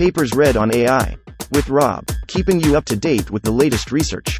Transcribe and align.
Papers 0.00 0.32
read 0.34 0.56
on 0.56 0.74
AI. 0.74 1.14
With 1.52 1.68
Rob, 1.68 2.06
keeping 2.26 2.58
you 2.58 2.74
up 2.74 2.86
to 2.86 2.96
date 2.96 3.30
with 3.30 3.42
the 3.42 3.50
latest 3.50 3.92
research. 3.92 4.38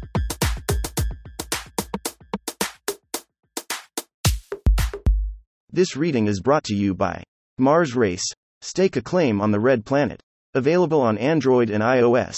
This 5.69 5.95
reading 5.95 6.25
is 6.25 6.41
brought 6.41 6.63
to 6.63 6.73
you 6.73 6.95
by 6.95 7.21
Mars 7.59 7.95
Race. 7.95 8.25
Stake 8.61 8.95
a 8.95 9.03
claim 9.03 9.39
on 9.39 9.51
the 9.51 9.59
red 9.59 9.85
planet. 9.85 10.19
Available 10.55 10.99
on 10.99 11.19
Android 11.19 11.69
and 11.69 11.83
iOS. 11.83 12.37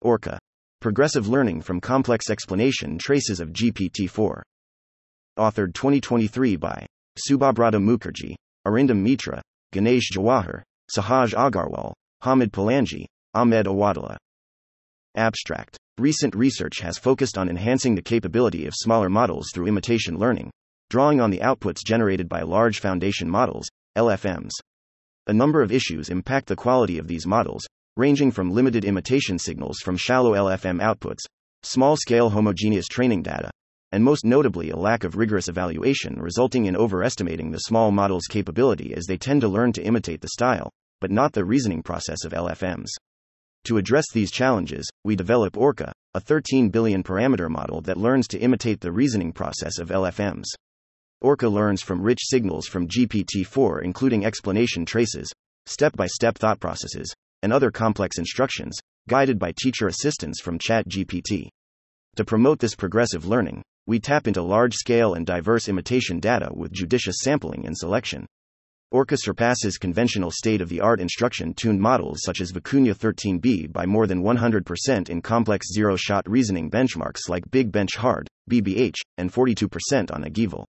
Orca. 0.00 0.38
Progressive 0.80 1.28
learning 1.28 1.60
from 1.60 1.78
complex 1.78 2.30
explanation 2.30 2.96
traces 2.96 3.38
of 3.38 3.52
GPT 3.52 4.08
4. 4.08 4.42
Authored 5.38 5.74
2023 5.74 6.56
by 6.56 6.86
Subhabrata 7.18 7.78
Mukherjee, 7.78 8.34
Arindam 8.66 9.02
Mitra, 9.02 9.42
Ganesh 9.74 10.12
Jawahar, 10.12 10.62
Sahaj 10.88 11.34
Agarwal, 11.34 11.94
Hamid 12.22 12.52
Palangi, 12.52 13.06
Ahmed 13.34 13.66
Awadallah. 13.66 14.16
Abstract. 15.16 15.76
Recent 15.98 16.32
research 16.36 16.78
has 16.78 16.96
focused 16.96 17.36
on 17.36 17.48
enhancing 17.48 17.96
the 17.96 18.02
capability 18.02 18.66
of 18.66 18.72
smaller 18.76 19.10
models 19.10 19.48
through 19.52 19.66
imitation 19.66 20.16
learning, 20.16 20.52
drawing 20.90 21.20
on 21.20 21.30
the 21.30 21.40
outputs 21.40 21.84
generated 21.84 22.28
by 22.28 22.42
large 22.42 22.78
foundation 22.78 23.28
models, 23.28 23.66
LFMs. 23.98 24.52
A 25.26 25.32
number 25.32 25.60
of 25.60 25.72
issues 25.72 26.08
impact 26.08 26.46
the 26.46 26.54
quality 26.54 26.98
of 26.98 27.08
these 27.08 27.26
models, 27.26 27.66
ranging 27.96 28.30
from 28.30 28.52
limited 28.52 28.84
imitation 28.84 29.40
signals 29.40 29.78
from 29.80 29.96
shallow 29.96 30.34
LFM 30.34 30.80
outputs, 30.80 31.24
small 31.64 31.96
scale 31.96 32.30
homogeneous 32.30 32.86
training 32.86 33.24
data, 33.24 33.50
and 33.94 34.02
most 34.02 34.24
notably 34.24 34.70
a 34.70 34.76
lack 34.76 35.04
of 35.04 35.16
rigorous 35.16 35.46
evaluation 35.46 36.20
resulting 36.20 36.66
in 36.66 36.74
overestimating 36.74 37.52
the 37.52 37.58
small 37.58 37.92
model's 37.92 38.26
capability 38.28 38.92
as 38.92 39.06
they 39.06 39.16
tend 39.16 39.40
to 39.40 39.46
learn 39.46 39.72
to 39.72 39.84
imitate 39.84 40.20
the 40.20 40.30
style, 40.30 40.68
but 41.00 41.12
not 41.12 41.32
the 41.32 41.44
reasoning 41.44 41.80
process 41.80 42.24
of 42.24 42.32
LFMs. 42.32 42.88
To 43.66 43.76
address 43.76 44.06
these 44.12 44.32
challenges, 44.32 44.90
we 45.04 45.14
develop 45.14 45.56
Orca, 45.56 45.92
a 46.12 46.18
13 46.18 46.70
billion 46.70 47.04
parameter 47.04 47.48
model 47.48 47.80
that 47.82 47.96
learns 47.96 48.26
to 48.28 48.38
imitate 48.40 48.80
the 48.80 48.90
reasoning 48.90 49.32
process 49.32 49.78
of 49.78 49.90
LFMs. 49.90 50.46
Orca 51.20 51.48
learns 51.48 51.80
from 51.80 52.02
rich 52.02 52.20
signals 52.24 52.66
from 52.66 52.88
GPT 52.88 53.46
4, 53.46 53.82
including 53.82 54.26
explanation 54.26 54.84
traces, 54.84 55.32
step 55.66 55.96
by 55.96 56.08
step 56.08 56.36
thought 56.36 56.58
processes, 56.58 57.14
and 57.42 57.52
other 57.52 57.70
complex 57.70 58.18
instructions, 58.18 58.76
guided 59.08 59.38
by 59.38 59.52
teacher 59.52 59.86
assistance 59.86 60.40
from 60.40 60.58
ChatGPT. 60.58 61.46
To 62.16 62.24
promote 62.24 62.58
this 62.58 62.74
progressive 62.74 63.24
learning, 63.24 63.62
we 63.86 64.00
tap 64.00 64.26
into 64.26 64.42
large 64.42 64.74
scale 64.74 65.14
and 65.14 65.26
diverse 65.26 65.68
imitation 65.68 66.18
data 66.20 66.48
with 66.54 66.72
judicious 66.72 67.16
sampling 67.20 67.66
and 67.66 67.76
selection. 67.76 68.26
Orca 68.90 69.16
surpasses 69.16 69.76
conventional 69.76 70.30
state 70.30 70.60
of 70.60 70.68
the 70.68 70.80
art 70.80 71.00
instruction 71.00 71.52
tuned 71.52 71.80
models 71.80 72.20
such 72.22 72.40
as 72.40 72.52
Vicuña 72.52 72.96
13b 72.96 73.72
by 73.72 73.84
more 73.84 74.06
than 74.06 74.22
100% 74.22 75.10
in 75.10 75.20
complex 75.20 75.66
zero 75.72 75.96
shot 75.96 76.28
reasoning 76.30 76.70
benchmarks 76.70 77.28
like 77.28 77.50
Big 77.50 77.72
Bench 77.72 77.96
Hard, 77.96 78.28
BBH, 78.50 78.94
and 79.18 79.32
42% 79.32 80.12
on 80.14 80.22
AGIEval. 80.22 80.64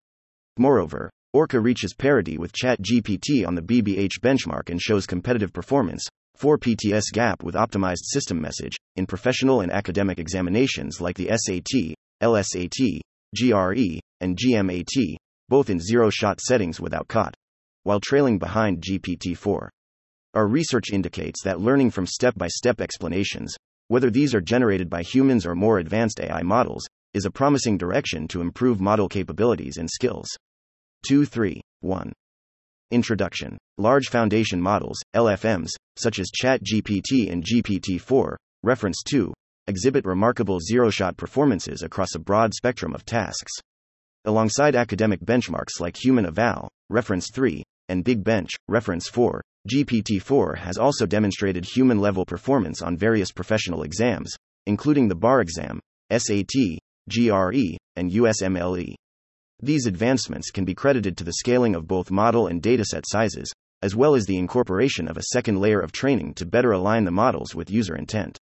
Moreover, 0.57 1.11
Orca 1.33 1.59
reaches 1.59 1.95
parity 1.95 2.39
with 2.39 2.53
ChatGPT 2.53 3.47
on 3.47 3.55
the 3.55 3.63
BBH 3.63 4.21
benchmark 4.21 4.71
and 4.71 4.81
shows 4.81 5.07
competitive 5.07 5.53
performance, 5.53 6.07
4 6.37 6.59
PTS 6.59 7.05
gap 7.13 7.43
with 7.43 7.57
optimized 7.57 8.05
system 8.05 8.41
message, 8.41 8.77
in 8.97 9.07
professional 9.07 9.63
and 9.63 9.73
academic 9.73 10.19
examinations 10.19 11.01
like 11.01 11.17
the 11.17 11.31
SAT, 11.35 11.95
LSAT, 12.23 13.01
GRE, 13.37 14.01
and 14.21 14.37
GMAT, 14.37 15.17
both 15.49 15.71
in 15.71 15.81
zero 15.81 16.09
shot 16.11 16.41
settings 16.41 16.81
without 16.81 17.09
COT, 17.09 17.35
while 17.83 18.01
trailing 18.01 18.39
behind 18.39 18.83
GPT 18.83 19.37
4. 19.37 19.71
Our 20.35 20.47
research 20.47 20.93
indicates 20.93 21.43
that 21.43 21.61
learning 21.61 21.91
from 21.91 22.07
step 22.07 22.35
by 22.37 22.49
step 22.49 22.81
explanations, 22.81 23.55
whether 23.89 24.11
these 24.11 24.35
are 24.35 24.41
generated 24.41 24.89
by 24.89 25.03
humans 25.03 25.45
or 25.45 25.55
more 25.55 25.79
advanced 25.79 26.21
AI 26.21 26.43
models, 26.43 26.87
is 27.13 27.27
a 27.27 27.31
promising 27.31 27.77
direction 27.77 28.27
to 28.29 28.41
improve 28.41 28.81
model 28.81 29.09
capabilities 29.09 29.77
and 29.77 29.91
skills. 29.91 30.29
2 31.07 31.27
3 31.27 31.61
1. 31.81 32.13
Introduction 32.91 33.59
Large 33.79 34.09
foundation 34.09 34.61
models, 34.61 34.99
LFMs, 35.15 35.71
such 35.97 36.19
as 36.19 36.31
ChatGPT 36.31 37.31
and 37.31 37.45
GPT 37.45 38.01
4, 38.01 38.37
reference 38.63 39.03
2, 39.03 39.33
exhibit 39.73 40.05
remarkable 40.05 40.61
zero 40.61 40.91
shot 40.91 41.17
performances 41.17 41.83
across 41.83 42.15
a 42.15 42.19
broad 42.19 42.53
spectrum 42.53 42.93
of 42.93 43.07
tasks. 43.07 43.53
Alongside 44.27 44.77
academic 44.77 45.21
benchmarks 45.21 45.81
like 45.81 45.97
Human 45.97 46.27
Eval, 46.27 46.69
reference 46.91 47.31
3, 47.33 47.63
and 47.89 48.05
Big 48.05 48.23
Bench, 48.23 48.51
reference 48.69 49.09
4, 49.09 49.41
GPT 49.73 50.21
4 50.21 50.57
has 50.57 50.77
also 50.77 51.07
demonstrated 51.07 51.65
human 51.65 51.99
level 51.99 52.27
performance 52.27 52.83
on 52.83 52.99
various 52.99 53.33
professional 53.33 53.83
exams, 53.83 54.37
including 54.67 55.09
the 55.09 55.15
bar 55.15 55.41
exam, 55.41 55.81
SAT, 56.11 56.53
GRE, 57.09 57.79
and 57.97 58.11
USMLE. 58.11 58.95
These 59.61 59.87
advancements 59.87 60.51
can 60.51 60.67
be 60.67 60.75
credited 60.75 61.17
to 61.17 61.25
the 61.25 61.39
scaling 61.41 61.75
of 61.75 61.89
both 61.89 62.11
model 62.11 62.47
and 62.47 62.61
dataset 62.61 63.05
sizes, 63.07 63.51
as 63.81 63.97
well 63.97 64.15
as 64.15 64.27
the 64.27 64.37
incorporation 64.37 65.09
of 65.09 65.17
a 65.17 65.29
second 65.33 65.61
layer 65.61 65.81
of 65.81 65.93
training 65.93 66.35
to 66.35 66.45
better 66.45 66.73
align 66.73 67.05
the 67.05 67.11
models 67.11 67.55
with 67.55 67.71
user 67.71 67.97
intent. 67.97 68.39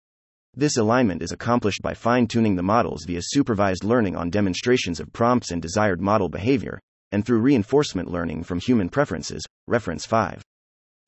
This 0.58 0.78
alignment 0.78 1.22
is 1.22 1.34
accomplished 1.34 1.82
by 1.82 1.94
fine 1.94 2.28
tuning 2.28 2.56
the 2.56 2.64
models 2.64 3.04
via 3.04 3.20
supervised 3.22 3.84
learning 3.84 4.16
on 4.16 4.30
demonstrations 4.30 5.02
of 5.02 5.12
prompts 5.12 5.52
and 5.52 5.62
desired 5.62 6.00
model 6.00 6.30
behavior, 6.30 6.80
and 7.12 7.26
through 7.26 7.42
reinforcement 7.42 8.10
learning 8.10 8.44
from 8.44 8.62
human 8.62 8.88
preferences. 8.88 9.44
Reference 9.68 10.06
5. 10.06 10.42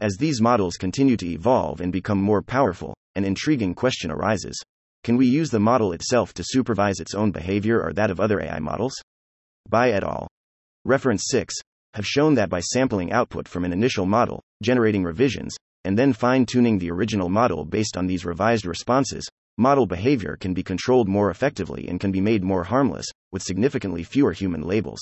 As 0.01 0.17
these 0.17 0.41
models 0.41 0.75
continue 0.75 1.15
to 1.15 1.29
evolve 1.29 1.79
and 1.79 1.93
become 1.93 2.21
more 2.21 2.41
powerful, 2.41 2.93
an 3.15 3.23
intriguing 3.23 3.73
question 3.73 4.11
arises 4.11 4.61
Can 5.05 5.15
we 5.15 5.27
use 5.27 5.49
the 5.49 5.61
model 5.61 5.93
itself 5.93 6.33
to 6.33 6.43
supervise 6.45 6.99
its 6.99 7.15
own 7.15 7.31
behavior 7.31 7.81
or 7.81 7.93
that 7.93 8.11
of 8.11 8.19
other 8.19 8.41
AI 8.41 8.59
models? 8.59 8.95
Bai 9.69 9.91
et 9.91 10.03
al. 10.03 10.27
Reference 10.83 11.23
6 11.27 11.55
have 11.93 12.05
shown 12.05 12.35
that 12.35 12.49
by 12.49 12.59
sampling 12.59 13.13
output 13.13 13.47
from 13.47 13.63
an 13.63 13.71
initial 13.71 14.05
model, 14.05 14.43
generating 14.61 15.05
revisions, 15.05 15.55
and 15.85 15.97
then 15.97 16.11
fine 16.11 16.45
tuning 16.45 16.77
the 16.77 16.91
original 16.91 17.29
model 17.29 17.63
based 17.63 17.95
on 17.95 18.07
these 18.07 18.25
revised 18.25 18.65
responses, 18.65 19.25
model 19.57 19.85
behavior 19.85 20.37
can 20.39 20.53
be 20.53 20.63
controlled 20.63 21.07
more 21.07 21.31
effectively 21.31 21.87
and 21.87 21.99
can 21.99 22.11
be 22.11 22.21
made 22.21 22.43
more 22.43 22.63
harmless, 22.63 23.05
with 23.31 23.43
significantly 23.43 24.03
fewer 24.03 24.31
human 24.31 24.61
labels. 24.61 24.99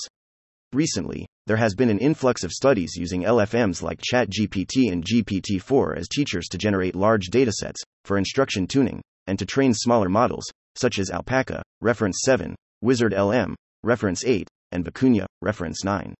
Recently, 0.72 1.26
there 1.46 1.56
has 1.56 1.74
been 1.74 1.90
an 1.90 1.98
influx 1.98 2.42
of 2.42 2.50
studies 2.50 2.96
using 2.96 3.22
LFMs 3.22 3.82
like 3.82 4.00
ChatGPT 4.00 4.90
and 4.90 5.04
GPT 5.04 5.60
4 5.60 5.96
as 5.96 6.08
teachers 6.08 6.48
to 6.48 6.58
generate 6.58 6.96
large 6.96 7.30
datasets, 7.30 7.76
for 8.04 8.18
instruction 8.18 8.66
tuning, 8.66 9.00
and 9.26 9.38
to 9.38 9.46
train 9.46 9.72
smaller 9.72 10.08
models, 10.08 10.44
such 10.74 10.98
as 10.98 11.10
Alpaca, 11.10 11.62
reference 11.80 12.20
7, 12.24 12.54
Wizard 12.82 13.12
LM, 13.12 13.54
reference 13.84 14.24
8, 14.24 14.48
and 14.72 14.84
Vicuña, 14.84 15.26
reference 15.40 15.84
9. 15.84 16.14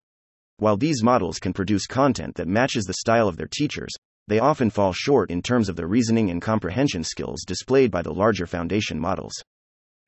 While 0.58 0.76
these 0.76 1.02
models 1.02 1.38
can 1.38 1.52
produce 1.52 1.86
content 1.86 2.36
that 2.36 2.48
matches 2.48 2.84
the 2.84 2.94
style 2.94 3.28
of 3.28 3.36
their 3.36 3.48
teachers, 3.50 3.92
they 4.28 4.38
often 4.38 4.70
fall 4.70 4.92
short 4.92 5.30
in 5.30 5.40
terms 5.42 5.68
of 5.68 5.76
the 5.76 5.86
reasoning 5.86 6.30
and 6.30 6.42
comprehension 6.42 7.04
skills 7.04 7.44
displayed 7.46 7.90
by 7.90 8.02
the 8.02 8.12
larger 8.12 8.46
foundation 8.46 8.98
models. 8.98 9.32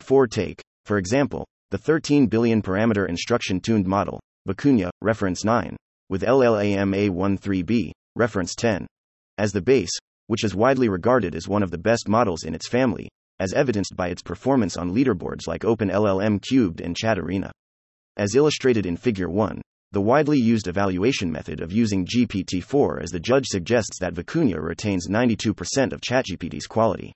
For 0.01 0.27
take, 0.27 0.61
for 0.84 0.99
example, 0.99 1.47
the 1.71 1.79
13 1.79 2.27
billion 2.27 2.62
parameter 2.62 3.09
instruction 3.09 3.61
tuned 3.61 3.87
model, 3.87 4.21
Vicuña, 4.49 4.91
reference 5.03 5.45
9, 5.45 5.77
with 6.09 6.23
LLAMA13B, 6.23 7.93
reference 8.17 8.55
10, 8.55 8.87
as 9.37 9.53
the 9.53 9.61
base, 9.61 9.97
which 10.27 10.45
is 10.45 10.55
widely 10.55 10.89
regarded 10.89 11.34
as 11.34 11.47
one 11.47 11.62
of 11.62 11.71
the 11.71 11.78
best 11.78 12.09
models 12.09 12.45
in 12.45 12.55
its 12.55 12.69
family, 12.69 13.09
as 13.39 13.53
evidenced 13.53 13.95
by 13.95 14.09
its 14.09 14.23
performance 14.23 14.77
on 14.77 14.95
leaderboards 14.95 15.47
like 15.47 15.62
OpenLLM 15.62 16.41
Cubed 16.43 16.81
and 16.81 16.97
Chat 16.97 17.19
Arena. 17.19 17.53
As 18.16 18.34
illustrated 18.34 18.84
in 18.84 18.97
Figure 18.97 19.28
1, 19.28 19.63
the 19.93 20.01
widely 20.01 20.39
used 20.39 20.69
evaluation 20.69 21.33
method 21.33 21.61
of 21.61 21.73
using 21.73 22.05
GPT 22.05 22.63
4 22.63 23.01
as 23.03 23.11
the 23.11 23.19
judge 23.19 23.47
suggests 23.47 23.99
that 24.01 24.13
Vicuña 24.13 24.61
retains 24.63 25.09
92% 25.09 25.93
of 25.93 26.03
ChatGPT's 26.03 26.67
quality. 26.67 27.15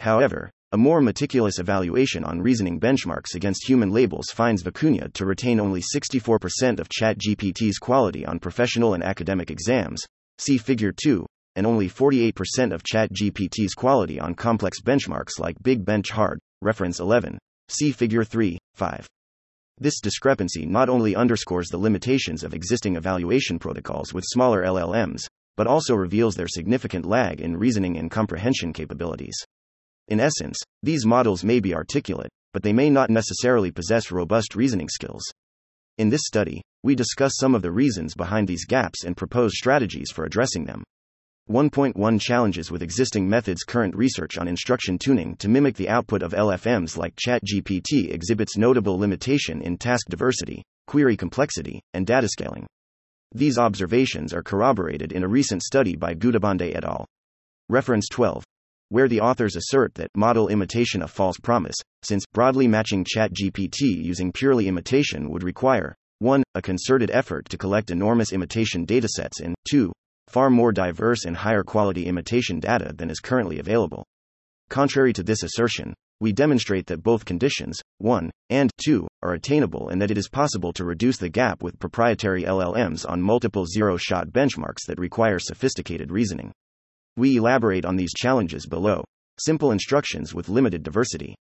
However, 0.00 0.50
a 0.72 0.76
more 0.76 1.00
meticulous 1.00 1.60
evaluation 1.60 2.24
on 2.24 2.40
reasoning 2.40 2.80
benchmarks 2.80 3.34
against 3.34 3.68
human 3.68 3.90
labels 3.90 4.30
finds 4.30 4.62
Vicuña 4.62 5.12
to 5.12 5.24
retain 5.24 5.60
only 5.60 5.82
64% 5.82 6.80
of 6.80 6.88
ChatGPT's 6.88 7.78
quality 7.78 8.26
on 8.26 8.40
professional 8.40 8.94
and 8.94 9.04
academic 9.04 9.50
exams, 9.50 10.04
see 10.38 10.58
Figure 10.58 10.92
2, 10.92 11.24
and 11.54 11.66
only 11.66 11.88
48% 11.88 12.72
of 12.72 12.82
ChatGPT's 12.82 13.74
quality 13.74 14.18
on 14.18 14.34
complex 14.34 14.80
benchmarks 14.80 15.38
like 15.38 15.62
Big 15.62 15.84
Bench 15.84 16.10
Hard, 16.10 16.40
reference 16.60 16.98
11, 16.98 17.38
see 17.68 17.92
Figure 17.92 18.24
3, 18.24 18.58
5. 18.74 19.06
This 19.82 19.98
discrepancy 19.98 20.66
not 20.66 20.90
only 20.90 21.16
underscores 21.16 21.68
the 21.68 21.78
limitations 21.78 22.44
of 22.44 22.52
existing 22.52 22.96
evaluation 22.96 23.58
protocols 23.58 24.12
with 24.12 24.24
smaller 24.26 24.62
LLMs, 24.62 25.22
but 25.56 25.66
also 25.66 25.94
reveals 25.94 26.34
their 26.34 26.48
significant 26.48 27.06
lag 27.06 27.40
in 27.40 27.56
reasoning 27.56 27.96
and 27.96 28.10
comprehension 28.10 28.74
capabilities. 28.74 29.34
In 30.08 30.20
essence, 30.20 30.58
these 30.82 31.06
models 31.06 31.44
may 31.44 31.60
be 31.60 31.74
articulate, 31.74 32.30
but 32.52 32.62
they 32.62 32.74
may 32.74 32.90
not 32.90 33.08
necessarily 33.08 33.70
possess 33.70 34.10
robust 34.10 34.54
reasoning 34.54 34.90
skills. 34.90 35.22
In 35.96 36.10
this 36.10 36.26
study, 36.26 36.60
we 36.82 36.94
discuss 36.94 37.32
some 37.36 37.54
of 37.54 37.62
the 37.62 37.72
reasons 37.72 38.14
behind 38.14 38.48
these 38.48 38.66
gaps 38.66 39.04
and 39.04 39.16
propose 39.16 39.52
strategies 39.56 40.10
for 40.10 40.26
addressing 40.26 40.66
them. 40.66 40.84
1.1 41.50 42.20
Challenges 42.20 42.70
with 42.70 42.80
existing 42.80 43.28
methods 43.28 43.64
Current 43.64 43.96
research 43.96 44.38
on 44.38 44.46
instruction 44.46 44.96
tuning 44.96 45.34
to 45.38 45.48
mimic 45.48 45.74
the 45.74 45.88
output 45.88 46.22
of 46.22 46.30
LFMs 46.30 46.96
like 46.96 47.16
ChatGPT 47.16 48.08
exhibits 48.14 48.56
notable 48.56 48.96
limitation 48.96 49.60
in 49.60 49.76
task 49.76 50.06
diversity, 50.08 50.62
query 50.86 51.16
complexity, 51.16 51.80
and 51.92 52.06
data 52.06 52.28
scaling. 52.28 52.68
These 53.34 53.58
observations 53.58 54.32
are 54.32 54.44
corroborated 54.44 55.10
in 55.10 55.24
a 55.24 55.28
recent 55.28 55.64
study 55.64 55.96
by 55.96 56.14
Gudibande 56.14 56.72
et 56.72 56.84
al. 56.84 57.04
Reference 57.68 58.06
12 58.08 58.44
where 58.90 59.08
the 59.08 59.20
authors 59.20 59.56
assert 59.56 59.94
that 59.94 60.10
model 60.16 60.48
imitation 60.48 61.02
a 61.02 61.08
false 61.08 61.38
promise, 61.38 61.76
since 62.02 62.24
broadly 62.32 62.66
matching 62.68 63.04
ChatGPT 63.04 63.80
using 63.80 64.30
purely 64.32 64.68
imitation 64.68 65.30
would 65.30 65.42
require 65.42 65.96
1. 66.20 66.44
a 66.54 66.62
concerted 66.62 67.10
effort 67.12 67.48
to 67.48 67.58
collect 67.58 67.90
enormous 67.90 68.32
imitation 68.32 68.86
datasets 68.86 69.40
and 69.40 69.54
2. 69.68 69.92
Far 70.30 70.48
more 70.48 70.72
diverse 70.72 71.24
and 71.24 71.36
higher 71.36 71.64
quality 71.64 72.06
imitation 72.06 72.60
data 72.60 72.92
than 72.94 73.10
is 73.10 73.18
currently 73.18 73.58
available. 73.58 74.06
Contrary 74.68 75.12
to 75.12 75.24
this 75.24 75.42
assertion, 75.42 75.92
we 76.20 76.32
demonstrate 76.32 76.86
that 76.86 77.02
both 77.02 77.24
conditions, 77.24 77.80
1 77.98 78.30
and 78.50 78.70
2, 78.84 79.08
are 79.22 79.32
attainable 79.32 79.88
and 79.88 80.00
that 80.00 80.10
it 80.10 80.18
is 80.18 80.28
possible 80.28 80.72
to 80.74 80.84
reduce 80.84 81.16
the 81.16 81.28
gap 81.28 81.62
with 81.62 81.78
proprietary 81.78 82.44
LLMs 82.44 83.08
on 83.08 83.20
multiple 83.20 83.66
zero 83.66 83.96
shot 83.96 84.28
benchmarks 84.28 84.86
that 84.86 85.00
require 85.00 85.38
sophisticated 85.38 86.12
reasoning. 86.12 86.52
We 87.16 87.36
elaborate 87.36 87.84
on 87.84 87.96
these 87.96 88.12
challenges 88.12 88.66
below. 88.66 89.04
Simple 89.40 89.72
instructions 89.72 90.34
with 90.34 90.48
limited 90.48 90.82
diversity. 90.82 91.34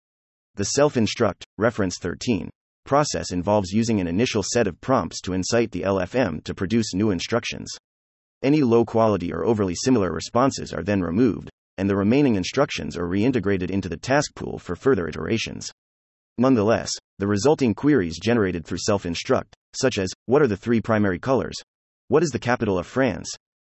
The 0.54 0.64
self 0.64 0.96
instruct, 0.96 1.44
reference 1.58 1.98
13, 1.98 2.50
process 2.84 3.32
involves 3.32 3.72
using 3.72 4.00
an 4.00 4.06
initial 4.06 4.42
set 4.42 4.66
of 4.66 4.80
prompts 4.80 5.20
to 5.22 5.32
incite 5.32 5.72
the 5.72 5.82
LFM 5.82 6.44
to 6.44 6.54
produce 6.54 6.94
new 6.94 7.10
instructions. 7.10 7.68
Any 8.42 8.62
low 8.62 8.84
quality 8.84 9.32
or 9.32 9.44
overly 9.44 9.74
similar 9.74 10.12
responses 10.12 10.72
are 10.72 10.82
then 10.82 11.00
removed, 11.02 11.50
and 11.78 11.88
the 11.88 11.96
remaining 11.96 12.36
instructions 12.36 12.96
are 12.96 13.08
reintegrated 13.08 13.70
into 13.70 13.88
the 13.88 13.96
task 13.96 14.34
pool 14.34 14.58
for 14.58 14.76
further 14.76 15.08
iterations. 15.08 15.70
Nonetheless, 16.38 16.90
the 17.18 17.26
resulting 17.26 17.74
queries 17.74 18.18
generated 18.18 18.66
through 18.66 18.78
self 18.78 19.06
instruct, 19.06 19.54
such 19.74 19.98
as, 19.98 20.12
What 20.26 20.42
are 20.42 20.46
the 20.46 20.56
three 20.56 20.80
primary 20.80 21.18
colors? 21.18 21.56
What 22.08 22.22
is 22.22 22.30
the 22.30 22.38
capital 22.38 22.78
of 22.78 22.86
France? 22.86 23.28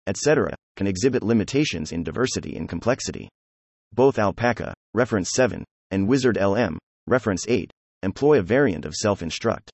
etc., 0.09 0.55
can 0.75 0.87
exhibit 0.87 1.23
limitations 1.23 1.93
in 1.93 2.03
diversity 2.03 2.57
and 2.57 2.69
complexity. 2.69 3.29
Both 3.93 4.19
Alpaca, 4.19 4.73
reference 4.95 5.31
7, 5.33 5.65
and 5.91 6.09
Wizard 6.09 6.39
LM, 6.41 6.79
reference 7.07 7.47
8, 7.47 7.71
employ 8.03 8.39
a 8.39 8.43
variant 8.43 8.87
of 8.87 8.95
self 8.95 9.23
instruct. 9.23 9.71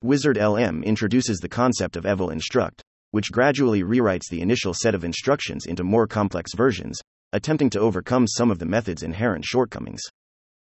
Wizard 0.00 0.36
LM 0.36 0.84
introduces 0.84 1.38
the 1.38 1.48
concept 1.48 1.96
of 1.96 2.04
Evol-Instruct, 2.04 2.82
which 3.14 3.30
gradually 3.30 3.84
rewrites 3.84 4.28
the 4.28 4.40
initial 4.40 4.74
set 4.74 4.92
of 4.92 5.04
instructions 5.04 5.66
into 5.66 5.84
more 5.84 6.04
complex 6.04 6.52
versions, 6.52 7.00
attempting 7.32 7.70
to 7.70 7.78
overcome 7.78 8.26
some 8.26 8.50
of 8.50 8.58
the 8.58 8.66
method's 8.66 9.04
inherent 9.04 9.44
shortcomings. 9.44 10.02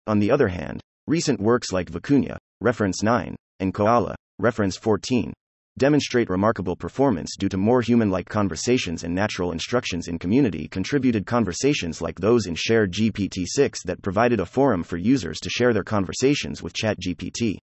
On 0.06 0.18
the 0.18 0.30
other 0.30 0.48
hand, 0.48 0.80
recent 1.06 1.38
works 1.40 1.72
like 1.72 1.92
Vicuña, 1.92 2.38
reference 2.62 3.02
9, 3.02 3.36
and 3.60 3.74
Koala, 3.74 4.16
reference 4.38 4.78
14, 4.78 5.30
demonstrate 5.76 6.30
remarkable 6.30 6.74
performance 6.74 7.36
due 7.38 7.50
to 7.50 7.58
more 7.58 7.82
human 7.82 8.10
like 8.10 8.30
conversations 8.30 9.04
and 9.04 9.14
natural 9.14 9.52
instructions 9.52 10.08
in 10.08 10.18
community 10.18 10.68
contributed 10.68 11.26
conversations 11.26 12.00
like 12.00 12.18
those 12.18 12.46
in 12.46 12.54
ShareGPT 12.54 13.44
6 13.44 13.82
that 13.82 14.00
provided 14.00 14.40
a 14.40 14.46
forum 14.46 14.82
for 14.82 14.96
users 14.96 15.38
to 15.40 15.50
share 15.50 15.74
their 15.74 15.84
conversations 15.84 16.62
with 16.62 16.72
ChatGPT. 16.72 17.58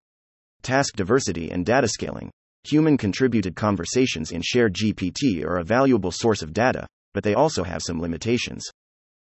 Task 0.60 0.94
diversity 0.94 1.50
and 1.50 1.64
data 1.64 1.88
scaling. 1.88 2.30
Human 2.64 2.96
contributed 2.96 3.56
conversations 3.56 4.32
in 4.32 4.40
ShareGPT 4.42 5.44
are 5.44 5.58
a 5.58 5.64
valuable 5.64 6.10
source 6.10 6.42
of 6.42 6.52
data, 6.52 6.86
but 7.12 7.22
they 7.22 7.34
also 7.34 7.62
have 7.62 7.82
some 7.82 8.00
limitations. 8.00 8.64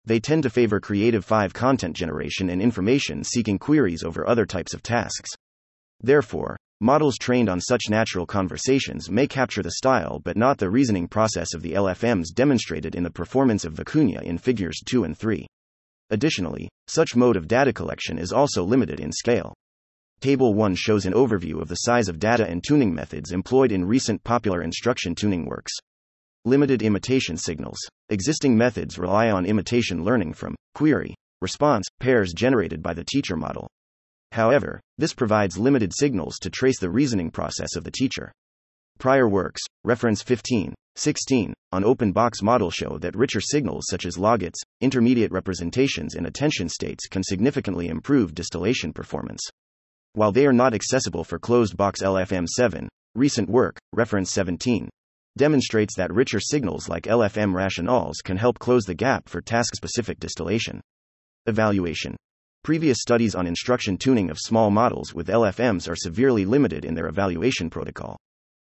They 0.04 0.20
tend 0.20 0.44
to 0.44 0.50
favor 0.50 0.80
Creative 0.80 1.24
5 1.24 1.52
content 1.52 1.96
generation 1.96 2.50
and 2.50 2.62
information 2.62 3.24
seeking 3.24 3.58
queries 3.58 4.04
over 4.04 4.28
other 4.28 4.46
types 4.46 4.72
of 4.72 4.82
tasks. 4.82 5.30
Therefore, 6.00 6.56
Models 6.80 7.16
trained 7.16 7.48
on 7.48 7.60
such 7.60 7.88
natural 7.88 8.26
conversations 8.26 9.08
may 9.08 9.26
capture 9.26 9.62
the 9.62 9.70
style 9.70 10.20
but 10.22 10.36
not 10.36 10.58
the 10.58 10.68
reasoning 10.68 11.08
process 11.08 11.54
of 11.54 11.62
the 11.62 11.72
LFMs 11.72 12.26
demonstrated 12.34 12.94
in 12.94 13.04
the 13.04 13.10
performance 13.10 13.64
of 13.64 13.74
Vicuña 13.74 14.22
in 14.22 14.38
figures 14.38 14.82
2 14.84 15.04
and 15.04 15.16
3. 15.16 15.46
Additionally, 16.10 16.68
such 16.86 17.16
mode 17.16 17.36
of 17.36 17.48
data 17.48 17.72
collection 17.72 18.18
is 18.18 18.32
also 18.32 18.62
limited 18.62 19.00
in 19.00 19.12
scale. 19.12 19.54
Table 20.24 20.54
1 20.54 20.74
shows 20.74 21.04
an 21.04 21.12
overview 21.12 21.60
of 21.60 21.68
the 21.68 21.74
size 21.74 22.08
of 22.08 22.18
data 22.18 22.48
and 22.48 22.64
tuning 22.64 22.94
methods 22.94 23.30
employed 23.30 23.70
in 23.70 23.84
recent 23.84 24.24
popular 24.24 24.62
instruction 24.62 25.14
tuning 25.14 25.44
works. 25.44 25.74
Limited 26.46 26.80
imitation 26.80 27.36
signals. 27.36 27.76
Existing 28.08 28.56
methods 28.56 28.98
rely 28.98 29.28
on 29.28 29.44
imitation 29.44 30.02
learning 30.02 30.32
from 30.32 30.56
query, 30.74 31.14
response, 31.42 31.86
pairs 32.00 32.32
generated 32.32 32.82
by 32.82 32.94
the 32.94 33.04
teacher 33.04 33.36
model. 33.36 33.68
However, 34.32 34.80
this 34.96 35.12
provides 35.12 35.58
limited 35.58 35.92
signals 35.94 36.38
to 36.38 36.48
trace 36.48 36.80
the 36.80 36.88
reasoning 36.88 37.30
process 37.30 37.76
of 37.76 37.84
the 37.84 37.90
teacher. 37.90 38.32
Prior 38.98 39.28
works, 39.28 39.60
reference 39.84 40.22
15, 40.22 40.74
16, 40.96 41.52
on 41.72 41.84
open 41.84 42.12
box 42.12 42.40
model 42.40 42.70
show 42.70 42.96
that 42.96 43.14
richer 43.14 43.42
signals 43.42 43.84
such 43.90 44.06
as 44.06 44.16
logits, 44.16 44.62
intermediate 44.80 45.32
representations, 45.32 46.14
and 46.14 46.26
attention 46.26 46.70
states 46.70 47.08
can 47.08 47.22
significantly 47.22 47.88
improve 47.88 48.34
distillation 48.34 48.90
performance. 48.90 49.42
While 50.16 50.30
they 50.30 50.46
are 50.46 50.52
not 50.52 50.74
accessible 50.74 51.24
for 51.24 51.40
closed 51.40 51.76
box 51.76 52.00
LFM 52.00 52.46
7, 52.46 52.88
recent 53.16 53.50
work, 53.50 53.80
reference 53.92 54.30
17, 54.30 54.88
demonstrates 55.36 55.96
that 55.96 56.14
richer 56.14 56.38
signals 56.38 56.88
like 56.88 57.08
LFM 57.08 57.52
rationals 57.52 58.18
can 58.22 58.36
help 58.36 58.60
close 58.60 58.84
the 58.84 58.94
gap 58.94 59.28
for 59.28 59.40
task 59.40 59.74
specific 59.74 60.20
distillation. 60.20 60.80
Evaluation 61.46 62.14
Previous 62.62 62.98
studies 63.00 63.34
on 63.34 63.48
instruction 63.48 63.98
tuning 63.98 64.30
of 64.30 64.38
small 64.38 64.70
models 64.70 65.12
with 65.12 65.26
LFMs 65.26 65.90
are 65.90 65.96
severely 65.96 66.44
limited 66.44 66.84
in 66.84 66.94
their 66.94 67.08
evaluation 67.08 67.68
protocol. 67.68 68.16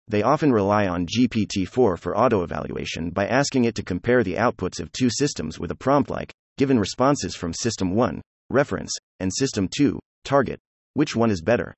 They 0.08 0.22
often 0.22 0.52
rely 0.52 0.88
on 0.88 1.06
GPT 1.06 1.66
4 1.66 1.96
for 1.96 2.18
auto 2.18 2.42
evaluation 2.42 3.08
by 3.08 3.26
asking 3.26 3.64
it 3.64 3.74
to 3.76 3.82
compare 3.82 4.22
the 4.22 4.34
outputs 4.34 4.78
of 4.78 4.92
two 4.92 5.08
systems 5.08 5.58
with 5.58 5.70
a 5.70 5.74
prompt 5.74 6.10
like, 6.10 6.34
given 6.58 6.78
responses 6.78 7.34
from 7.34 7.54
System 7.54 7.94
1, 7.94 8.20
reference, 8.50 8.92
and 9.20 9.32
System 9.32 9.68
2, 9.74 9.98
target, 10.24 10.60
which 10.94 11.14
one 11.14 11.30
is 11.30 11.42
better? 11.42 11.74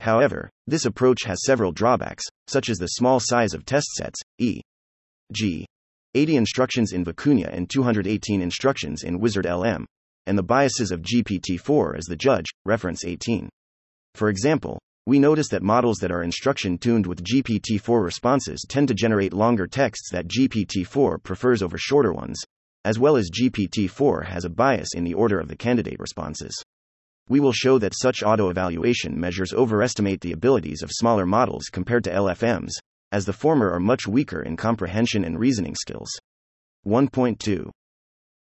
However, 0.00 0.50
this 0.66 0.86
approach 0.86 1.24
has 1.24 1.44
several 1.44 1.72
drawbacks, 1.72 2.24
such 2.46 2.70
as 2.70 2.78
the 2.78 2.86
small 2.88 3.20
size 3.20 3.54
of 3.54 3.64
test 3.64 3.88
sets, 3.94 4.18
e.g., 4.38 5.66
80 6.14 6.36
instructions 6.36 6.92
in 6.92 7.04
Vicuña 7.04 7.52
and 7.52 7.70
218 7.70 8.42
instructions 8.42 9.04
in 9.04 9.20
Wizard 9.20 9.46
LM, 9.46 9.86
and 10.26 10.36
the 10.36 10.42
biases 10.42 10.90
of 10.90 11.02
GPT 11.02 11.60
4 11.60 11.96
as 11.96 12.06
the 12.06 12.16
judge, 12.16 12.46
reference 12.64 13.04
18. 13.04 13.48
For 14.14 14.28
example, 14.28 14.80
we 15.06 15.18
notice 15.18 15.48
that 15.48 15.62
models 15.62 15.98
that 15.98 16.10
are 16.10 16.22
instruction 16.22 16.78
tuned 16.78 17.06
with 17.06 17.24
GPT 17.24 17.80
4 17.80 18.02
responses 18.02 18.64
tend 18.68 18.88
to 18.88 18.94
generate 18.94 19.32
longer 19.32 19.66
texts 19.66 20.10
that 20.12 20.28
GPT 20.28 20.86
4 20.86 21.18
prefers 21.18 21.62
over 21.62 21.78
shorter 21.78 22.12
ones, 22.12 22.40
as 22.84 22.98
well 22.98 23.16
as 23.16 23.30
GPT 23.30 23.88
4 23.88 24.22
has 24.22 24.44
a 24.44 24.50
bias 24.50 24.88
in 24.94 25.04
the 25.04 25.14
order 25.14 25.38
of 25.38 25.48
the 25.48 25.56
candidate 25.56 26.00
responses. 26.00 26.60
We 27.28 27.40
will 27.40 27.52
show 27.52 27.78
that 27.78 27.94
such 27.96 28.22
auto 28.22 28.50
evaluation 28.50 29.18
measures 29.18 29.52
overestimate 29.52 30.20
the 30.20 30.32
abilities 30.32 30.82
of 30.82 30.90
smaller 30.92 31.26
models 31.26 31.66
compared 31.70 32.04
to 32.04 32.12
LFMs, 32.12 32.70
as 33.12 33.24
the 33.24 33.32
former 33.32 33.70
are 33.70 33.80
much 33.80 34.06
weaker 34.06 34.42
in 34.42 34.56
comprehension 34.56 35.24
and 35.24 35.38
reasoning 35.38 35.74
skills. 35.74 36.10
1.2 36.86 37.70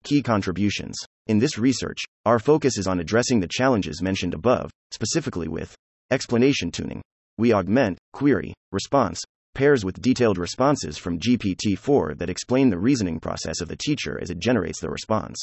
Key 0.03 0.23
contributions. 0.23 0.97
In 1.27 1.39
this 1.39 1.57
research, 1.57 2.03
our 2.27 2.39
focus 2.39 2.77
is 2.77 2.87
on 2.87 3.01
addressing 3.01 3.41
the 3.41 3.49
challenges 3.49 4.03
mentioned 4.03 4.35
above, 4.35 4.71
specifically 4.91 5.49
with 5.49 5.75
explanation 6.11 6.71
tuning. 6.71 7.01
We 7.39 7.53
augment, 7.53 7.99
query, 8.13 8.53
response, 8.71 9.23
pairs 9.55 9.85
with 9.85 10.03
detailed 10.03 10.37
responses 10.37 10.99
from 10.99 11.19
GPT 11.19 11.79
4 11.79 12.15
that 12.17 12.29
explain 12.29 12.69
the 12.69 12.79
reasoning 12.79 13.21
process 13.21 13.61
of 13.61 13.69
the 13.69 13.77
teacher 13.77 14.19
as 14.21 14.31
it 14.31 14.39
generates 14.39 14.81
the 14.81 14.91
response. 14.91 15.39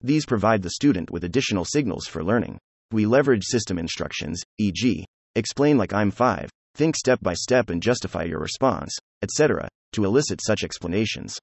These 0.00 0.26
provide 0.26 0.62
the 0.62 0.70
student 0.70 1.10
with 1.10 1.24
additional 1.24 1.64
signals 1.64 2.06
for 2.06 2.22
learning. 2.22 2.58
We 2.90 3.06
leverage 3.06 3.44
system 3.44 3.78
instructions, 3.78 4.42
e.g., 4.58 5.04
explain 5.34 5.78
like 5.78 5.92
I'm 5.92 6.10
5, 6.10 6.50
think 6.74 6.96
step 6.96 7.20
by 7.22 7.34
step 7.34 7.70
and 7.70 7.82
justify 7.82 8.24
your 8.24 8.40
response, 8.40 8.96
etc., 9.22 9.68
to 9.92 10.04
elicit 10.04 10.40
such 10.44 10.64
explanations. 10.64 11.38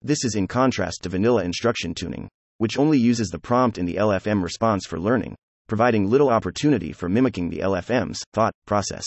This 0.00 0.24
is 0.24 0.34
in 0.34 0.48
contrast 0.48 1.02
to 1.02 1.08
vanilla 1.08 1.44
instruction 1.44 1.94
tuning, 1.94 2.28
which 2.58 2.78
only 2.78 2.98
uses 2.98 3.28
the 3.28 3.38
prompt 3.38 3.78
in 3.78 3.86
the 3.86 3.96
LFM 3.96 4.42
response 4.42 4.86
for 4.86 4.98
learning, 4.98 5.36
providing 5.68 6.08
little 6.08 6.28
opportunity 6.28 6.92
for 6.92 7.08
mimicking 7.08 7.50
the 7.50 7.58
LFM's 7.58 8.22
thought 8.34 8.52
process. 8.66 9.04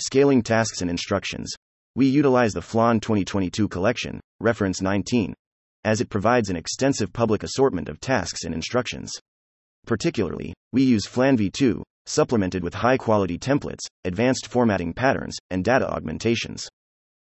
Scaling 0.00 0.42
tasks 0.42 0.80
and 0.80 0.90
instructions. 0.90 1.52
We 1.94 2.06
utilize 2.06 2.52
the 2.52 2.62
FLAN 2.62 3.00
2022 3.00 3.68
collection, 3.68 4.20
reference 4.40 4.80
19, 4.80 5.34
as 5.84 6.00
it 6.00 6.10
provides 6.10 6.50
an 6.50 6.56
extensive 6.56 7.12
public 7.12 7.42
assortment 7.42 7.88
of 7.88 8.00
tasks 8.00 8.44
and 8.44 8.54
instructions. 8.54 9.12
Particularly, 9.86 10.52
we 10.72 10.82
use 10.82 11.06
FLAN 11.06 11.36
v2, 11.36 11.82
supplemented 12.06 12.62
with 12.62 12.74
high 12.74 12.96
quality 12.96 13.38
templates, 13.38 13.86
advanced 14.04 14.46
formatting 14.46 14.92
patterns, 14.92 15.36
and 15.50 15.64
data 15.64 15.88
augmentations. 15.88 16.68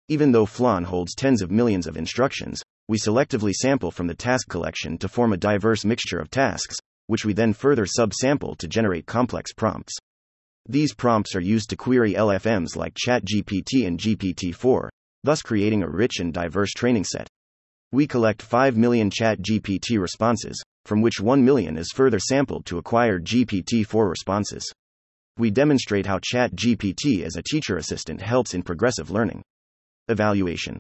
Even 0.08 0.32
though 0.32 0.46
FLAN 0.46 0.84
holds 0.84 1.16
tens 1.16 1.42
of 1.42 1.52
millions 1.52 1.88
of 1.88 1.98
instructions, 1.98 2.62
we 2.88 2.98
selectively 2.98 3.52
sample 3.52 3.90
from 3.92 4.08
the 4.08 4.14
task 4.14 4.48
collection 4.48 4.98
to 5.00 5.10
form 5.10 5.34
a 5.34 5.38
diverse 5.38 5.84
mixture 5.84 6.20
of 6.20 6.30
tasks, 6.30 6.76
which 7.08 7.26
we 7.26 7.34
then 7.34 7.54
further 7.54 7.86
subsample 7.86 8.58
to 8.58 8.68
generate 8.68 9.06
complex 9.06 9.52
prompts. 9.54 9.96
These 10.68 10.94
prompts 10.94 11.36
are 11.36 11.42
used 11.42 11.70
to 11.72 11.76
query 11.76 12.14
LFMs 12.14 12.76
like 12.76 12.96
ChatGPT 12.96 13.86
and 13.86 14.00
GPT-4, 14.00 14.90
thus 15.24 15.42
creating 15.42 15.84
a 15.84 15.90
rich 15.90 16.20
and 16.20 16.34
diverse 16.34 16.72
training 16.72 17.04
set. 17.04 17.28
We 17.92 18.08
collect 18.08 18.42
5 18.42 18.78
million 18.78 19.10
ChatGPT 19.10 20.00
responses, 20.00 20.62
from 20.86 21.02
which 21.02 21.22
1 21.22 21.44
million 21.44 21.78
is 21.78 21.92
further 21.94 22.20
sampled 22.20 22.66
to 22.66 22.78
acquire 22.78 23.20
GPT-4 23.20 24.10
responses. 24.10 24.72
We 25.38 25.52
demonstrate 25.52 26.06
how 26.06 26.20
ChatGPT 26.20 27.24
as 27.24 27.36
a 27.36 27.44
teacher 27.44 27.78
assistant 27.78 28.22
helps 28.22 28.54
in 28.54 28.64
progressive 28.64 29.12
learning. 29.12 29.44
Evaluation. 30.08 30.78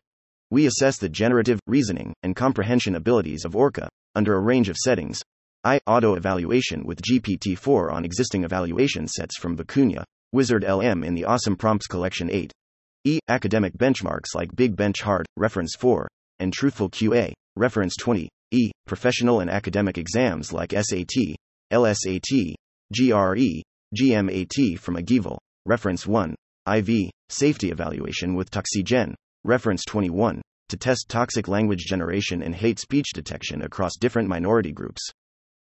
We 0.51 0.67
assess 0.67 0.97
the 0.97 1.09
generative, 1.09 1.59
reasoning, 1.67 2.13
and 2.23 2.35
comprehension 2.35 2.95
abilities 2.95 3.45
of 3.45 3.55
Orca 3.55 3.89
under 4.15 4.35
a 4.35 4.41
range 4.41 4.69
of 4.69 4.77
settings. 4.77 5.21
I. 5.63 5.79
Auto 5.87 6.13
evaluation 6.13 6.85
with 6.85 7.01
GPT 7.01 7.57
4 7.57 7.91
on 7.91 8.05
existing 8.05 8.43
evaluation 8.43 9.07
sets 9.07 9.37
from 9.37 9.57
Vicuña, 9.57 10.03
Wizard 10.31 10.63
LM 10.63 11.03
in 11.03 11.15
the 11.15 11.25
Awesome 11.25 11.55
Prompts 11.55 11.87
Collection 11.87 12.29
8. 12.31 12.51
E. 13.05 13.19
Academic 13.27 13.73
benchmarks 13.77 14.35
like 14.35 14.55
Big 14.55 14.75
Bench 14.75 15.01
Hard, 15.01 15.25
Reference 15.37 15.75
4, 15.75 16.07
and 16.39 16.51
Truthful 16.53 16.89
QA, 16.89 17.33
Reference 17.55 17.95
20. 17.97 18.29
E. 18.51 18.71
Professional 18.85 19.39
and 19.39 19.49
academic 19.49 19.97
exams 19.97 20.53
like 20.53 20.71
SAT, 20.71 21.35
LSAT, 21.73 22.53
GRE, 22.93 23.61
GMAT 23.95 24.79
from 24.79 24.95
AGIEval, 24.95 25.37
Reference 25.65 26.05
1. 26.05 26.35
IV. 26.71 27.09
Safety 27.29 27.71
evaluation 27.71 28.35
with 28.35 28.51
Toxigen, 28.51 29.13
Reference 29.43 29.83
21, 29.85 30.41
to 30.69 30.77
test 30.77 31.09
toxic 31.09 31.47
language 31.47 31.85
generation 31.85 32.41
and 32.41 32.55
hate 32.55 32.79
speech 32.79 33.07
detection 33.13 33.61
across 33.61 33.97
different 33.99 34.29
minority 34.29 34.71
groups. 34.71 35.01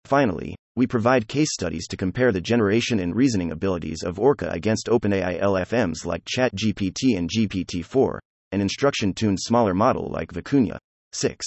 Finally, 0.04 0.54
we 0.76 0.86
provide 0.86 1.28
case 1.28 1.52
studies 1.52 1.86
to 1.86 1.96
compare 1.96 2.32
the 2.32 2.40
generation 2.40 2.98
and 2.98 3.14
reasoning 3.14 3.52
abilities 3.52 4.02
of 4.02 4.18
Orca 4.18 4.48
against 4.50 4.88
OpenAI 4.88 5.40
LFMs 5.40 6.04
like 6.04 6.24
ChatGPT 6.24 7.16
and 7.16 7.30
GPT-4, 7.30 8.18
an 8.54 8.60
instruction-tuned 8.60 9.40
smaller 9.40 9.74
model 9.74 10.08
like 10.12 10.32
Vicuña. 10.32 10.78
6. 11.12 11.44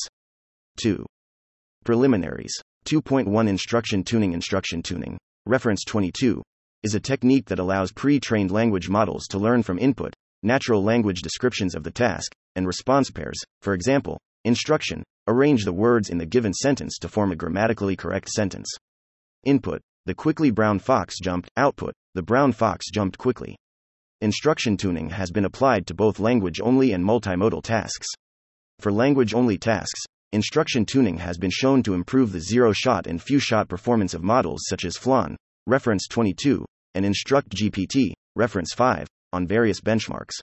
2. 0.82 1.06
Preliminaries. 1.86 2.54
2.1 2.86 3.48
Instruction 3.48 4.04
tuning 4.04 4.34
Instruction 4.34 4.84
tuning, 4.84 5.18
reference 5.46 5.86
22, 5.86 6.44
is 6.84 6.96
a 6.96 7.00
technique 7.00 7.46
that 7.46 7.60
allows 7.60 7.94
pre-trained 7.94 8.52
language 8.52 8.90
models 8.90 9.26
to 9.28 9.40
learn 9.40 9.64
from 9.64 9.80
input, 9.80 10.14
natural 10.44 10.84
language 10.84 11.22
descriptions 11.22 11.76
of 11.76 11.84
the 11.84 11.92
task, 11.92 12.34
and 12.58 12.68
response 12.68 13.10
pairs, 13.10 13.40
for 13.62 13.74
example, 13.74 14.20
instruction, 14.44 15.02
arrange 15.30 15.64
the 15.64 15.72
words 15.72 16.10
in 16.10 16.18
the 16.18 16.26
given 16.26 16.54
sentence 16.54 16.98
to 16.98 17.08
form 17.08 17.32
a 17.32 17.38
grammatically 17.38 17.96
correct 17.96 18.28
sentence. 18.28 18.68
Input, 19.46 19.82
the 20.06 20.14
quickly 20.14 20.52
brown 20.52 20.78
fox 20.78 21.16
jumped, 21.24 21.50
output, 21.56 21.94
the 22.16 22.22
brown 22.22 22.52
fox 22.52 22.92
jumped 22.92 23.18
quickly. 23.18 23.56
Instruction 24.22 24.78
tuning 24.78 25.12
has 25.12 25.30
been 25.30 25.46
applied 25.46 25.86
to 25.86 25.94
both 25.94 26.18
language 26.18 26.60
only 26.60 26.92
and 26.94 27.06
multimodal 27.06 27.62
tasks. 27.62 28.08
For 28.80 28.92
language 28.92 29.36
only 29.36 29.60
tasks, 29.60 30.02
instruction 30.32 30.88
tuning 30.88 31.18
has 31.18 31.38
been 31.38 31.52
shown 31.52 31.84
to 31.84 31.94
improve 31.94 32.32
the 32.32 32.40
zero 32.40 32.74
shot 32.74 33.06
and 33.06 33.22
few 33.22 33.38
shot 33.38 33.70
performance 33.70 34.16
of 34.16 34.24
models 34.24 34.62
such 34.68 34.86
as 34.86 34.98
FLAN, 34.98 35.38
reference 35.68 36.08
22, 36.08 36.66
and 36.96 37.06
Instruct 37.06 37.50
GPT, 37.50 38.14
reference 38.36 38.74
5, 38.74 39.08
on 39.34 39.46
various 39.46 39.82
benchmarks. 39.82 40.34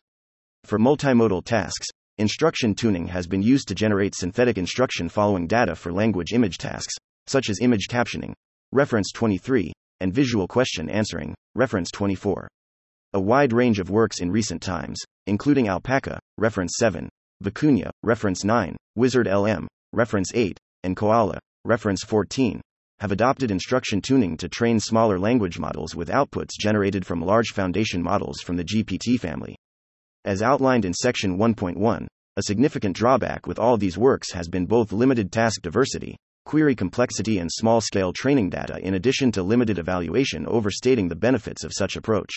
For 0.62 0.78
multimodal 0.78 1.44
tasks, 1.44 1.88
instruction 2.18 2.76
tuning 2.76 3.08
has 3.08 3.26
been 3.26 3.42
used 3.42 3.66
to 3.66 3.74
generate 3.74 4.14
synthetic 4.14 4.56
instruction 4.56 5.08
following 5.08 5.48
data 5.48 5.74
for 5.74 5.92
language 5.92 6.32
image 6.32 6.58
tasks, 6.58 6.94
such 7.26 7.50
as 7.50 7.58
image 7.60 7.88
captioning, 7.90 8.34
reference 8.70 9.10
23, 9.10 9.72
and 9.98 10.14
visual 10.14 10.46
question 10.46 10.88
answering, 10.88 11.34
reference 11.56 11.90
24. 11.90 12.46
A 13.14 13.20
wide 13.20 13.52
range 13.52 13.78
of 13.78 13.90
works 13.90 14.20
in 14.20 14.32
recent 14.32 14.60
times, 14.60 14.98
including 15.28 15.68
Alpaca, 15.68 16.18
reference 16.36 16.72
7, 16.78 17.08
Vicuña, 17.44 17.90
reference 18.02 18.42
9, 18.42 18.76
Wizard 18.96 19.28
LM, 19.28 19.68
reference 19.92 20.32
8, 20.34 20.58
and 20.82 20.96
Koala, 20.96 21.38
reference 21.64 22.02
14, 22.02 22.60
have 22.98 23.12
adopted 23.12 23.52
instruction 23.52 24.00
tuning 24.02 24.36
to 24.36 24.48
train 24.48 24.80
smaller 24.80 25.16
language 25.16 25.60
models 25.60 25.94
with 25.94 26.08
outputs 26.08 26.58
generated 26.58 27.06
from 27.06 27.20
large 27.20 27.50
foundation 27.50 28.02
models 28.02 28.40
from 28.40 28.56
the 28.56 28.64
GPT 28.64 29.16
family. 29.16 29.54
As 30.24 30.42
outlined 30.42 30.84
in 30.84 30.92
section 30.92 31.38
1.1, 31.38 32.08
a 32.36 32.42
significant 32.42 32.96
drawback 32.96 33.46
with 33.46 33.60
all 33.60 33.76
these 33.76 33.96
works 33.96 34.32
has 34.32 34.48
been 34.48 34.66
both 34.66 34.90
limited 34.90 35.30
task 35.30 35.62
diversity, 35.62 36.16
query 36.46 36.74
complexity, 36.74 37.38
and 37.38 37.48
small 37.52 37.80
scale 37.80 38.12
training 38.12 38.50
data, 38.50 38.80
in 38.80 38.94
addition 38.94 39.30
to 39.30 39.44
limited 39.44 39.78
evaluation, 39.78 40.44
overstating 40.48 41.06
the 41.06 41.14
benefits 41.14 41.62
of 41.62 41.72
such 41.72 41.94
approach. 41.94 42.32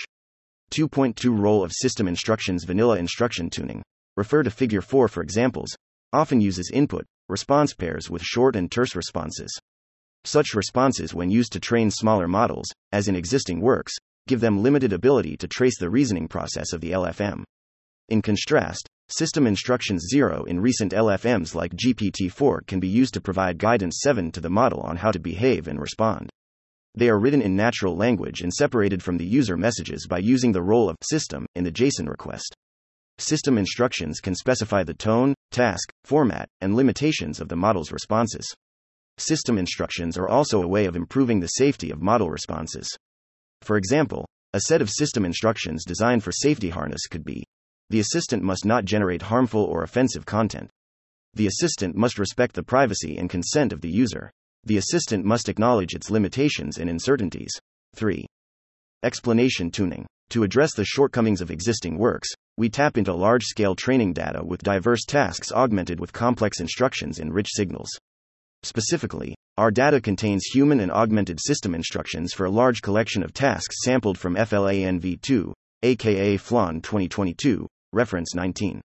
2.2 0.72 1.38
Role 1.38 1.64
of 1.64 1.72
System 1.72 2.08
Instructions 2.08 2.64
Vanilla 2.64 2.98
Instruction 2.98 3.50
Tuning. 3.50 3.82
Refer 4.16 4.44
to 4.44 4.52
Figure 4.52 4.82
4 4.82 5.08
for 5.08 5.22
examples. 5.24 5.76
Often 6.14 6.42
uses 6.42 6.72
input, 6.74 7.06
response 7.30 7.74
pairs 7.74 8.10
with 8.10 8.22
short 8.22 8.56
and 8.56 8.72
terse 8.72 8.96
responses. 8.96 9.50
Such 10.24 10.54
responses, 10.54 11.14
when 11.14 11.30
used 11.30 11.54
to 11.54 11.60
train 11.60 11.90
smaller 11.90 12.28
models, 12.28 12.68
as 12.92 13.08
in 13.08 13.16
existing 13.16 13.62
works, 13.62 13.94
give 14.28 14.42
them 14.42 14.62
limited 14.62 14.92
ability 14.92 15.38
to 15.38 15.48
trace 15.48 15.80
the 15.80 15.90
reasoning 15.90 16.28
process 16.28 16.74
of 16.74 16.82
the 16.82 16.92
LFM. 16.92 17.44
In 18.10 18.22
contrast, 18.22 18.88
System 19.10 19.48
Instructions 19.48 20.06
0 20.10 20.44
in 20.44 20.60
recent 20.60 20.92
LFMs 20.92 21.56
like 21.56 21.76
GPT 21.76 22.30
4 22.30 22.64
can 22.68 22.82
be 22.82 22.90
used 22.90 23.14
to 23.14 23.22
provide 23.22 23.58
guidance 23.58 24.02
7 24.04 24.32
to 24.34 24.42
the 24.42 24.50
model 24.50 24.82
on 24.82 24.98
how 24.98 25.12
to 25.12 25.20
behave 25.20 25.68
and 25.68 25.80
respond. 25.80 26.30
They 26.98 27.10
are 27.10 27.20
written 27.20 27.44
in 27.44 27.56
natural 27.56 27.96
language 27.96 28.42
and 28.42 28.52
separated 28.52 29.04
from 29.04 29.18
the 29.18 29.26
user 29.26 29.56
messages 29.56 30.08
by 30.08 30.18
using 30.18 30.52
the 30.52 30.64
role 30.64 30.90
of 30.90 30.96
system 31.04 31.46
in 31.54 31.64
the 31.64 31.72
JSON 31.72 32.10
request. 32.10 32.56
System 33.20 33.56
instructions 33.56 34.20
can 34.20 34.34
specify 34.34 34.84
the 34.84 34.96
tone, 34.96 35.36
task, 35.52 35.92
format, 36.06 36.50
and 36.60 36.76
limitations 36.76 37.40
of 37.40 37.50
the 37.50 37.56
model's 37.56 37.92
responses. 37.92 38.52
System 39.20 39.60
instructions 39.60 40.18
are 40.18 40.28
also 40.28 40.64
a 40.64 40.68
way 40.68 40.86
of 40.86 40.96
improving 40.96 41.40
the 41.40 41.50
safety 41.50 41.92
of 41.92 42.02
model 42.02 42.32
responses. 42.32 42.90
For 43.62 43.78
example, 43.78 44.26
a 44.54 44.62
set 44.62 44.82
of 44.82 44.90
system 44.90 45.24
instructions 45.24 45.86
designed 45.86 46.24
for 46.24 46.32
safety 46.32 46.72
harness 46.72 47.06
could 47.06 47.24
be 47.24 47.44
The 47.92 48.00
assistant 48.00 48.42
must 48.42 48.66
not 48.66 48.86
generate 48.86 49.22
harmful 49.22 49.64
or 49.64 49.84
offensive 49.84 50.26
content. 50.26 50.72
The 51.36 51.46
assistant 51.46 51.96
must 51.96 52.18
respect 52.18 52.56
the 52.56 52.64
privacy 52.64 53.18
and 53.20 53.30
consent 53.30 53.72
of 53.72 53.82
the 53.82 53.92
user. 53.92 54.32
The 54.68 54.76
assistant 54.76 55.24
must 55.24 55.48
acknowledge 55.48 55.96
its 55.96 56.12
limitations 56.12 56.78
and 56.78 56.90
uncertainties. 56.90 57.58
3. 57.96 58.26
Explanation 59.02 59.72
tuning. 59.72 60.06
To 60.32 60.44
address 60.44 60.74
the 60.74 60.84
shortcomings 60.84 61.40
of 61.40 61.52
existing 61.52 61.98
works, 61.98 62.28
we 62.58 62.68
tap 62.68 62.98
into 62.98 63.14
large 63.14 63.46
scale 63.46 63.76
training 63.76 64.12
data 64.12 64.44
with 64.44 64.62
diverse 64.62 65.06
tasks 65.06 65.54
augmented 65.54 66.02
with 66.02 66.12
complex 66.12 66.60
instructions 66.60 67.20
and 67.20 67.34
rich 67.34 67.48
signals. 67.50 67.88
Specifically, 68.64 69.36
our 69.58 69.72
data 69.72 70.02
contains 70.02 70.44
human 70.44 70.82
and 70.82 70.92
augmented 70.92 71.40
system 71.40 71.74
instructions 71.74 72.34
for 72.34 72.46
a 72.46 72.52
large 72.52 72.82
collection 72.82 73.24
of 73.24 73.32
tasks 73.32 73.78
sampled 73.86 74.18
from 74.18 74.36
FLANV2, 74.36 75.54
aka 75.84 76.36
FLAN 76.36 76.82
2022, 76.82 77.66
reference 77.94 78.36
19. 78.36 78.82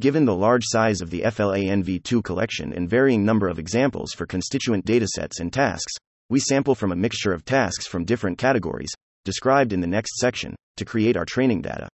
Given 0.00 0.26
the 0.26 0.34
large 0.34 0.62
size 0.64 1.00
of 1.00 1.10
the 1.10 1.22
FLANV2 1.22 2.22
collection 2.22 2.72
and 2.72 2.88
varying 2.88 3.24
number 3.24 3.48
of 3.48 3.58
examples 3.58 4.12
for 4.12 4.26
constituent 4.26 4.86
datasets 4.86 5.40
and 5.40 5.52
tasks, 5.52 5.92
we 6.30 6.38
sample 6.38 6.76
from 6.76 6.92
a 6.92 6.96
mixture 6.96 7.32
of 7.32 7.44
tasks 7.44 7.84
from 7.84 8.04
different 8.04 8.38
categories, 8.38 8.92
described 9.24 9.72
in 9.72 9.80
the 9.80 9.88
next 9.88 10.18
section, 10.18 10.54
to 10.76 10.84
create 10.84 11.16
our 11.16 11.24
training 11.24 11.62
data. 11.62 11.88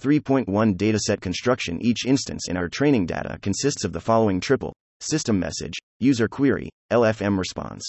3.1 0.00 0.46
Dataset 0.76 1.20
construction 1.20 1.84
Each 1.84 2.06
instance 2.06 2.48
in 2.48 2.56
our 2.56 2.68
training 2.68 3.06
data 3.06 3.36
consists 3.42 3.82
of 3.82 3.92
the 3.92 4.00
following 4.00 4.38
triple 4.38 4.72
system 5.00 5.40
message, 5.40 5.74
user 5.98 6.28
query, 6.28 6.70
LFM 6.92 7.36
response. 7.36 7.82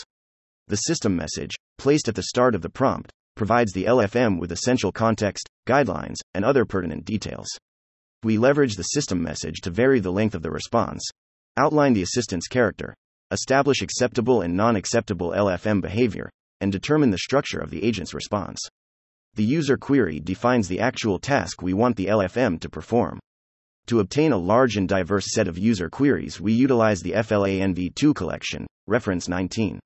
The 0.67 0.77
system 0.77 1.15
message, 1.15 1.53
placed 1.77 2.07
at 2.07 2.15
the 2.15 2.23
start 2.23 2.55
of 2.55 2.63
the 2.63 2.69
prompt, 2.69 3.11
provides 3.35 3.71
the 3.71 3.85
LFM 3.85 4.39
with 4.39 4.51
essential 4.51 4.91
context, 4.91 5.47
guidelines, 5.67 6.17
and 6.33 6.43
other 6.43 6.65
pertinent 6.65 7.05
details. 7.05 7.47
We 8.23 8.37
leverage 8.37 8.75
the 8.75 8.83
system 8.83 9.21
message 9.21 9.59
to 9.61 9.69
vary 9.69 9.99
the 9.99 10.11
length 10.11 10.33
of 10.33 10.41
the 10.41 10.49
response, 10.49 11.05
outline 11.57 11.91
the 11.91 12.03
assistant's 12.03 12.47
character, 12.47 12.95
establish 13.31 13.81
acceptable 13.81 14.41
and 14.41 14.55
non 14.55 14.77
acceptable 14.77 15.31
LFM 15.31 15.81
behavior, 15.81 16.29
and 16.61 16.71
determine 16.71 17.09
the 17.09 17.17
structure 17.17 17.59
of 17.59 17.69
the 17.69 17.83
agent's 17.83 18.13
response. 18.13 18.59
The 19.35 19.43
user 19.43 19.75
query 19.75 20.21
defines 20.21 20.69
the 20.69 20.79
actual 20.79 21.19
task 21.19 21.61
we 21.61 21.73
want 21.73 21.97
the 21.97 22.05
LFM 22.05 22.61
to 22.61 22.69
perform. 22.69 23.19
To 23.87 23.99
obtain 23.99 24.31
a 24.31 24.37
large 24.37 24.77
and 24.77 24.87
diverse 24.87 25.33
set 25.33 25.49
of 25.49 25.57
user 25.57 25.89
queries, 25.89 26.39
we 26.39 26.53
utilize 26.53 27.01
the 27.01 27.11
FLANV2 27.11 28.15
collection, 28.15 28.65
reference 28.87 29.27
19. 29.27 29.81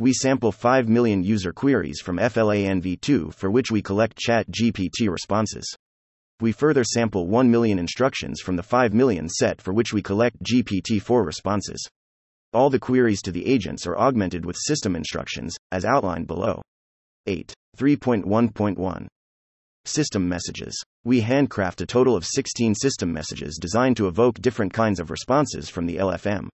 We 0.00 0.12
sample 0.12 0.50
5 0.50 0.88
million 0.88 1.22
user 1.22 1.52
queries 1.52 2.00
from 2.00 2.18
FLANV2 2.18 3.34
for 3.34 3.50
which 3.52 3.70
we 3.70 3.82
collect 3.82 4.18
ChatGPT 4.18 5.08
responses. 5.08 5.76
We 6.40 6.52
further 6.52 6.84
sample 6.84 7.26
1 7.26 7.50
million 7.50 7.80
instructions 7.80 8.40
from 8.40 8.54
the 8.54 8.62
5 8.62 8.94
million 8.94 9.28
set 9.28 9.60
for 9.60 9.72
which 9.72 9.92
we 9.92 10.02
collect 10.02 10.40
GPT 10.44 11.02
4 11.02 11.24
responses. 11.24 11.84
All 12.52 12.70
the 12.70 12.78
queries 12.78 13.20
to 13.22 13.32
the 13.32 13.44
agents 13.44 13.86
are 13.88 13.98
augmented 13.98 14.46
with 14.46 14.56
system 14.56 14.94
instructions, 14.94 15.56
as 15.72 15.84
outlined 15.84 16.28
below. 16.28 16.62
8. 17.26 17.52
3.1.1 17.76 19.06
System 19.84 20.28
messages. 20.28 20.80
We 21.04 21.22
handcraft 21.22 21.80
a 21.80 21.86
total 21.86 22.14
of 22.14 22.24
16 22.24 22.74
system 22.76 23.12
messages 23.12 23.58
designed 23.60 23.96
to 23.96 24.06
evoke 24.06 24.40
different 24.40 24.72
kinds 24.72 25.00
of 25.00 25.10
responses 25.10 25.68
from 25.68 25.86
the 25.86 25.96
LFM. 25.96 26.48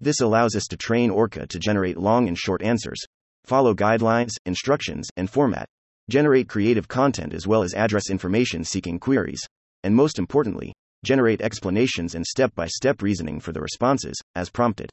This 0.00 0.20
allows 0.20 0.56
us 0.56 0.66
to 0.70 0.76
train 0.76 1.10
Orca 1.10 1.46
to 1.46 1.58
generate 1.60 1.96
long 1.96 2.26
and 2.26 2.36
short 2.36 2.60
answers, 2.60 3.00
follow 3.44 3.72
guidelines, 3.72 4.32
instructions, 4.46 5.08
and 5.16 5.30
format, 5.30 5.68
generate 6.10 6.48
creative 6.48 6.88
content 6.88 7.32
as 7.32 7.46
well 7.46 7.62
as 7.62 7.74
address 7.74 8.10
information 8.10 8.64
seeking 8.64 8.98
queries, 8.98 9.40
and 9.82 9.94
most 9.94 10.18
importantly, 10.18 10.72
generate 11.04 11.40
explanations 11.40 12.14
and 12.14 12.26
step 12.26 12.54
by 12.54 12.66
step 12.66 13.02
reasoning 13.02 13.40
for 13.40 13.52
the 13.52 13.60
responses, 13.60 14.20
as 14.34 14.50
prompted. 14.50 14.90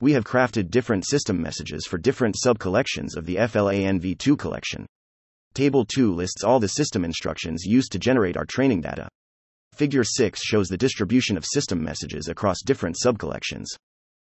We 0.00 0.12
have 0.12 0.24
crafted 0.24 0.70
different 0.70 1.06
system 1.06 1.40
messages 1.40 1.86
for 1.86 1.98
different 1.98 2.36
sub 2.38 2.58
collections 2.58 3.16
of 3.16 3.26
the 3.26 3.36
FLANV2 3.36 4.38
collection. 4.38 4.86
Table 5.54 5.84
2 5.84 6.14
lists 6.14 6.44
all 6.44 6.60
the 6.60 6.68
system 6.68 7.04
instructions 7.04 7.64
used 7.64 7.90
to 7.92 7.98
generate 7.98 8.36
our 8.36 8.44
training 8.44 8.82
data. 8.82 9.08
Figure 9.74 10.04
6 10.04 10.40
shows 10.42 10.68
the 10.68 10.76
distribution 10.76 11.36
of 11.36 11.44
system 11.44 11.82
messages 11.82 12.28
across 12.28 12.62
different 12.64 12.96
subcollections. 13.04 13.66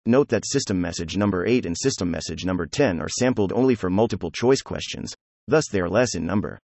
Note 0.05 0.27
that 0.29 0.45
system 0.45 0.81
message 0.81 1.15
number 1.15 1.45
8 1.45 1.65
and 1.65 1.77
system 1.77 2.11
message 2.11 2.43
number 2.43 2.65
10 2.65 2.99
are 2.99 3.07
sampled 3.07 3.53
only 3.53 3.75
for 3.75 3.89
multiple 3.89 4.31
choice 4.31 4.61
questions, 4.61 5.13
thus, 5.47 5.67
they 5.69 5.79
are 5.79 5.89
less 5.89 6.15
in 6.15 6.25
number. 6.25 6.59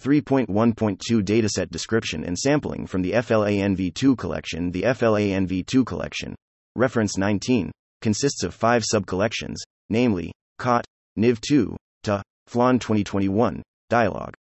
3.1.2 0.00 1.22
Dataset 1.24 1.70
description 1.70 2.22
and 2.24 2.38
sampling 2.38 2.86
from 2.86 3.02
the 3.02 3.12
FLANV2 3.12 4.16
collection. 4.16 4.70
The 4.70 4.82
FLANV2 4.82 5.84
collection, 5.84 6.36
reference 6.76 7.18
19, 7.18 7.72
consists 8.00 8.44
of 8.44 8.54
five 8.54 8.84
subcollections, 8.84 9.56
namely 9.88 10.32
COT, 10.58 10.84
NIV2, 11.18 11.74
TA, 12.04 12.22
FLAN 12.46 12.78
2021, 12.78 13.62
Dialogue. 13.90 14.34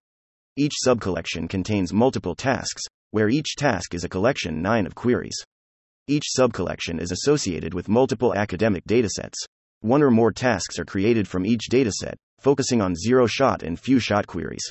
Each 0.57 0.75
subcollection 0.87 1.49
contains 1.49 1.93
multiple 1.93 2.35
tasks, 2.35 2.83
where 3.13 3.31
each 3.31 3.57
task 3.57 3.95
is 3.95 4.05
a 4.05 4.09
collection 4.09 4.61
9 4.61 4.87
of 4.87 4.95
queries. 4.95 5.37
Each 6.07 6.25
subcollection 6.39 7.01
is 7.01 7.13
associated 7.13 7.73
with 7.73 7.89
multiple 7.89 8.35
academic 8.35 8.85
datasets. 8.85 9.37
One 9.81 10.03
or 10.03 10.11
more 10.11 10.33
tasks 10.33 10.79
are 10.79 10.85
created 10.85 11.27
from 11.27 11.47
each 11.47 11.69
dataset, 11.71 12.15
focusing 12.47 12.81
on 12.81 12.95
zero 12.95 13.27
shot 13.27 13.65
and 13.65 13.77
few 13.77 13.99
shot 13.99 14.25
queries. 14.25 14.63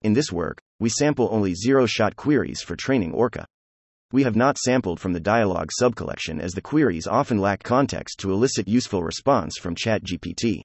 In 0.00 0.14
this 0.14 0.32
work, 0.32 0.62
we 0.80 0.88
sample 0.88 1.28
only 1.30 1.54
zero 1.54 1.84
shot 1.84 2.16
queries 2.16 2.62
for 2.62 2.74
training 2.74 3.12
Orca. 3.12 3.44
We 4.12 4.22
have 4.22 4.34
not 4.34 4.56
sampled 4.56 4.98
from 4.98 5.12
the 5.12 5.20
dialogue 5.20 5.68
subcollection 5.78 6.40
as 6.40 6.52
the 6.52 6.62
queries 6.62 7.06
often 7.06 7.36
lack 7.36 7.62
context 7.62 8.20
to 8.20 8.32
elicit 8.32 8.66
useful 8.66 9.02
response 9.02 9.58
from 9.58 9.74
ChatGPT. 9.74 10.62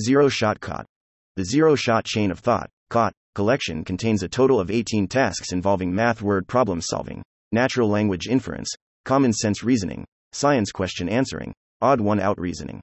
Zero 0.00 0.28
Shot 0.28 0.60
COT. 0.60 0.86
The 1.34 1.44
Zero 1.44 1.74
Shot 1.74 2.04
Chain 2.04 2.30
of 2.30 2.38
Thought 2.38 2.70
COT, 2.88 3.12
collection 3.34 3.82
contains 3.82 4.22
a 4.22 4.28
total 4.28 4.60
of 4.60 4.70
18 4.70 5.08
tasks 5.08 5.50
involving 5.50 5.92
math 5.92 6.22
word 6.22 6.46
problem 6.46 6.80
solving, 6.80 7.24
natural 7.50 7.88
language 7.88 8.28
inference, 8.28 8.70
common 9.04 9.32
sense 9.32 9.64
reasoning, 9.64 10.04
science 10.30 10.70
question 10.70 11.08
answering, 11.08 11.52
odd 11.80 12.00
one 12.00 12.20
out 12.20 12.38
reasoning. 12.38 12.80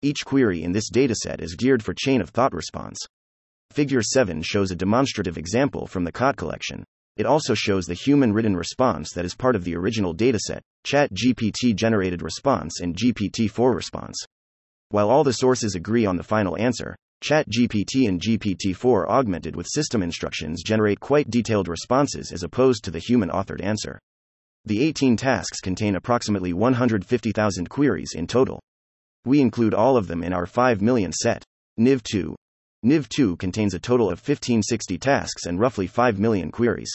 Each 0.00 0.24
query 0.24 0.62
in 0.62 0.70
this 0.70 0.90
dataset 0.90 1.40
is 1.40 1.56
geared 1.56 1.82
for 1.82 1.92
chain 1.92 2.20
of 2.20 2.30
thought 2.30 2.52
response. 2.52 2.98
Figure 3.72 4.00
7 4.00 4.42
shows 4.42 4.70
a 4.70 4.76
demonstrative 4.76 5.36
example 5.36 5.88
from 5.88 6.04
the 6.04 6.12
COT 6.12 6.36
collection. 6.36 6.84
It 7.16 7.26
also 7.26 7.52
shows 7.52 7.86
the 7.86 7.94
human 7.94 8.32
written 8.32 8.56
response 8.56 9.12
that 9.14 9.24
is 9.24 9.34
part 9.34 9.56
of 9.56 9.64
the 9.64 9.74
original 9.74 10.14
dataset, 10.14 10.60
Chat 10.84 11.10
GPT 11.12 11.74
generated 11.74 12.22
response 12.22 12.78
and 12.80 12.96
GPT 12.96 13.50
4 13.50 13.74
response. 13.74 14.16
While 14.90 15.10
all 15.10 15.24
the 15.24 15.32
sources 15.32 15.74
agree 15.74 16.06
on 16.06 16.16
the 16.16 16.22
final 16.22 16.56
answer, 16.56 16.94
Chat 17.20 17.46
GPT 17.50 18.08
and 18.08 18.20
GPT 18.20 18.76
4 18.76 19.10
augmented 19.10 19.56
with 19.56 19.66
system 19.68 20.04
instructions 20.04 20.62
generate 20.62 21.00
quite 21.00 21.28
detailed 21.28 21.66
responses 21.66 22.30
as 22.30 22.44
opposed 22.44 22.84
to 22.84 22.92
the 22.92 23.00
human 23.00 23.30
authored 23.30 23.64
answer. 23.64 23.98
The 24.64 24.80
18 24.84 25.16
tasks 25.16 25.58
contain 25.58 25.96
approximately 25.96 26.52
150,000 26.52 27.68
queries 27.68 28.12
in 28.14 28.28
total. 28.28 28.60
We 29.28 29.42
include 29.42 29.74
all 29.74 29.98
of 29.98 30.06
them 30.06 30.24
in 30.24 30.32
our 30.32 30.46
5 30.46 30.80
million 30.80 31.12
set. 31.12 31.44
NIV2. 31.78 32.34
NIV2 32.82 33.38
contains 33.38 33.74
a 33.74 33.78
total 33.78 34.06
of 34.06 34.26
1560 34.26 34.96
tasks 34.96 35.44
and 35.44 35.60
roughly 35.60 35.86
5 35.86 36.18
million 36.18 36.50
queries. 36.50 36.90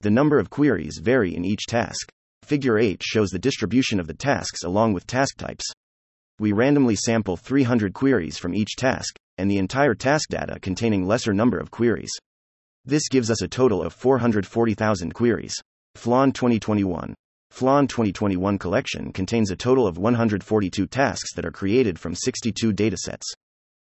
The 0.00 0.10
number 0.12 0.38
of 0.38 0.48
queries 0.48 1.00
vary 1.02 1.34
in 1.34 1.44
each 1.44 1.66
task. 1.66 2.08
Figure 2.44 2.78
8 2.78 3.02
shows 3.02 3.30
the 3.30 3.40
distribution 3.40 3.98
of 3.98 4.06
the 4.06 4.14
tasks 4.14 4.62
along 4.62 4.92
with 4.92 5.08
task 5.08 5.38
types. 5.38 5.64
We 6.38 6.52
randomly 6.52 6.94
sample 6.94 7.36
300 7.36 7.92
queries 7.92 8.38
from 8.38 8.54
each 8.54 8.76
task, 8.76 9.16
and 9.36 9.50
the 9.50 9.58
entire 9.58 9.96
task 9.96 10.28
data 10.28 10.60
containing 10.60 11.04
lesser 11.04 11.34
number 11.34 11.58
of 11.58 11.72
queries. 11.72 12.12
This 12.84 13.08
gives 13.08 13.28
us 13.28 13.42
a 13.42 13.48
total 13.48 13.82
of 13.82 13.92
440,000 13.92 15.14
queries. 15.14 15.56
FLAN 15.96 16.30
2021. 16.30 17.12
FLAN 17.56 17.86
2021 17.86 18.58
collection 18.58 19.14
contains 19.14 19.50
a 19.50 19.56
total 19.56 19.86
of 19.86 19.96
142 19.96 20.86
tasks 20.88 21.32
that 21.32 21.46
are 21.46 21.50
created 21.50 21.98
from 21.98 22.14
62 22.14 22.70
datasets. 22.74 23.22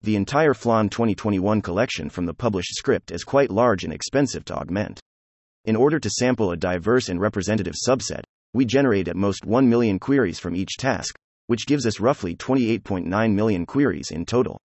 The 0.01 0.15
entire 0.15 0.53
FLAN 0.53 0.87
2021 0.87 1.61
collection 1.61 2.09
from 2.09 2.25
the 2.25 2.33
published 2.33 2.73
script 2.75 3.11
is 3.11 3.25
quite 3.25 3.51
large 3.51 3.83
and 3.83 3.91
expensive 3.91 4.45
to 4.45 4.55
augment. 4.55 5.01
In 5.65 5.75
order 5.75 5.99
to 5.99 6.09
sample 6.09 6.51
a 6.51 6.55
diverse 6.55 7.09
and 7.09 7.19
representative 7.19 7.73
subset, 7.85 8.21
we 8.53 8.63
generate 8.63 9.09
at 9.09 9.17
most 9.17 9.45
1 9.45 9.67
million 9.67 9.99
queries 9.99 10.39
from 10.39 10.55
each 10.55 10.77
task, 10.77 11.13
which 11.47 11.67
gives 11.67 11.85
us 11.85 11.99
roughly 11.99 12.37
28.9 12.37 13.33
million 13.33 13.65
queries 13.65 14.11
in 14.11 14.25
total. 14.25 14.57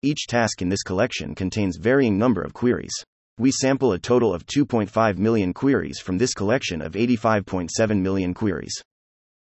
Each 0.00 0.26
task 0.26 0.62
in 0.62 0.70
this 0.70 0.82
collection 0.82 1.34
contains 1.34 1.76
varying 1.76 2.16
number 2.16 2.40
of 2.40 2.54
queries. 2.54 3.04
We 3.40 3.50
sample 3.50 3.94
a 3.94 3.98
total 3.98 4.34
of 4.34 4.44
2.5 4.44 5.16
million 5.16 5.54
queries 5.54 5.98
from 5.98 6.18
this 6.18 6.34
collection 6.34 6.82
of 6.82 6.92
85.7 6.92 7.98
million 7.98 8.34
queries. 8.34 8.74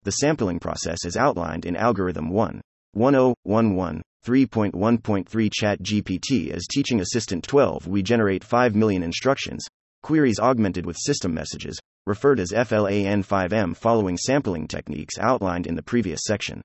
The 0.03 0.12
sampling 0.12 0.60
process 0.60 1.05
is 1.05 1.15
outlined 1.15 1.65
in 1.65 1.77
Algorithm 1.77 2.29
1. 2.29 2.60
1011 2.91 4.01
3.1.3 4.27 5.49
Chat 5.49 5.81
GPT 5.81 6.51
as 6.51 6.67
Teaching 6.67 6.99
Assistant 6.99 7.45
12. 7.45 7.88
We 7.88 8.03
generate 8.03 8.43
5 8.43 8.75
million 8.75 9.01
instructions, 9.01 9.65
queries 10.03 10.41
augmented 10.41 10.86
with 10.86 10.97
system 10.99 11.34
messages, 11.34 11.79
referred 12.05 12.41
as 12.41 12.51
FLAN5M 12.51 13.77
following 13.77 14.17
sampling 14.17 14.67
techniques 14.67 15.17
outlined 15.21 15.67
in 15.67 15.75
the 15.75 15.81
previous 15.81 16.19
section. 16.25 16.62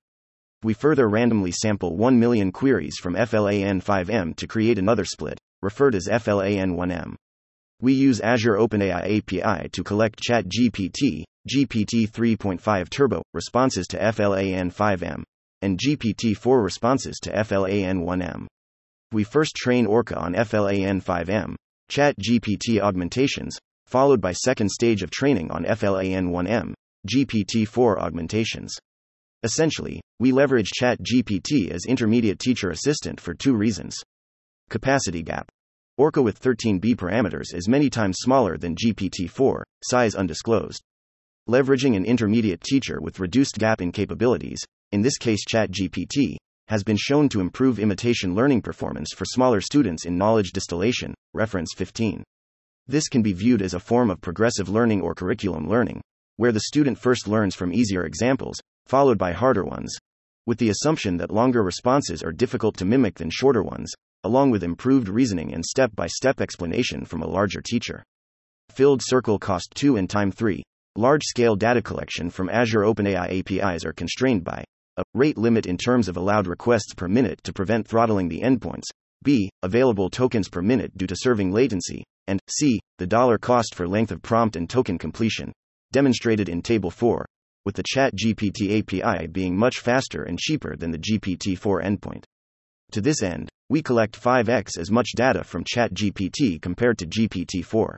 We 0.63 0.73
further 0.73 1.07
randomly 1.07 1.53
sample 1.53 1.95
1 1.95 2.19
million 2.19 2.51
queries 2.51 2.97
from 3.01 3.15
FLAN5M 3.15 4.35
to 4.35 4.47
create 4.47 4.77
another 4.77 5.05
split, 5.05 5.39
referred 5.61 5.95
as 5.95 6.07
FLAN1M. 6.07 7.15
We 7.81 7.93
use 7.93 8.19
Azure 8.19 8.57
OpenAI 8.57 9.17
API 9.17 9.69
to 9.69 9.83
collect 9.83 10.21
ChatGPT, 10.21 11.23
GPT 11.49 12.09
3.5 12.09 12.89
Turbo 12.89 13.23
responses 13.33 13.87
to 13.87 13.97
FLAN5M, 13.97 15.23
and 15.61 15.79
GPT 15.79 16.37
4 16.37 16.61
responses 16.61 17.17
to 17.23 17.31
FLAN1M. 17.31 18.47
We 19.11 19.23
first 19.23 19.55
train 19.55 19.87
Orca 19.87 20.17
on 20.17 20.33
FLAN5M, 20.33 21.55
ChatGPT 21.89 22.79
augmentations, 22.79 23.57
followed 23.85 24.21
by 24.21 24.31
second 24.31 24.71
stage 24.71 25.03
of 25.03 25.11
training 25.11 25.51
on 25.51 25.65
FLAN1M, 25.65 26.73
GPT-4 27.11 27.97
augmentations. 27.97 28.73
Essentially, 29.43 29.99
we 30.19 30.31
leverage 30.31 30.69
ChatGPT 30.79 31.71
as 31.71 31.85
intermediate 31.85 32.39
teacher 32.39 32.69
assistant 32.69 33.19
for 33.19 33.33
two 33.33 33.53
reasons. 33.53 34.01
Capacity 34.71 35.21
gap. 35.21 35.51
Orca 35.97 36.21
with 36.21 36.39
13B 36.39 36.95
parameters 36.95 37.53
is 37.53 37.67
many 37.67 37.89
times 37.89 38.15
smaller 38.21 38.57
than 38.57 38.73
GPT-4, 38.73 39.63
size 39.83 40.15
undisclosed. 40.15 40.81
Leveraging 41.49 41.97
an 41.97 42.05
intermediate 42.05 42.61
teacher 42.61 43.01
with 43.01 43.19
reduced 43.19 43.57
gap 43.57 43.81
in 43.81 43.91
capabilities, 43.91 44.63
in 44.93 45.01
this 45.01 45.17
case 45.17 45.45
ChatGPT, 45.45 46.37
has 46.69 46.85
been 46.85 46.95
shown 46.95 47.27
to 47.27 47.41
improve 47.41 47.79
imitation 47.79 48.33
learning 48.33 48.61
performance 48.61 49.09
for 49.13 49.25
smaller 49.25 49.59
students 49.59 50.05
in 50.05 50.17
knowledge 50.17 50.53
distillation, 50.53 51.13
reference 51.33 51.73
15. 51.75 52.23
This 52.87 53.09
can 53.09 53.21
be 53.21 53.33
viewed 53.33 53.61
as 53.61 53.73
a 53.73 53.79
form 53.81 54.09
of 54.09 54.21
progressive 54.21 54.69
learning 54.69 55.01
or 55.01 55.13
curriculum 55.13 55.67
learning, 55.67 55.99
where 56.37 56.53
the 56.53 56.61
student 56.61 56.97
first 56.97 57.27
learns 57.27 57.55
from 57.55 57.73
easier 57.73 58.05
examples, 58.05 58.57
followed 58.87 59.17
by 59.17 59.33
harder 59.33 59.65
ones, 59.65 59.93
with 60.45 60.59
the 60.59 60.69
assumption 60.69 61.17
that 61.17 61.29
longer 61.29 61.61
responses 61.61 62.23
are 62.23 62.31
difficult 62.31 62.77
to 62.77 62.85
mimic 62.85 63.15
than 63.15 63.29
shorter 63.29 63.61
ones, 63.61 63.91
along 64.23 64.51
with 64.51 64.63
improved 64.63 65.07
reasoning 65.07 65.53
and 65.53 65.65
step 65.65 65.95
by 65.95 66.07
step 66.07 66.41
explanation 66.41 67.05
from 67.05 67.21
a 67.21 67.27
larger 67.27 67.61
teacher. 67.61 68.03
Filled 68.69 69.01
circle 69.03 69.39
cost 69.39 69.73
2 69.75 69.97
and 69.97 70.09
time 70.09 70.31
3. 70.31 70.63
Large 70.95 71.23
scale 71.23 71.55
data 71.55 71.81
collection 71.81 72.29
from 72.29 72.49
Azure 72.49 72.81
OpenAI 72.81 73.39
APIs 73.39 73.85
are 73.85 73.93
constrained 73.93 74.43
by 74.43 74.63
a 74.97 75.03
rate 75.13 75.37
limit 75.37 75.65
in 75.65 75.77
terms 75.77 76.07
of 76.07 76.17
allowed 76.17 76.47
requests 76.47 76.93
per 76.93 77.07
minute 77.07 77.41
to 77.43 77.53
prevent 77.53 77.87
throttling 77.87 78.27
the 78.27 78.41
endpoints, 78.41 78.89
b. 79.23 79.49
available 79.63 80.09
tokens 80.09 80.49
per 80.49 80.61
minute 80.61 80.97
due 80.97 81.07
to 81.07 81.15
serving 81.15 81.51
latency, 81.51 82.03
and 82.27 82.39
c. 82.47 82.79
the 82.97 83.07
dollar 83.07 83.37
cost 83.37 83.73
for 83.73 83.87
length 83.87 84.11
of 84.11 84.21
prompt 84.21 84.55
and 84.55 84.69
token 84.69 84.97
completion, 84.97 85.51
demonstrated 85.91 86.49
in 86.49 86.61
Table 86.61 86.91
4, 86.91 87.25
with 87.65 87.75
the 87.75 87.83
ChatGPT 87.83 88.79
API 88.79 89.27
being 89.27 89.55
much 89.55 89.79
faster 89.79 90.23
and 90.23 90.39
cheaper 90.39 90.75
than 90.75 90.91
the 90.91 90.99
GPT 90.99 91.57
4 91.57 91.81
endpoint. 91.81 92.23
To 92.91 93.01
this 93.01 93.23
end, 93.23 93.49
we 93.71 93.81
collect 93.81 94.21
5x 94.21 94.77
as 94.77 94.91
much 94.91 95.13
data 95.15 95.45
from 95.45 95.63
ChatGPT 95.63 96.61
compared 96.61 96.97
to 96.97 97.07
GPT 97.07 97.63
4. 97.63 97.97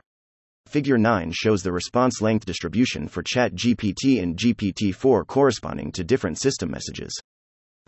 Figure 0.68 0.96
9 0.96 1.32
shows 1.32 1.64
the 1.64 1.72
response 1.72 2.22
length 2.22 2.46
distribution 2.46 3.08
for 3.08 3.24
ChatGPT 3.24 4.22
and 4.22 4.36
GPT 4.36 4.94
4 4.94 5.24
corresponding 5.24 5.90
to 5.90 6.04
different 6.04 6.38
system 6.38 6.70
messages. 6.70 7.12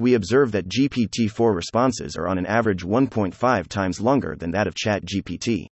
We 0.01 0.15
observe 0.15 0.51
that 0.51 0.69
GPT 0.69 1.31
4 1.31 1.55
responses 1.55 2.17
are 2.17 2.27
on 2.27 2.39
an 2.39 2.47
average 2.47 2.83
1.5 2.83 3.69
times 3.69 4.01
longer 4.01 4.35
than 4.37 4.51
that 4.51 4.67
of 4.67 4.75
ChatGPT. 4.75 5.67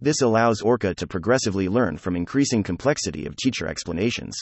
This 0.00 0.22
allows 0.22 0.60
Orca 0.60 0.92
to 0.96 1.06
progressively 1.06 1.68
learn 1.68 1.98
from 1.98 2.16
increasing 2.16 2.64
complexity 2.64 3.26
of 3.26 3.36
teacher 3.36 3.68
explanations. 3.68 4.36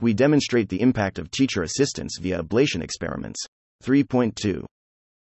We 0.00 0.14
demonstrate 0.14 0.70
the 0.70 0.80
impact 0.80 1.18
of 1.18 1.30
teacher 1.30 1.64
assistance 1.64 2.16
via 2.18 2.42
ablation 2.42 2.82
experiments. 2.82 3.44
3.2 3.84 4.64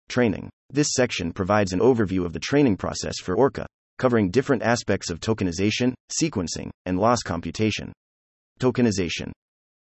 Training. 0.08 0.48
This 0.70 0.92
section 0.92 1.32
provides 1.32 1.72
an 1.72 1.80
overview 1.80 2.24
of 2.24 2.32
the 2.32 2.40
training 2.40 2.76
process 2.76 3.18
for 3.20 3.36
Orca, 3.36 3.66
covering 3.98 4.30
different 4.30 4.62
aspects 4.62 5.10
of 5.10 5.20
tokenization, 5.20 5.94
sequencing, 6.12 6.70
and 6.84 6.98
loss 6.98 7.22
computation. 7.22 7.92
Tokenization. 8.60 9.32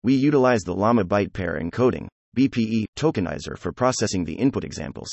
We 0.03 0.15
utilize 0.15 0.61
the 0.61 0.73
Llama 0.73 1.05
byte 1.05 1.33
pair 1.33 1.59
encoding 1.59 2.07
BPE 2.37 2.85
tokenizer 2.97 3.57
for 3.57 3.71
processing 3.71 4.25
the 4.25 4.33
input 4.33 4.63
examples. 4.63 5.09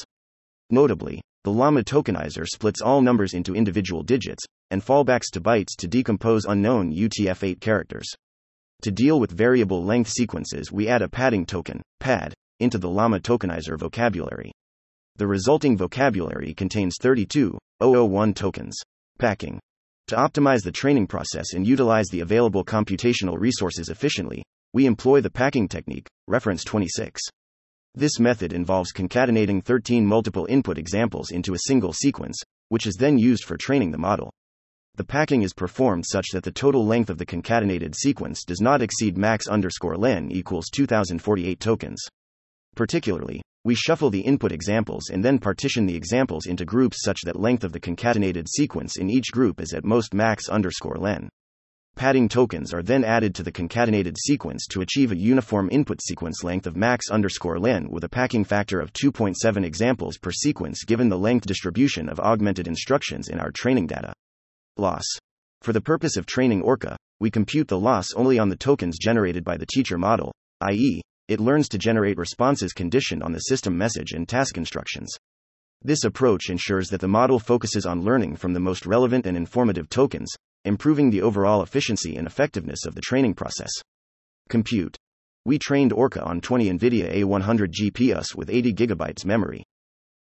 Notably, 0.71 1.21
the 1.45 1.53
Llama 1.53 1.83
tokenizer 1.83 2.47
splits 2.47 2.81
all 2.81 3.03
numbers 3.03 3.35
into 3.35 3.55
individual 3.55 4.03
digits 4.03 4.45
and 4.71 4.85
fallbacks 4.85 5.31
to 5.33 5.41
bytes 5.41 5.77
to 5.79 5.89
decompose 5.89 6.45
unknown 6.45 6.93
UTF-8 6.93 7.61
characters. 7.61 8.09
To 8.83 8.91
deal 8.91 9.21
with 9.21 9.33
variable 9.33 9.85
length 9.85 10.11
sequences, 10.11 10.73
we 10.73 10.89
add 10.89 11.03
a 11.03 11.09
padding 11.09 11.45
token, 11.45 11.83
PAD, 11.99 12.33
into 12.61 12.79
the 12.79 12.89
Llama 12.89 13.21
tokenizer 13.21 13.79
vocabulary. 13.79 14.53
The 15.17 15.27
resulting 15.27 15.77
vocabulary 15.77 16.55
contains 16.55 16.97
32,001 17.01 18.35
tokens. 18.35 18.77
Packing. 19.19 19.61
To 20.09 20.17
optimize 20.17 20.63
the 20.63 20.73
training 20.73 21.07
process 21.07 21.55
and 21.55 21.67
utilize 21.67 22.09
the 22.09 22.21
available 22.21 22.65
computational 22.65 23.39
resources 23.39 23.89
efficiently, 23.89 24.43
we 24.73 24.87
employ 24.87 25.21
the 25.21 25.31
packing 25.31 25.69
technique, 25.69 26.09
reference 26.27 26.65
26. 26.65 27.21
This 27.95 28.19
method 28.21 28.53
involves 28.53 28.93
concatenating 28.93 29.65
13 29.65 30.07
multiple 30.07 30.47
input 30.49 30.79
examples 30.79 31.33
into 31.33 31.55
a 31.55 31.61
single 31.67 31.93
sequence, 31.93 32.41
which 32.69 32.87
is 32.87 32.95
then 32.95 33.19
used 33.19 33.45
for 33.45 33.57
training 33.57 33.91
the 33.91 33.99
model. 33.99 34.33
The 34.97 35.05
packing 35.05 35.43
is 35.43 35.53
performed 35.53 36.05
such 36.07 36.27
that 36.33 36.45
the 36.45 36.53
total 36.53 36.87
length 36.87 37.11
of 37.11 37.19
the 37.19 37.27
concatenated 37.27 37.95
sequence 37.95 38.45
does 38.45 38.61
not 38.61 38.83
exceed 38.83 39.17
max 39.17 39.49
underscore 39.49 39.97
len 39.97 40.31
equals 40.31 40.69
2048 40.71 41.59
tokens. 41.59 42.01
Particularly, 42.77 43.43
we 43.65 43.75
shuffle 43.75 44.11
the 44.11 44.21
input 44.21 44.53
examples 44.53 45.11
and 45.11 45.25
then 45.25 45.39
partition 45.39 45.87
the 45.87 45.95
examples 45.95 46.47
into 46.47 46.65
groups 46.65 47.03
such 47.03 47.21
that 47.25 47.39
length 47.39 47.63
of 47.63 47.73
the 47.73 47.81
concatenated 47.81 48.49
sequence 48.49 48.97
in 48.97 49.11
each 49.11 49.31
group 49.33 49.61
is 49.61 49.75
at 49.75 49.85
most 49.85 50.15
max 50.15 50.49
underscore 50.49 50.97
len. 50.97 51.29
Padding 51.97 52.29
tokens 52.29 52.73
are 52.73 52.83
then 52.83 53.05
added 53.05 53.35
to 53.35 53.43
the 53.43 53.53
concatenated 53.53 54.17
sequence 54.19 54.67
to 54.71 54.81
achieve 54.81 55.13
a 55.13 55.19
uniform 55.19 55.69
input 55.71 56.01
sequence 56.03 56.43
length 56.43 56.67
of 56.67 56.77
max 56.77 57.11
underscore 57.11 57.59
len 57.59 57.91
with 57.91 58.05
a 58.05 58.09
packing 58.09 58.45
factor 58.45 58.81
of 58.81 58.93
2.7 58.95 59.65
examples 59.65 60.17
per 60.17 60.31
sequence 60.31 60.85
given 60.85 61.11
the 61.11 61.19
length 61.19 61.47
distribution 61.47 62.09
of 62.09 62.21
augmented 62.21 62.67
instructions 62.67 63.29
in 63.29 63.39
our 63.39 63.51
training 63.51 63.87
data. 63.87 64.13
Loss. 64.79 65.05
For 65.61 65.75
the 65.75 65.81
purpose 65.83 66.17
of 66.17 66.25
training 66.25 66.63
Orca, 66.63 66.97
we 67.19 67.31
compute 67.31 67.69
the 67.69 67.79
loss 67.79 68.15
only 68.17 68.39
on 68.39 68.49
the 68.49 68.57
tokens 68.57 68.97
generated 68.99 69.45
by 69.45 69.59
the 69.59 69.67
teacher 69.67 69.99
model, 69.99 70.33
i.e., 70.63 71.03
it 71.31 71.39
learns 71.39 71.69
to 71.69 71.79
generate 71.79 72.19
responses 72.19 72.73
conditioned 72.73 73.23
on 73.23 73.31
the 73.31 73.39
system 73.39 73.79
message 73.79 74.11
and 74.11 74.29
task 74.29 74.57
instructions. 74.57 75.09
This 75.81 76.03
approach 76.03 76.51
ensures 76.51 76.89
that 76.89 77.01
the 77.01 77.07
model 77.07 77.39
focuses 77.39 77.87
on 77.87 78.03
learning 78.03 78.35
from 78.35 78.53
the 78.53 78.59
most 78.59 78.85
relevant 78.85 79.27
and 79.27 79.37
informative 79.37 79.89
tokens, 79.89 80.29
improving 80.65 81.09
the 81.09 81.23
overall 81.23 81.63
efficiency 81.63 82.17
and 82.17 82.27
effectiveness 82.27 82.85
of 82.85 82.97
the 82.97 83.01
training 83.01 83.35
process. 83.35 83.71
Compute. 84.49 84.97
We 85.45 85.57
trained 85.57 85.93
Orca 85.93 86.21
on 86.21 86.41
20 86.41 86.69
NVIDIA 86.69 87.23
A100 87.23 87.75
GPUs 87.81 88.35
with 88.35 88.51
80 88.51 88.75
GB 88.75 89.25
memory. 89.25 89.63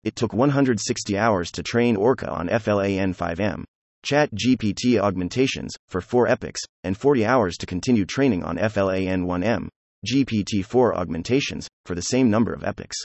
It 0.03 0.15
took 0.15 0.33
160 0.33 1.17
hours 1.19 1.51
to 1.51 1.61
train 1.61 1.97
Orca 1.97 2.31
on 2.31 2.49
FLAN5M, 2.49 3.63
Chat 4.03 4.31
GPT 4.33 4.99
augmentations, 4.99 5.75
for 5.87 6.01
4 6.01 6.29
epochs, 6.29 6.61
and 6.83 6.97
40 6.97 7.25
hours 7.27 7.57
to 7.57 7.67
continue 7.67 8.05
training 8.05 8.43
on 8.43 8.57
FLAN1M, 8.57 9.67
GPT 10.05 10.63
4 10.63 10.97
augmentations, 10.97 11.67
for 11.85 11.95
the 11.95 12.01
same 12.01 12.29
number 12.29 12.53
of 12.53 12.63
epochs. 12.63 12.97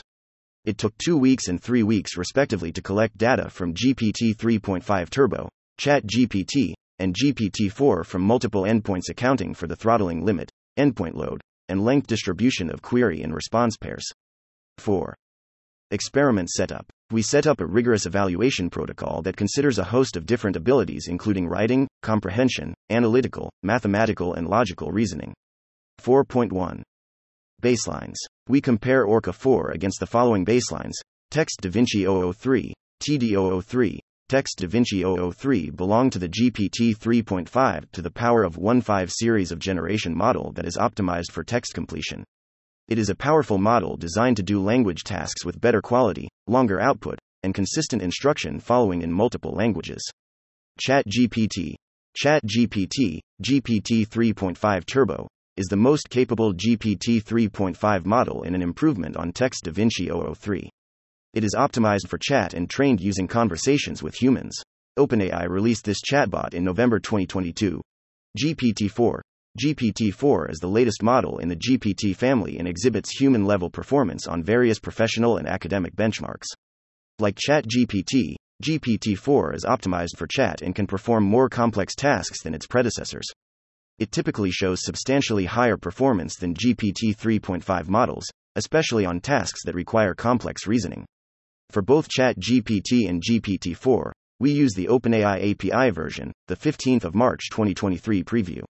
It 0.63 0.77
took 0.77 0.95
2 0.99 1.17
weeks 1.17 1.47
and 1.47 1.61
3 1.61 1.83
weeks 1.83 2.17
respectively 2.17 2.71
to 2.71 2.81
collect 2.81 3.17
data 3.17 3.49
from 3.49 3.73
GPT 3.73 4.35
3.5 4.35 5.09
Turbo, 5.09 5.49
Chat 5.79 6.03
GPT, 6.05 6.73
and 6.99 7.15
GPT 7.15 7.71
4 7.71 8.03
from 8.03 8.21
multiple 8.21 8.63
endpoints 8.63 9.09
accounting 9.09 9.55
for 9.55 9.65
the 9.65 9.75
throttling 9.75 10.23
limit, 10.23 10.51
endpoint 10.77 11.15
load, 11.15 11.41
and 11.67 11.83
length 11.83 12.05
distribution 12.05 12.69
of 12.69 12.81
query 12.81 13.23
and 13.23 13.33
response 13.33 13.75
pairs. 13.75 14.05
4. 14.77 15.15
Experiment 15.89 16.49
setup. 16.49 16.85
We 17.11 17.21
set 17.21 17.47
up 17.47 17.59
a 17.59 17.65
rigorous 17.65 18.05
evaluation 18.05 18.69
protocol 18.69 19.21
that 19.23 19.35
considers 19.35 19.79
a 19.79 19.83
host 19.83 20.15
of 20.15 20.25
different 20.25 20.55
abilities, 20.55 21.07
including 21.09 21.47
writing, 21.47 21.87
comprehension, 22.03 22.73
analytical, 22.89 23.51
mathematical, 23.63 24.35
and 24.35 24.47
logical 24.47 24.91
reasoning. 24.91 25.33
4.1 26.01 26.83
Baselines. 27.61 28.17
We 28.47 28.59
compare 28.59 29.05
Orca 29.05 29.31
4 29.31 29.71
against 29.71 29.99
the 29.99 30.07
following 30.07 30.45
baselines 30.45 30.95
Text 31.29 31.61
DaVinci 31.61 32.33
003, 32.33 32.73
TD 33.01 33.63
003, 33.63 33.99
Text 34.31 34.59
DaVinci 34.59 35.33
003 35.33 35.71
belong 35.71 36.09
to 36.09 36.17
the 36.17 36.29
GPT 36.29 36.95
3.5 36.95 37.91
to 37.91 38.01
the 38.01 38.09
power 38.09 38.43
of 38.43 38.55
1.5 38.55 39.11
series 39.11 39.51
of 39.51 39.59
generation 39.59 40.15
model 40.15 40.53
that 40.53 40.65
is 40.65 40.77
optimized 40.77 41.31
for 41.31 41.43
text 41.43 41.73
completion. 41.73 42.23
It 42.87 42.97
is 42.97 43.09
a 43.09 43.15
powerful 43.15 43.57
model 43.57 43.97
designed 43.97 44.37
to 44.37 44.43
do 44.43 44.61
language 44.61 45.03
tasks 45.03 45.43
with 45.43 45.59
better 45.59 45.81
quality, 45.81 46.29
longer 46.47 46.79
output, 46.79 47.19
and 47.43 47.53
consistent 47.53 48.01
instruction 48.01 48.61
following 48.61 49.01
in 49.01 49.11
multiple 49.11 49.51
languages. 49.51 50.01
ChatGPT. 50.81 51.75
ChatGPT, 52.17 53.19
GPT 53.43 54.07
3.5 54.07 54.85
Turbo, 54.85 55.27
is 55.61 55.67
the 55.67 55.77
most 55.77 56.09
capable 56.09 56.55
GPT 56.55 57.23
3.5 57.23 58.03
model 58.03 58.41
in 58.41 58.55
an 58.55 58.63
improvement 58.63 59.15
on 59.15 59.31
Text 59.31 59.65
DaVinci 59.65 60.09
003. 60.35 60.67
It 61.35 61.43
is 61.43 61.53
optimized 61.55 62.07
for 62.07 62.17
chat 62.17 62.55
and 62.55 62.67
trained 62.67 62.99
using 62.99 63.27
conversations 63.27 64.01
with 64.01 64.15
humans. 64.15 64.59
OpenAI 64.97 65.47
released 65.47 65.85
this 65.85 66.01
chatbot 66.01 66.55
in 66.55 66.63
November 66.63 66.99
2022. 66.99 67.79
GPT 68.41 68.89
4, 68.89 69.21
GPT 69.63 70.11
4 70.11 70.49
is 70.49 70.57
the 70.57 70.67
latest 70.67 71.03
model 71.03 71.37
in 71.37 71.47
the 71.47 71.55
GPT 71.55 72.15
family 72.15 72.57
and 72.57 72.67
exhibits 72.67 73.11
human 73.11 73.45
level 73.45 73.69
performance 73.69 74.25
on 74.25 74.41
various 74.41 74.79
professional 74.79 75.37
and 75.37 75.47
academic 75.47 75.95
benchmarks. 75.95 76.47
Like 77.19 77.37
ChatGPT, 77.37 78.33
GPT 78.63 79.15
4 79.15 79.53
is 79.53 79.63
optimized 79.65 80.17
for 80.17 80.25
chat 80.25 80.63
and 80.63 80.73
can 80.73 80.87
perform 80.87 81.23
more 81.23 81.49
complex 81.49 81.93
tasks 81.93 82.41
than 82.41 82.55
its 82.55 82.65
predecessors. 82.65 83.27
It 83.99 84.11
typically 84.11 84.51
shows 84.51 84.83
substantially 84.83 85.45
higher 85.45 85.77
performance 85.77 86.35
than 86.35 86.55
GPT 86.55 87.15
3.5 87.15 87.87
models, 87.87 88.25
especially 88.55 89.05
on 89.05 89.19
tasks 89.19 89.61
that 89.65 89.75
require 89.75 90.13
complex 90.13 90.67
reasoning. 90.67 91.05
For 91.69 91.81
both 91.81 92.09
ChatGPT 92.09 93.07
and 93.07 93.21
GPT 93.21 93.75
4, 93.75 94.11
we 94.39 94.51
use 94.51 94.73
the 94.73 94.87
OpenAI 94.87 95.51
API 95.51 95.91
version, 95.91 96.31
the 96.47 96.55
15th 96.55 97.03
of 97.03 97.15
March 97.15 97.49
2023 97.51 98.23
preview. 98.23 98.63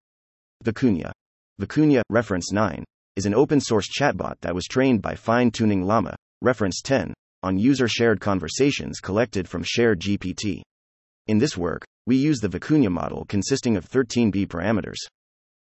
Vicuña. 0.63 1.11
Vicuña, 1.59 2.01
reference 2.09 2.51
9, 2.51 2.83
is 3.15 3.25
an 3.25 3.33
open 3.33 3.59
source 3.59 3.87
chatbot 3.89 4.35
that 4.41 4.53
was 4.53 4.65
trained 4.65 5.01
by 5.01 5.15
fine 5.15 5.49
tuning 5.49 5.83
Llama, 5.83 6.15
reference 6.41 6.81
10, 6.81 7.13
on 7.43 7.57
user 7.57 7.87
shared 7.87 8.19
conversations 8.19 8.99
collected 8.99 9.47
from 9.47 9.63
ShareGPT. 9.63 10.61
In 11.27 11.37
this 11.37 11.55
work, 11.55 11.85
we 12.07 12.15
use 12.15 12.39
the 12.39 12.49
Vicuña 12.49 12.91
model 12.91 13.25
consisting 13.25 13.77
of 13.77 13.87
13B 13.87 14.47
parameters. 14.47 14.97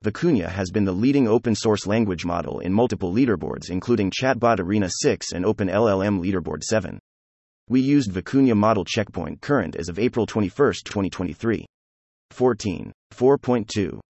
Vicuña 0.05 0.49
has 0.49 0.71
been 0.71 0.85
the 0.85 0.93
leading 0.93 1.27
open 1.27 1.55
source 1.55 1.87
language 1.87 2.25
model 2.25 2.61
in 2.61 2.73
multiple 2.73 3.13
leaderboards, 3.13 3.69
including 3.69 4.11
Chatbot 4.11 4.61
Arena 4.61 4.89
6 4.89 5.33
and 5.33 5.45
OpenLLM 5.45 6.23
Leaderboard 6.23 6.63
7. 6.63 6.99
We 7.69 7.81
used 7.81 8.13
Vicuña 8.13 8.57
model 8.57 8.85
checkpoint 8.85 9.41
current 9.41 9.77
as 9.77 9.89
of 9.89 9.99
April 9.99 10.25
21, 10.25 10.51
2023. 10.85 11.67
14. 12.31 12.93
4.2 13.13 14.01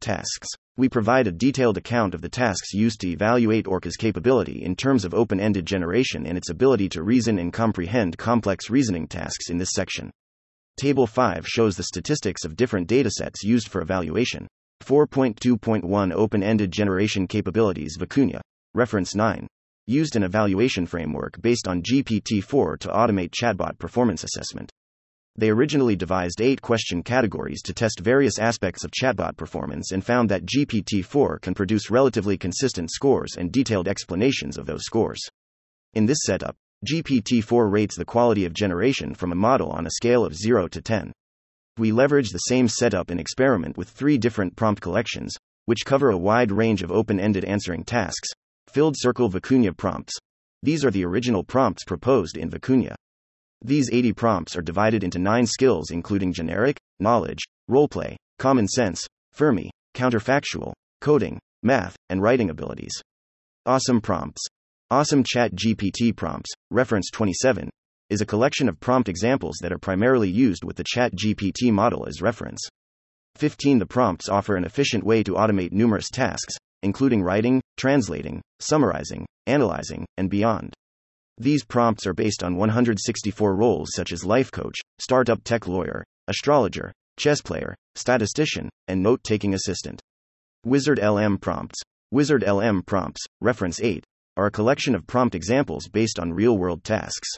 tasks. 0.00 0.48
We 0.76 0.88
provide 0.88 1.26
a 1.26 1.32
detailed 1.32 1.76
account 1.76 2.14
of 2.14 2.22
the 2.22 2.28
tasks 2.28 2.72
used 2.72 3.00
to 3.02 3.08
evaluate 3.08 3.66
Orca's 3.66 3.96
capability 3.96 4.64
in 4.64 4.74
terms 4.74 5.04
of 5.04 5.12
open 5.14 5.38
ended 5.38 5.66
generation 5.66 6.26
and 6.26 6.36
its 6.36 6.50
ability 6.50 6.88
to 6.90 7.02
reason 7.02 7.38
and 7.38 7.52
comprehend 7.52 8.16
complex 8.18 8.70
reasoning 8.70 9.06
tasks 9.06 9.50
in 9.50 9.58
this 9.58 9.72
section. 9.72 10.10
Table 10.76 11.06
5 11.06 11.46
shows 11.46 11.76
the 11.76 11.82
statistics 11.82 12.44
of 12.44 12.56
different 12.56 12.88
datasets 12.88 13.42
used 13.42 13.68
for 13.68 13.82
evaluation. 13.82 14.48
4.2.1 14.82 16.12
Open 16.12 16.42
ended 16.42 16.72
generation 16.72 17.26
capabilities 17.26 17.96
Vicuña. 17.98 18.40
Reference 18.74 19.14
9. 19.14 19.46
Used 19.86 20.16
an 20.16 20.22
evaluation 20.22 20.86
framework 20.86 21.40
based 21.40 21.68
on 21.68 21.82
GPT 21.82 22.42
4 22.42 22.78
to 22.78 22.88
automate 22.88 23.30
chatbot 23.30 23.78
performance 23.78 24.24
assessment. 24.24 24.72
They 25.36 25.50
originally 25.50 25.96
devised 25.96 26.40
eight 26.40 26.60
question 26.60 27.02
categories 27.02 27.62
to 27.62 27.72
test 27.72 28.00
various 28.00 28.38
aspects 28.38 28.84
of 28.84 28.90
chatbot 28.90 29.36
performance 29.36 29.92
and 29.92 30.04
found 30.04 30.28
that 30.30 30.46
GPT 30.46 31.04
4 31.04 31.38
can 31.38 31.54
produce 31.54 31.90
relatively 31.90 32.36
consistent 32.36 32.90
scores 32.90 33.36
and 33.36 33.52
detailed 33.52 33.88
explanations 33.88 34.58
of 34.58 34.66
those 34.66 34.84
scores. 34.84 35.20
In 35.94 36.06
this 36.06 36.18
setup, 36.24 36.56
GPT 36.84 37.44
4 37.44 37.68
rates 37.68 37.96
the 37.96 38.04
quality 38.04 38.44
of 38.44 38.52
generation 38.52 39.14
from 39.14 39.30
a 39.30 39.36
model 39.36 39.70
on 39.70 39.86
a 39.86 39.90
scale 39.92 40.24
of 40.24 40.34
0 40.34 40.66
to 40.66 40.82
10. 40.82 41.12
We 41.78 41.92
leverage 41.92 42.30
the 42.30 42.38
same 42.38 42.66
setup 42.66 43.08
and 43.08 43.20
experiment 43.20 43.76
with 43.76 43.88
three 43.88 44.18
different 44.18 44.56
prompt 44.56 44.82
collections, 44.82 45.36
which 45.66 45.84
cover 45.84 46.10
a 46.10 46.18
wide 46.18 46.50
range 46.50 46.82
of 46.82 46.90
open 46.90 47.20
ended 47.20 47.44
answering 47.44 47.84
tasks. 47.84 48.28
Filled 48.68 48.96
circle 48.98 49.30
Vicuña 49.30 49.76
prompts. 49.76 50.14
These 50.64 50.84
are 50.84 50.90
the 50.90 51.04
original 51.04 51.44
prompts 51.44 51.84
proposed 51.84 52.36
in 52.36 52.50
Vicuña. 52.50 52.94
These 53.64 53.90
80 53.92 54.12
prompts 54.14 54.56
are 54.56 54.62
divided 54.62 55.04
into 55.04 55.20
nine 55.20 55.46
skills, 55.46 55.92
including 55.92 56.32
generic, 56.32 56.78
knowledge, 56.98 57.44
roleplay, 57.70 58.16
common 58.40 58.66
sense, 58.66 59.06
Fermi, 59.32 59.70
counterfactual, 59.94 60.72
coding, 61.00 61.38
math, 61.62 61.94
and 62.08 62.20
writing 62.20 62.50
abilities. 62.50 63.00
Awesome 63.66 64.00
prompts. 64.00 64.42
Awesome 64.92 65.24
Chat 65.24 65.54
GPT 65.54 66.14
prompts, 66.14 66.50
reference 66.70 67.08
27, 67.10 67.70
is 68.10 68.20
a 68.20 68.26
collection 68.26 68.68
of 68.68 68.78
prompt 68.78 69.08
examples 69.08 69.56
that 69.62 69.72
are 69.72 69.78
primarily 69.78 70.28
used 70.28 70.64
with 70.64 70.76
the 70.76 70.84
Chat 70.86 71.14
GPT 71.14 71.72
model 71.72 72.06
as 72.06 72.20
reference. 72.20 72.60
15 73.36 73.78
The 73.78 73.86
prompts 73.86 74.28
offer 74.28 74.54
an 74.54 74.64
efficient 74.64 75.02
way 75.02 75.22
to 75.22 75.32
automate 75.32 75.72
numerous 75.72 76.10
tasks, 76.10 76.56
including 76.82 77.22
writing, 77.22 77.62
translating, 77.78 78.42
summarizing, 78.60 79.24
analyzing, 79.46 80.04
and 80.18 80.28
beyond. 80.28 80.74
These 81.38 81.64
prompts 81.64 82.06
are 82.06 82.12
based 82.12 82.42
on 82.42 82.56
164 82.56 83.56
roles 83.56 83.92
such 83.94 84.12
as 84.12 84.26
life 84.26 84.52
coach, 84.52 84.78
startup 85.00 85.42
tech 85.42 85.66
lawyer, 85.66 86.04
astrologer, 86.28 86.92
chess 87.18 87.40
player, 87.40 87.74
statistician, 87.94 88.68
and 88.88 89.02
note 89.02 89.24
taking 89.24 89.54
assistant. 89.54 90.02
Wizard 90.66 91.00
LM 91.02 91.38
prompts. 91.38 91.80
Wizard 92.10 92.44
LM 92.46 92.82
prompts, 92.82 93.24
reference 93.40 93.80
8, 93.80 94.04
are 94.36 94.46
a 94.46 94.50
collection 94.50 94.94
of 94.94 95.06
prompt 95.06 95.34
examples 95.34 95.88
based 95.88 96.18
on 96.18 96.32
real 96.32 96.56
world 96.56 96.82
tasks. 96.84 97.28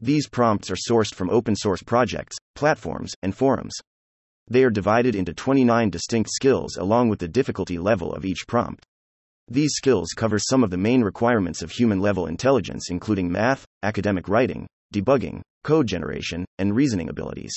These 0.00 0.28
prompts 0.28 0.70
are 0.70 0.76
sourced 0.76 1.14
from 1.14 1.30
open 1.30 1.54
source 1.54 1.82
projects, 1.82 2.36
platforms, 2.54 3.12
and 3.22 3.36
forums. 3.36 3.74
They 4.48 4.64
are 4.64 4.70
divided 4.70 5.14
into 5.14 5.32
29 5.32 5.90
distinct 5.90 6.30
skills 6.32 6.76
along 6.76 7.08
with 7.08 7.18
the 7.18 7.28
difficulty 7.28 7.78
level 7.78 8.12
of 8.12 8.24
each 8.24 8.46
prompt. 8.48 8.84
These 9.48 9.74
skills 9.74 10.12
cover 10.16 10.38
some 10.38 10.64
of 10.64 10.70
the 10.70 10.76
main 10.76 11.02
requirements 11.02 11.62
of 11.62 11.70
human 11.70 12.00
level 12.00 12.26
intelligence, 12.26 12.90
including 12.90 13.30
math, 13.30 13.64
academic 13.82 14.28
writing, 14.28 14.66
debugging, 14.92 15.42
code 15.64 15.86
generation, 15.86 16.44
and 16.58 16.74
reasoning 16.74 17.08
abilities. 17.08 17.52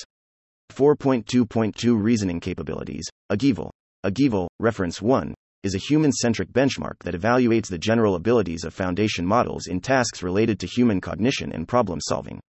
4.2.2 0.72 2.02
Reasoning 2.02 2.40
capabilities. 2.40 3.06
AGIEval. 3.32 3.70
AGIEval, 4.06 4.48
reference 4.60 5.02
1, 5.02 5.34
is 5.66 5.74
a 5.74 5.80
human 5.80 6.12
centric 6.12 6.54
benchmark 6.54 7.00
that 7.00 7.16
evaluates 7.16 7.66
the 7.66 7.78
general 7.80 8.14
abilities 8.14 8.64
of 8.64 8.72
foundation 8.72 9.26
models 9.26 9.66
in 9.66 9.82
tasks 9.82 10.22
related 10.22 10.60
to 10.60 10.68
human 10.68 11.02
cognition 11.02 11.52
and 11.52 11.68
problem 11.68 12.00
solving. 12.00 12.40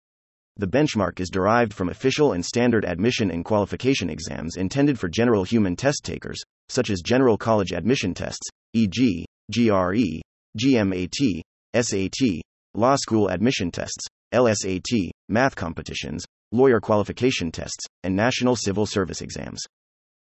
The 0.59 0.66
benchmark 0.66 1.18
is 1.18 1.31
derived 1.31 1.72
from 1.72 1.88
official 1.88 2.35
and 2.35 2.44
standard 2.44 2.85
admission 2.85 3.31
and 3.31 3.42
qualification 3.42 4.11
exams 4.11 4.57
intended 4.57 4.98
for 4.98 5.09
general 5.09 5.44
human 5.44 5.76
test 5.76 6.05
takers, 6.05 6.38
such 6.68 6.90
as 6.90 7.00
general 7.00 7.38
college 7.38 7.72
admission 7.72 8.12
tests, 8.12 8.50
e.g., 8.74 9.24
GRE, 9.50 10.20
GMAT, 10.59 11.40
SAT, 11.74 12.42
law 12.74 12.96
school 12.96 13.29
admission 13.29 13.70
tests, 13.70 14.05
LSAT, 14.35 15.09
math 15.31 15.57
competitions, 15.57 16.26
lawyer 16.52 16.81
qualification 16.81 17.50
tests, 17.50 17.87
and 18.02 18.14
national 18.14 18.57
civil 18.57 18.85
service 18.85 19.22
exams. 19.22 19.62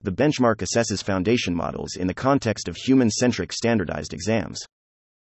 The 0.02 0.12
benchmark 0.12 0.58
assesses 0.58 1.04
foundation 1.04 1.56
models 1.56 1.96
in 1.96 2.08
the 2.08 2.14
context 2.14 2.68
of 2.68 2.76
human 2.76 3.10
centric 3.10 3.52
standardized 3.52 4.14
exams. 4.14 4.60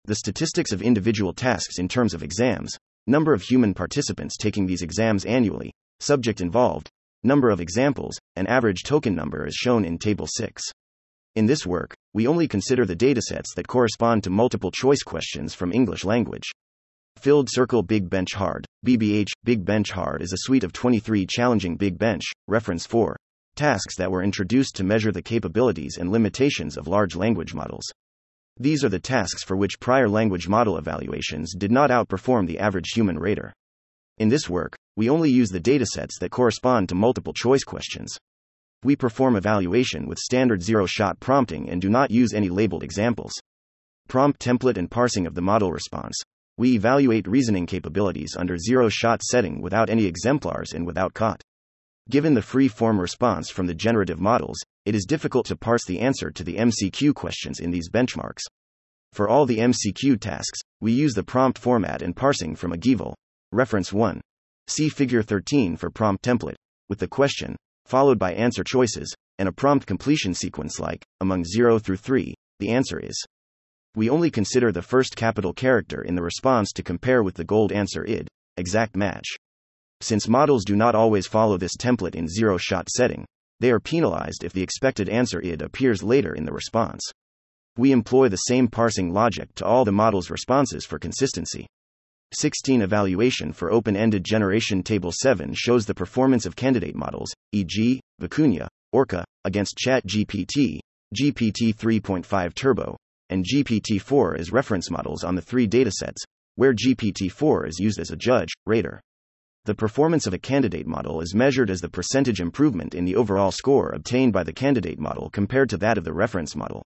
The 0.05 0.15
statistics 0.15 0.73
of 0.73 0.83
individual 0.83 1.33
tasks 1.33 1.79
in 1.79 1.89
terms 1.89 2.15
of 2.15 2.23
exams, 2.23 2.77
number 3.07 3.33
of 3.33 3.43
human 3.43 3.75
participants 3.75 4.37
taking 4.37 4.67
these 4.67 4.83
exams 4.83 5.25
annually, 5.25 5.73
subject 6.01 6.41
involved, 6.41 6.89
number 7.23 7.51
of 7.51 7.61
examples, 7.61 8.19
and 8.37 8.49
average 8.49 8.85
token 8.85 9.15
number 9.15 9.47
is 9.47 9.55
shown 9.55 9.85
in 9.85 9.99
Table 9.99 10.27
6. 10.29 10.63
In 11.35 11.47
this 11.47 11.67
work, 11.67 11.95
we 12.15 12.27
only 12.27 12.49
consider 12.49 12.85
the 12.85 12.97
datasets 12.97 13.55
that 13.55 13.69
correspond 13.69 14.25
to 14.25 14.31
multiple 14.31 14.71
choice 14.71 15.03
questions 15.03 15.55
from 15.55 15.73
English 15.73 16.05
language. 16.05 16.49
Filled 17.19 17.49
Circle 17.51 17.83
Big 17.83 18.09
Bench 18.09 18.33
Hard, 18.35 18.65
BBH, 18.87 19.29
Big 19.45 19.65
Bench 19.65 19.91
Hard 19.91 20.23
is 20.23 20.33
a 20.33 20.39
suite 20.39 20.65
of 20.65 20.73
23 20.73 21.27
challenging 21.27 21.77
Big 21.77 21.99
Bench, 21.99 22.23
reference 22.47 22.87
4, 22.87 23.17
tasks 23.59 23.97
that 23.97 24.13
were 24.13 24.23
introduced 24.23 24.77
to 24.77 24.85
measure 24.85 25.11
the 25.11 25.21
capabilities 25.21 25.97
and 25.99 26.13
limitations 26.13 26.77
of 26.77 26.87
large 26.87 27.17
language 27.17 27.55
models. 27.55 27.83
These 28.57 28.85
are 28.85 28.89
the 28.89 29.01
tasks 29.01 29.43
for 29.43 29.57
which 29.57 29.81
prior 29.81 30.09
language 30.09 30.47
model 30.47 30.79
evaluations 30.79 31.57
did 31.57 31.73
not 31.73 31.91
outperform 31.91 32.47
the 32.47 32.61
average 32.61 32.91
human 32.95 33.19
rater. 33.19 33.53
In 34.19 34.29
this 34.29 34.49
work, 34.49 34.77
we 34.97 35.11
only 35.11 35.33
use 35.33 35.51
the 35.51 35.61
datasets 35.61 36.21
that 36.21 36.31
correspond 36.31 36.89
to 36.89 36.95
multiple 36.95 37.33
choice 37.33 37.65
questions. 37.65 38.17
We 38.85 38.95
perform 38.95 39.35
evaluation 39.35 40.07
with 40.07 40.19
standard 40.19 40.63
zero 40.63 40.87
shot 40.87 41.19
prompting 41.19 41.69
and 41.69 41.83
do 41.83 41.89
not 41.89 42.13
use 42.13 42.35
any 42.35 42.51
labeled 42.51 42.85
examples. 42.85 43.33
Prompt 44.09 44.41
template 44.41 44.77
and 44.77 44.89
parsing 44.89 45.27
of 45.27 45.35
the 45.35 45.43
model 45.43 45.73
response. 45.73 46.17
We 46.59 46.77
evaluate 46.77 47.27
reasoning 47.27 47.67
capabilities 47.67 48.37
under 48.39 48.57
zero 48.57 48.89
shot 48.89 49.21
setting 49.25 49.61
without 49.61 49.91
any 49.91 50.05
exemplars 50.05 50.75
and 50.75 50.87
without 50.87 51.13
COT. 51.13 51.43
Given 52.11 52.33
the 52.33 52.41
free 52.41 52.69
form 52.69 52.99
response 52.99 53.51
from 53.51 53.67
the 53.67 53.75
generative 53.75 54.19
models, 54.19 54.59
it 54.87 54.95
is 54.95 55.05
difficult 55.05 55.45
to 55.47 55.57
parse 55.57 55.85
the 55.85 56.01
answer 56.01 56.31
to 56.31 56.43
the 56.43 56.57
MCQ 56.57 57.15
questions 57.15 57.61
in 57.61 57.71
these 57.71 57.91
benchmarks. 57.91 58.43
For 59.13 59.29
all 59.29 59.45
the 59.45 59.59
MCQ 59.59 60.19
tasks, 60.19 60.61
we 60.81 60.93
use 60.93 61.13
the 61.13 61.23
prompt 61.23 61.59
format 61.59 62.01
and 62.01 62.17
parsing 62.17 62.57
from 62.57 62.73
a 62.73 62.77
AGIEval. 62.77 63.13
Reference 63.53 63.93
1. 63.93 64.23
See 64.69 64.89
Figure 64.89 65.23
13 65.23 65.77
for 65.77 65.91
prompt 65.91 66.25
template, 66.25 66.57
with 66.89 66.99
the 66.99 67.09
question, 67.09 67.57
followed 67.85 68.19
by 68.19 68.33
answer 68.33 68.65
choices, 68.65 69.15
and 69.39 69.47
a 69.47 69.53
prompt 69.53 69.87
completion 69.87 70.33
sequence 70.33 70.81
like, 70.81 71.05
among 71.21 71.45
0 71.45 71.79
through 71.79 71.97
3, 71.97 72.35
the 72.59 72.71
answer 72.71 72.99
is. 72.99 73.23
We 73.95 74.09
only 74.09 74.31
consider 74.31 74.73
the 74.73 74.81
first 74.81 75.15
capital 75.15 75.53
character 75.53 76.03
in 76.03 76.15
the 76.15 76.23
response 76.23 76.73
to 76.73 76.83
compare 76.83 77.23
with 77.23 77.35
the 77.35 77.45
gold 77.45 77.71
answer 77.71 78.05
id, 78.05 78.29
exact 78.57 78.97
match. 78.97 79.27
Since 80.01 80.29
models 80.29 80.65
do 80.65 80.77
not 80.77 80.95
always 80.95 81.27
follow 81.27 81.57
this 81.57 81.77
template 81.77 82.15
in 82.15 82.29
zero 82.29 82.57
shot 82.57 82.89
setting, 82.89 83.27
they 83.61 83.71
are 83.71 83.81
penalized 83.81 84.45
if 84.45 84.53
the 84.53 84.63
expected 84.63 85.09
answer 85.09 85.41
id 85.43 85.61
appears 85.61 86.03
later 86.03 86.35
in 86.35 86.45
the 86.45 86.53
response. 86.53 87.03
We 87.77 87.91
employ 87.91 88.29
the 88.29 88.37
same 88.37 88.69
parsing 88.69 89.13
logic 89.13 89.55
to 89.57 89.65
all 89.65 89.85
the 89.85 89.93
model's 89.93 90.31
responses 90.31 90.85
for 90.85 90.99
consistency. 90.99 91.67
16 92.33 92.83
Evaluation 92.83 93.53
for 93.53 93.73
Open 93.73 93.97
Ended 93.97 94.23
Generation 94.23 94.83
Table 94.83 95.13
7 95.13 95.55
shows 95.55 95.87
the 95.87 95.95
performance 95.95 96.47
of 96.47 96.55
candidate 96.55 96.95
models, 96.95 97.33
e.g., 97.53 98.01
Vicuña, 98.21 98.69
Orca, 98.93 99.25
against 99.45 99.79
ChatGPT, 99.79 100.79
GPT 101.19 101.75
3.5 101.75 102.55
Turbo, 102.55 102.97
and 103.31 103.45
GPT 103.45 104.01
4 104.01 104.37
as 104.37 104.53
reference 104.53 104.91
models 104.91 105.25
on 105.25 105.35
the 105.35 105.43
three 105.43 105.67
datasets, 105.67 106.23
where 106.57 106.75
GPT 106.75 107.33
4 107.33 107.67
is 107.67 107.79
used 107.79 107.99
as 107.99 108.11
a 108.11 108.17
judge, 108.17 108.51
rater. 108.67 109.01
The 109.69 109.75
performance 109.75 110.27
of 110.27 110.33
a 110.33 110.39
candidate 110.39 110.87
model 110.87 111.21
is 111.21 111.35
measured 111.35 111.69
as 111.69 111.83
the 111.83 111.91
percentage 111.91 112.41
improvement 112.41 112.95
in 112.95 113.05
the 113.05 113.17
overall 113.17 113.51
score 113.51 113.91
obtained 113.91 114.33
by 114.33 114.43
the 114.43 114.53
candidate 114.55 114.99
model 114.99 115.29
compared 115.29 115.69
to 115.69 115.77
that 115.77 115.99
of 115.99 116.05
the 116.05 116.13
reference 116.15 116.57
model. 116.57 116.83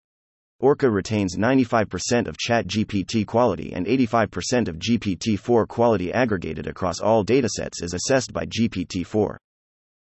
Orca 0.59 0.90
retains 0.90 1.37
95% 1.37 2.27
of 2.27 2.37
ChatGPT 2.37 3.25
quality 3.25 3.73
and 3.73 3.87
85% 3.87 4.66
of 4.66 4.81
GPT-4 4.81 5.68
quality 5.68 6.12
aggregated 6.12 6.66
across 6.66 6.99
all 6.99 7.25
datasets 7.25 7.85
as 7.85 7.95
assessed 7.95 8.33
by 8.33 8.47
GPT-4. 8.47 9.37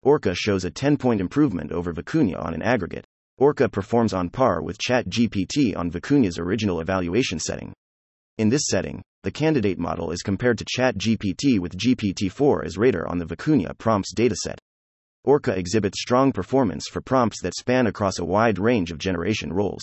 Orca 0.02 0.34
shows 0.34 0.64
a 0.64 0.70
10-point 0.72 1.20
improvement 1.20 1.70
over 1.70 1.94
Vicuña 1.94 2.44
on 2.44 2.52
an 2.52 2.62
aggregate. 2.62 3.04
Orca 3.38 3.68
performs 3.68 4.12
on 4.12 4.28
par 4.28 4.60
with 4.60 4.76
ChatGPT 4.78 5.76
on 5.76 5.88
Vicuña's 5.88 6.36
original 6.36 6.80
evaluation 6.80 7.38
setting. 7.38 7.72
In 8.38 8.48
this 8.48 8.62
setting, 8.70 9.02
the 9.24 9.30
candidate 9.30 9.78
model 9.78 10.10
is 10.10 10.22
compared 10.22 10.56
to 10.58 10.64
ChatGPT 10.64 11.58
with 11.58 11.76
GPT-4 11.76 12.64
as 12.64 12.78
rater 12.78 13.06
on 13.06 13.18
the 13.18 13.26
Vicuña 13.26 13.76
prompts 13.76 14.14
dataset. 14.14 14.56
Orca 15.24 15.56
exhibits 15.56 16.00
strong 16.00 16.32
performance 16.32 16.88
for 16.88 17.00
prompts 17.00 17.42
that 17.42 17.54
span 17.54 17.86
across 17.86 18.18
a 18.18 18.24
wide 18.24 18.58
range 18.58 18.90
of 18.90 18.98
generation 18.98 19.52
roles. 19.52 19.82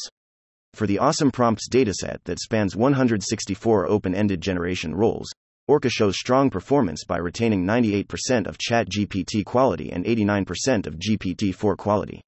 For 0.74 0.88
the 0.88 1.00
Awesome 1.00 1.32
Prompts 1.32 1.70
dataset 1.70 2.18
that 2.26 2.40
spans 2.40 2.76
164 2.76 3.88
open 3.88 4.14
ended 4.16 4.42
generation 4.42 4.94
roles, 4.94 5.30
Orca 5.68 5.90
shows 5.90 6.18
strong 6.18 6.50
performance 6.50 7.04
by 7.06 7.18
retaining 7.20 7.64
98% 7.64 8.48
of 8.48 8.58
ChatGPT 8.58 9.46
quality 9.46 9.92
and 9.92 10.06
89% 10.06 10.88
of 10.88 10.98
GPT 10.98 11.54
4 11.54 11.76
quality. 11.76 12.22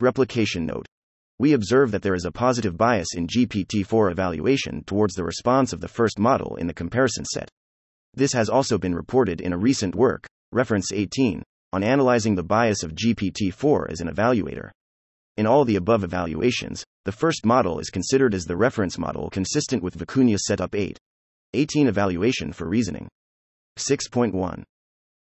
Replication 0.00 0.66
note. 0.66 0.86
We 1.42 1.54
observe 1.54 1.90
that 1.90 2.02
there 2.02 2.14
is 2.14 2.24
a 2.24 2.30
positive 2.30 2.76
bias 2.76 3.16
in 3.16 3.26
GPT 3.26 3.84
4 3.84 4.12
evaluation 4.12 4.84
towards 4.84 5.14
the 5.14 5.24
response 5.24 5.72
of 5.72 5.80
the 5.80 5.88
first 5.88 6.20
model 6.20 6.54
in 6.54 6.68
the 6.68 6.72
comparison 6.72 7.24
set. 7.24 7.48
This 8.14 8.32
has 8.32 8.48
also 8.48 8.78
been 8.78 8.94
reported 8.94 9.40
in 9.40 9.52
a 9.52 9.58
recent 9.58 9.96
work, 9.96 10.24
reference 10.52 10.92
18, 10.92 11.42
on 11.72 11.82
analyzing 11.82 12.36
the 12.36 12.44
bias 12.44 12.84
of 12.84 12.94
GPT 12.94 13.52
4 13.52 13.90
as 13.90 14.00
an 14.00 14.06
evaluator. 14.06 14.70
In 15.36 15.48
all 15.48 15.64
the 15.64 15.74
above 15.74 16.04
evaluations, 16.04 16.84
the 17.06 17.10
first 17.10 17.44
model 17.44 17.80
is 17.80 17.90
considered 17.90 18.34
as 18.34 18.44
the 18.44 18.56
reference 18.56 18.96
model 18.96 19.28
consistent 19.28 19.82
with 19.82 19.98
Vicuña 19.98 20.38
Setup 20.38 20.72
8. 20.76 20.96
18 21.54 21.88
Evaluation 21.88 22.52
for 22.52 22.68
reasoning. 22.68 23.08
6.1. 23.80 24.62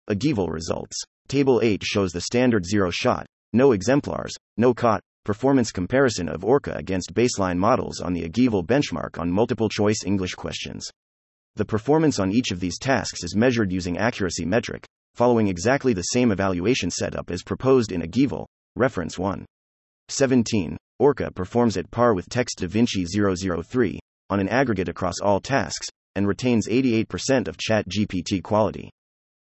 AGIEval 0.10 0.50
results. 0.52 0.98
Table 1.28 1.60
8 1.62 1.84
shows 1.84 2.13
the 2.13 2.22
standard 2.22 2.65
zero 2.65 2.89
shot, 2.89 3.28
no 3.54 3.74
exemplars, 3.74 4.34
no 4.58 4.74
COT, 4.74 5.04
performance 5.23 5.71
comparison 5.71 6.29
of 6.29 6.43
ORCA 6.43 6.73
against 6.75 7.13
baseline 7.13 7.58
models 7.58 7.99
on 8.01 8.13
the 8.13 8.23
AGIEval 8.23 8.65
benchmark 8.65 9.19
on 9.19 9.32
multiple 9.32 9.69
choice 9.69 10.03
English 10.05 10.36
questions. 10.36 10.89
The 11.55 11.65
performance 11.65 12.19
on 12.19 12.32
each 12.32 12.51
of 12.51 12.60
these 12.60 12.79
tasks 12.79 13.23
is 13.23 13.36
measured 13.36 13.71
using 13.71 13.97
accuracy 13.97 14.45
metric, 14.45 14.86
following 15.15 15.47
exactly 15.47 15.93
the 15.93 16.03
same 16.03 16.32
evaluation 16.32 16.89
setup 16.89 17.29
as 17.29 17.43
proposed 17.43 17.91
in 17.91 18.01
AGIEval, 18.01 18.45
reference 18.75 19.19
1. 19.19 19.45
17. 20.08 20.77
Orca 20.99 21.32
performs 21.32 21.77
at 21.77 21.91
par 21.91 22.13
with 22.13 22.29
Text 22.29 22.60
DaVinci 22.60 23.05
003 23.63 23.99
on 24.29 24.39
an 24.39 24.49
aggregate 24.49 24.89
across 24.89 25.19
all 25.21 25.39
tasks 25.39 25.88
and 26.15 26.27
retains 26.27 26.67
88% 26.67 27.47
of 27.47 27.58
ChatGPT 27.58 28.43
quality. 28.43 28.89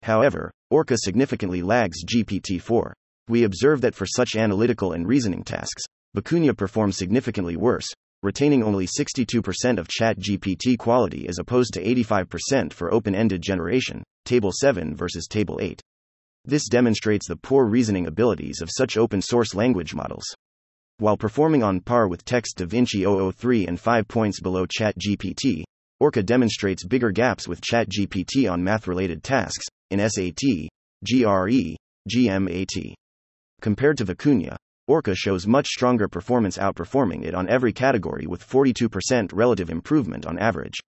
However, 0.03 0.51
Orca 0.71 0.97
significantly 0.97 1.63
lags 1.63 2.05
GPT 2.05 2.61
4. 2.61 2.95
We 3.29 3.45
observe 3.45 3.83
that 3.83 3.95
for 3.95 4.07
such 4.07 4.37
analytical 4.37 4.93
and 4.93 5.07
reasoning 5.07 5.45
tasks, 5.45 5.83
Vicuña 6.17 6.57
performs 6.57 6.97
significantly 6.97 7.57
worse, 7.57 7.87
retaining 8.23 8.63
only 8.63 8.87
62% 8.87 9.79
of 9.79 9.87
ChatGPT 9.87 10.79
quality 10.79 11.29
as 11.29 11.39
opposed 11.39 11.75
to 11.75 11.85
85% 11.85 12.73
for 12.73 12.93
open 12.93 13.15
ended 13.15 13.43
generation, 13.43 14.03
Table 14.25 14.51
7 14.53 14.97
versus 14.97 15.27
Table 15.29 15.59
8. 15.61 15.81
This 16.47 16.69
demonstrates 16.69 17.29
the 17.29 17.37
poor 17.37 17.67
reasoning 17.67 18.07
abilities 18.07 18.63
of 18.63 18.71
such 18.75 18.97
open 18.97 19.21
source 19.21 19.55
language 19.55 19.95
models. 19.95 20.25
While 20.97 21.19
performing 21.19 21.63
on 21.63 21.81
par 21.81 22.09
with 22.09 22.25
Text 22.25 22.57
DaVinci 22.57 23.05
003 23.35 23.67
and 23.67 23.79
5 23.79 24.09
points 24.09 24.41
below 24.41 24.65
ChatGPT, 24.67 25.63
Orca 26.01 26.23
demonstrates 26.23 26.85
bigger 26.85 27.11
gaps 27.11 27.47
with 27.47 27.61
ChatGPT 27.61 28.51
on 28.51 28.65
math 28.65 28.89
related 28.89 29.23
tasks, 29.23 29.67
in 29.91 30.01
SAT, 30.01 30.69
GRE, 31.05 31.77
GMAT. 32.09 32.95
Compared 33.61 33.99
to 33.99 34.05
Vicuña, 34.05 34.57
Orca 34.87 35.15
shows 35.15 35.47
much 35.47 35.67
stronger 35.67 36.09
performance, 36.09 36.57
outperforming 36.59 37.25
it 37.25 37.35
on 37.35 37.49
every 37.49 37.73
category 37.73 38.27
with 38.27 38.49
42% 38.49 39.31
relative 39.33 39.69
improvement 39.69 40.25
on 40.27 40.39
average. 40.39 40.79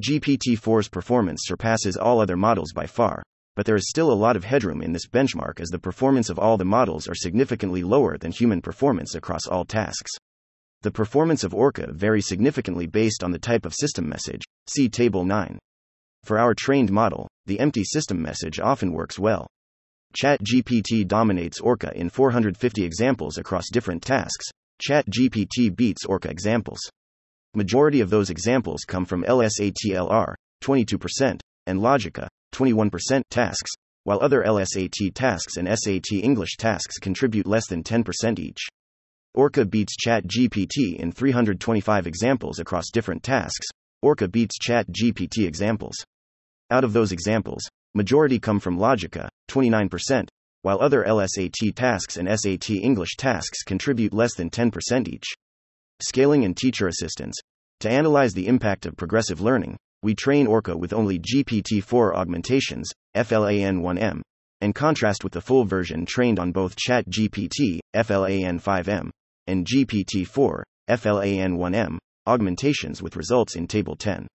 GPT 0.00 0.58
4's 0.58 0.88
performance 0.88 1.42
surpasses 1.44 1.96
all 1.96 2.20
other 2.20 2.36
models 2.36 2.72
by 2.72 2.86
far, 2.86 3.22
but 3.56 3.64
there 3.64 3.76
is 3.76 3.88
still 3.88 4.10
a 4.10 4.14
lot 4.14 4.36
of 4.36 4.44
headroom 4.44 4.82
in 4.82 4.92
this 4.92 5.06
benchmark 5.06 5.60
as 5.60 5.68
the 5.68 5.78
performance 5.78 6.30
of 6.30 6.38
all 6.38 6.56
the 6.56 6.64
models 6.64 7.08
are 7.08 7.14
significantly 7.14 7.82
lower 7.82 8.18
than 8.18 8.32
human 8.32 8.60
performance 8.60 9.14
across 9.14 9.46
all 9.46 9.64
tasks. 9.64 10.10
The 10.82 10.90
performance 10.90 11.44
of 11.44 11.54
Orca 11.54 11.92
varies 11.92 12.26
significantly 12.26 12.86
based 12.86 13.22
on 13.22 13.30
the 13.30 13.38
type 13.38 13.66
of 13.66 13.74
system 13.74 14.08
message, 14.08 14.42
see 14.66 14.88
Table 14.88 15.24
9. 15.24 15.58
For 16.24 16.38
our 16.38 16.54
trained 16.54 16.90
model, 16.90 17.28
the 17.46 17.60
empty 17.60 17.84
system 17.84 18.20
message 18.20 18.58
often 18.58 18.92
works 18.92 19.18
well. 19.18 19.46
ChatGPT 20.14 21.06
dominates 21.06 21.60
Orca 21.60 21.92
in 21.94 22.10
450 22.10 22.84
examples 22.84 23.38
across 23.38 23.70
different 23.70 24.02
tasks. 24.02 24.46
ChatGPT 24.82 25.74
beats 25.74 26.04
Orca 26.04 26.28
examples. 26.30 26.80
Majority 27.54 28.00
of 28.00 28.10
those 28.10 28.30
examples 28.30 28.84
come 28.86 29.04
from 29.04 29.24
LSATLR, 29.24 30.34
22%, 30.62 31.40
and 31.66 31.80
LogiQA, 31.80 32.26
21% 32.52 33.22
tasks, 33.30 33.70
while 34.04 34.18
other 34.20 34.42
LSAT 34.42 35.14
tasks 35.14 35.56
and 35.56 35.68
SAT 35.68 36.12
English 36.12 36.56
tasks 36.56 36.98
contribute 36.98 37.46
less 37.46 37.68
than 37.68 37.82
10% 37.82 38.38
each. 38.38 38.60
Orca 39.34 39.64
beats 39.64 39.94
ChatGPT 40.04 40.96
in 40.96 41.12
325 41.12 42.06
examples 42.06 42.58
across 42.58 42.90
different 42.90 43.22
tasks. 43.22 43.66
Orca 44.02 44.26
beats 44.26 44.58
ChatGPT 44.58 45.46
examples. 45.46 45.94
Out 46.70 46.82
of 46.82 46.92
those 46.92 47.12
examples, 47.12 47.62
majority 47.94 48.38
come 48.38 48.60
from 48.60 48.78
LogiQA, 48.78 49.28
29%, 49.48 50.28
while 50.62 50.80
other 50.80 51.04
LSAT 51.04 51.74
tasks 51.74 52.16
and 52.16 52.28
SAT 52.28 52.70
English 52.70 53.16
tasks 53.16 53.62
contribute 53.62 54.12
less 54.12 54.34
than 54.34 54.50
10% 54.50 55.08
each. 55.08 55.26
Scaling 56.02 56.44
and 56.44 56.56
teacher 56.56 56.86
assistance. 56.86 57.36
To 57.80 57.90
analyze 57.90 58.34
the 58.34 58.46
impact 58.46 58.86
of 58.86 58.96
progressive 58.96 59.40
learning, 59.40 59.76
we 60.02 60.14
train 60.14 60.46
Orca 60.46 60.76
with 60.76 60.92
only 60.92 61.18
GPT 61.18 61.82
4 61.82 62.16
augmentations, 62.16 62.90
FLAN 63.14 63.82
1M, 63.82 64.20
and 64.60 64.74
contrast 64.74 65.24
with 65.24 65.32
the 65.32 65.40
full 65.40 65.64
version 65.64 66.06
trained 66.06 66.38
on 66.38 66.52
both 66.52 66.76
ChatGPT, 66.76 67.80
FLAN 67.94 68.60
5M, 68.60 69.10
and 69.46 69.66
GPT 69.66 70.26
4, 70.26 70.64
FLAN 70.88 71.56
1M, 71.56 71.98
augmentations 72.26 73.02
with 73.02 73.16
results 73.16 73.56
in 73.56 73.66
Table 73.66 73.96
10. 73.96 74.26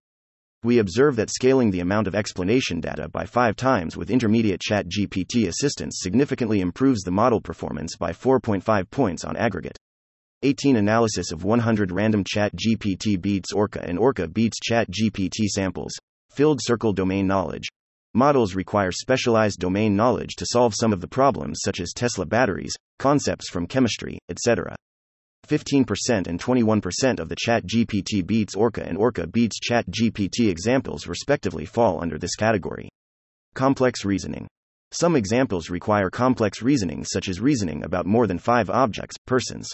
We 0.66 0.80
observe 0.80 1.16
that 1.18 1.30
scaling 1.30 1.70
the 1.70 1.82
amount 1.82 2.08
of 2.08 2.16
explanation 2.16 2.80
data 2.80 3.08
by 3.08 3.28
five 3.28 3.56
times 3.56 3.96
with 3.96 4.10
intermediate 4.10 4.60
ChatGPT 4.68 5.48
assistance 5.48 6.00
significantly 6.02 6.60
improves 6.60 7.04
the 7.04 7.12
model 7.12 7.40
performance 7.40 7.96
by 7.96 8.12
4.5 8.14 8.90
points 8.90 9.24
on 9.24 9.38
aggregate. 9.38 9.78
18 10.42 10.78
Analysis 10.78 11.32
of 11.32 11.44
100 11.44 11.92
random 11.92 12.24
Chat 12.24 12.52
GPT 12.56 13.22
beats 13.22 13.54
Orca 13.54 13.88
and 13.88 14.00
Orca 14.00 14.28
beats 14.28 14.60
Chat 14.60 14.88
GPT 14.90 15.46
samples. 15.46 15.92
Filled 16.32 16.60
circle 16.64 16.94
domain 16.94 17.28
knowledge. 17.28 17.68
Models 18.16 18.56
require 18.56 18.92
specialized 18.92 19.60
domain 19.60 19.96
knowledge 19.96 20.34
to 20.36 20.48
solve 20.50 20.74
some 20.74 20.92
of 20.92 21.00
the 21.00 21.08
problems, 21.08 21.60
such 21.64 21.80
as 21.80 21.94
Tesla 21.94 22.26
batteries, 22.26 22.74
concepts 22.98 23.52
from 23.52 23.68
chemistry, 23.68 24.18
etc. 24.30 24.76
15% 25.48 26.28
and 26.28 26.40
21% 26.40 27.20
of 27.20 27.30
the 27.30 27.36
Chat 27.38 27.66
GPT 27.66 28.26
beats 28.26 28.56
Orca 28.56 28.84
and 28.84 28.98
Orca 28.98 29.28
beats 29.28 29.60
Chat 29.60 29.86
GPT 29.90 30.50
examples 30.50 31.08
respectively 31.08 31.66
fall 31.66 32.02
under 32.02 32.18
this 32.18 32.36
category. 32.36 32.90
Complex 33.54 34.06
reasoning. 34.06 34.48
Some 34.92 35.16
examples 35.16 35.70
require 35.70 36.10
complex 36.10 36.62
reasoning, 36.62 37.04
such 37.04 37.30
as 37.30 37.42
reasoning 37.42 37.84
about 37.84 38.06
more 38.06 38.28
than 38.28 38.38
five 38.38 38.70
objects, 38.70 39.18
persons, 39.26 39.70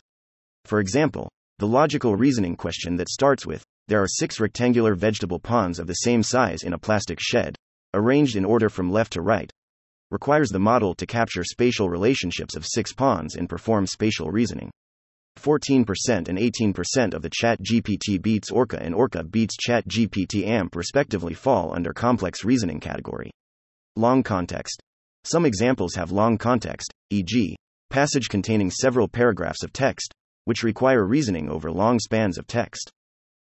for 0.65 0.79
example, 0.79 1.29
the 1.57 1.67
logical 1.67 2.15
reasoning 2.15 2.55
question 2.55 2.95
that 2.97 3.09
starts 3.09 3.45
with, 3.45 3.63
there 3.87 4.01
are 4.01 4.07
six 4.07 4.39
rectangular 4.39 4.95
vegetable 4.95 5.39
ponds 5.39 5.79
of 5.79 5.87
the 5.87 5.93
same 5.93 6.23
size 6.23 6.63
in 6.63 6.73
a 6.73 6.77
plastic 6.77 7.19
shed, 7.19 7.55
arranged 7.93 8.35
in 8.35 8.45
order 8.45 8.69
from 8.69 8.91
left 8.91 9.13
to 9.13 9.21
right, 9.21 9.51
requires 10.11 10.49
the 10.49 10.59
model 10.59 10.93
to 10.95 11.05
capture 11.05 11.43
spatial 11.43 11.89
relationships 11.89 12.55
of 12.55 12.65
six 12.65 12.93
ponds 12.93 13.35
and 13.35 13.49
perform 13.49 13.87
spatial 13.87 14.29
reasoning. 14.29 14.69
14% 15.39 16.27
and 16.27 16.37
18% 16.37 17.13
of 17.13 17.21
the 17.21 17.29
Chat 17.31 17.59
GPT 17.61 18.21
beats 18.21 18.51
Orca 18.51 18.81
and 18.81 18.93
Orca 18.93 19.23
beats 19.23 19.55
Chat 19.57 19.87
GPT 19.87 20.45
AMP 20.47 20.75
respectively 20.75 21.33
fall 21.33 21.73
under 21.75 21.93
complex 21.93 22.43
reasoning 22.43 22.79
category. 22.79 23.31
Long 23.95 24.23
context. 24.23 24.81
Some 25.23 25.45
examples 25.45 25.95
have 25.95 26.11
long 26.11 26.37
context, 26.37 26.91
e.g., 27.09 27.55
passage 27.89 28.29
containing 28.29 28.71
several 28.71 29.07
paragraphs 29.07 29.63
of 29.63 29.73
text, 29.73 30.13
which 30.45 30.63
require 30.63 31.05
reasoning 31.05 31.49
over 31.49 31.71
long 31.71 31.99
spans 31.99 32.37
of 32.37 32.47
text. 32.47 32.91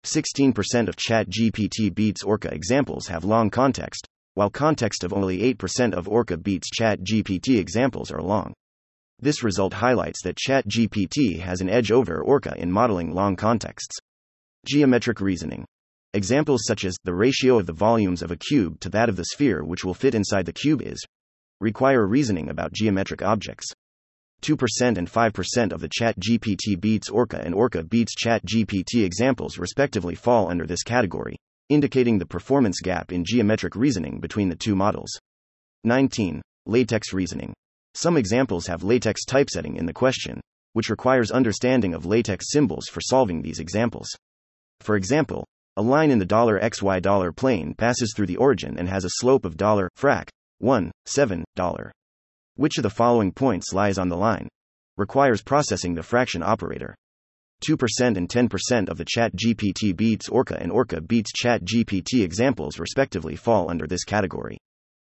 16% 0.05 0.87
of 0.87 0.95
ChatGPT 0.95 1.93
beats 1.93 2.23
Orca 2.23 2.53
examples 2.53 3.07
have 3.07 3.23
long 3.23 3.49
context, 3.49 4.07
while 4.33 4.49
context 4.49 5.03
of 5.03 5.13
only 5.13 5.53
8% 5.53 5.93
of 5.93 6.07
Orca 6.07 6.37
beats 6.37 6.69
ChatGPT 6.79 7.59
examples 7.59 8.11
are 8.11 8.21
long. 8.21 8.53
This 9.23 9.43
result 9.43 9.73
highlights 9.73 10.23
that 10.23 10.35
ChatGPT 10.35 11.39
has 11.41 11.61
an 11.61 11.69
edge 11.69 11.91
over 11.91 12.23
Orca 12.23 12.55
in 12.57 12.71
modeling 12.71 13.13
long 13.13 13.35
contexts. 13.35 13.95
Geometric 14.65 15.21
reasoning. 15.21 15.63
Examples 16.15 16.63
such 16.65 16.85
as 16.85 16.95
the 17.03 17.13
ratio 17.13 17.59
of 17.59 17.67
the 17.67 17.73
volumes 17.73 18.23
of 18.23 18.31
a 18.31 18.35
cube 18.35 18.79
to 18.79 18.89
that 18.89 19.09
of 19.09 19.15
the 19.15 19.25
sphere 19.25 19.63
which 19.63 19.85
will 19.85 19.93
fit 19.93 20.15
inside 20.15 20.47
the 20.47 20.51
cube 20.51 20.81
is 20.81 21.05
require 21.59 22.07
reasoning 22.07 22.49
about 22.49 22.73
geometric 22.73 23.21
objects. 23.21 23.67
2% 24.41 24.97
and 24.97 25.07
5% 25.07 25.71
of 25.71 25.81
the 25.81 25.89
ChatGPT 25.89 26.81
beats 26.81 27.07
Orca 27.07 27.39
and 27.45 27.53
Orca 27.53 27.83
beats 27.83 28.15
ChatGPT 28.15 29.05
examples 29.05 29.59
respectively 29.59 30.15
fall 30.15 30.49
under 30.49 30.65
this 30.65 30.81
category, 30.81 31.37
indicating 31.69 32.17
the 32.17 32.25
performance 32.25 32.79
gap 32.81 33.11
in 33.11 33.23
geometric 33.23 33.75
reasoning 33.75 34.19
between 34.19 34.49
the 34.49 34.55
two 34.55 34.75
models. 34.75 35.11
19. 35.83 36.41
LaTeX 36.65 37.13
reasoning. 37.13 37.53
Some 37.93 38.17
examples 38.17 38.67
have 38.67 38.83
LaTeX 38.83 39.25
typesetting 39.25 39.75
in 39.75 39.85
the 39.85 39.93
question, 39.93 40.39
which 40.73 40.89
requires 40.89 41.31
understanding 41.31 41.93
of 41.93 42.05
latex 42.05 42.51
symbols 42.51 42.87
for 42.87 43.01
solving 43.01 43.41
these 43.41 43.59
examples. 43.59 44.07
For 44.79 44.95
example, 44.95 45.45
a 45.77 45.81
line 45.81 46.11
in 46.11 46.19
the 46.19 46.25
$xy 46.25 47.01
dollar 47.01 47.31
plane 47.31 47.73
passes 47.73 48.13
through 48.15 48.27
the 48.27 48.37
origin 48.37 48.77
and 48.77 48.87
has 48.87 49.05
a 49.05 49.17
slope 49.19 49.45
of 49.45 49.57
frac 49.57 50.29
1 50.59 50.91
7 51.05 51.43
dollar. 51.55 51.91
Which 52.55 52.77
of 52.77 52.83
the 52.83 52.89
following 52.89 53.31
points 53.31 53.73
lies 53.73 53.97
on 53.97 54.09
the 54.09 54.17
line? 54.17 54.47
Requires 54.97 55.41
processing 55.41 55.95
the 55.95 56.03
fraction 56.03 56.43
operator. 56.43 56.95
2% 57.67 58.17
and 58.17 58.27
10% 58.27 58.89
of 58.89 58.97
the 58.97 59.05
ChatGPT 59.05 59.95
beats 59.95 60.29
Orca 60.29 60.57
and 60.59 60.71
Orca 60.71 60.99
beats 60.99 61.31
ChatGPT 61.31 62.23
examples 62.23 62.79
respectively 62.79 63.35
fall 63.35 63.69
under 63.69 63.87
this 63.87 64.03
category. 64.03 64.57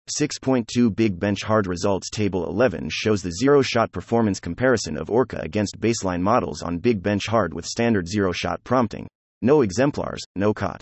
6.2 0.09 0.95
Big 0.95 1.19
Bench 1.19 1.41
Hard 1.41 1.65
Results 1.65 2.11
Table 2.11 2.47
11 2.47 2.89
shows 2.91 3.23
the 3.23 3.31
zero 3.31 3.63
shot 3.63 3.91
performance 3.91 4.39
comparison 4.39 4.97
of 4.97 5.09
Orca 5.09 5.39
against 5.41 5.79
baseline 5.79 6.21
models 6.21 6.61
on 6.61 6.77
Big 6.77 7.01
Bench 7.01 7.25
Hard 7.25 7.55
with 7.55 7.65
standard 7.65 8.07
zero 8.07 8.31
shot 8.31 8.63
prompting. 8.63 9.07
No 9.41 9.61
exemplars, 9.61 10.21
no 10.35 10.53
COT. 10.53 10.79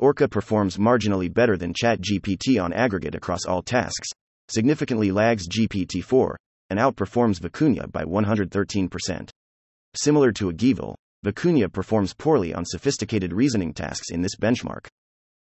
Orca 0.00 0.26
performs 0.26 0.76
marginally 0.76 1.32
better 1.32 1.56
than 1.56 1.72
ChatGPT 1.72 2.60
on 2.60 2.72
aggregate 2.72 3.14
across 3.14 3.44
all 3.44 3.62
tasks, 3.62 4.08
significantly 4.48 5.12
lags 5.12 5.46
GPT 5.46 6.02
4, 6.02 6.36
and 6.70 6.80
outperforms 6.80 7.38
Vicuña 7.38 7.88
by 7.92 8.02
113%. 8.02 9.30
Similar 9.94 10.32
to 10.32 10.50
AGIEval, 10.50 10.96
Vicuña 11.24 11.72
performs 11.72 12.12
poorly 12.12 12.52
on 12.54 12.64
sophisticated 12.64 13.32
reasoning 13.32 13.72
tasks 13.72 14.10
in 14.10 14.20
this 14.20 14.34
benchmark. 14.34 14.88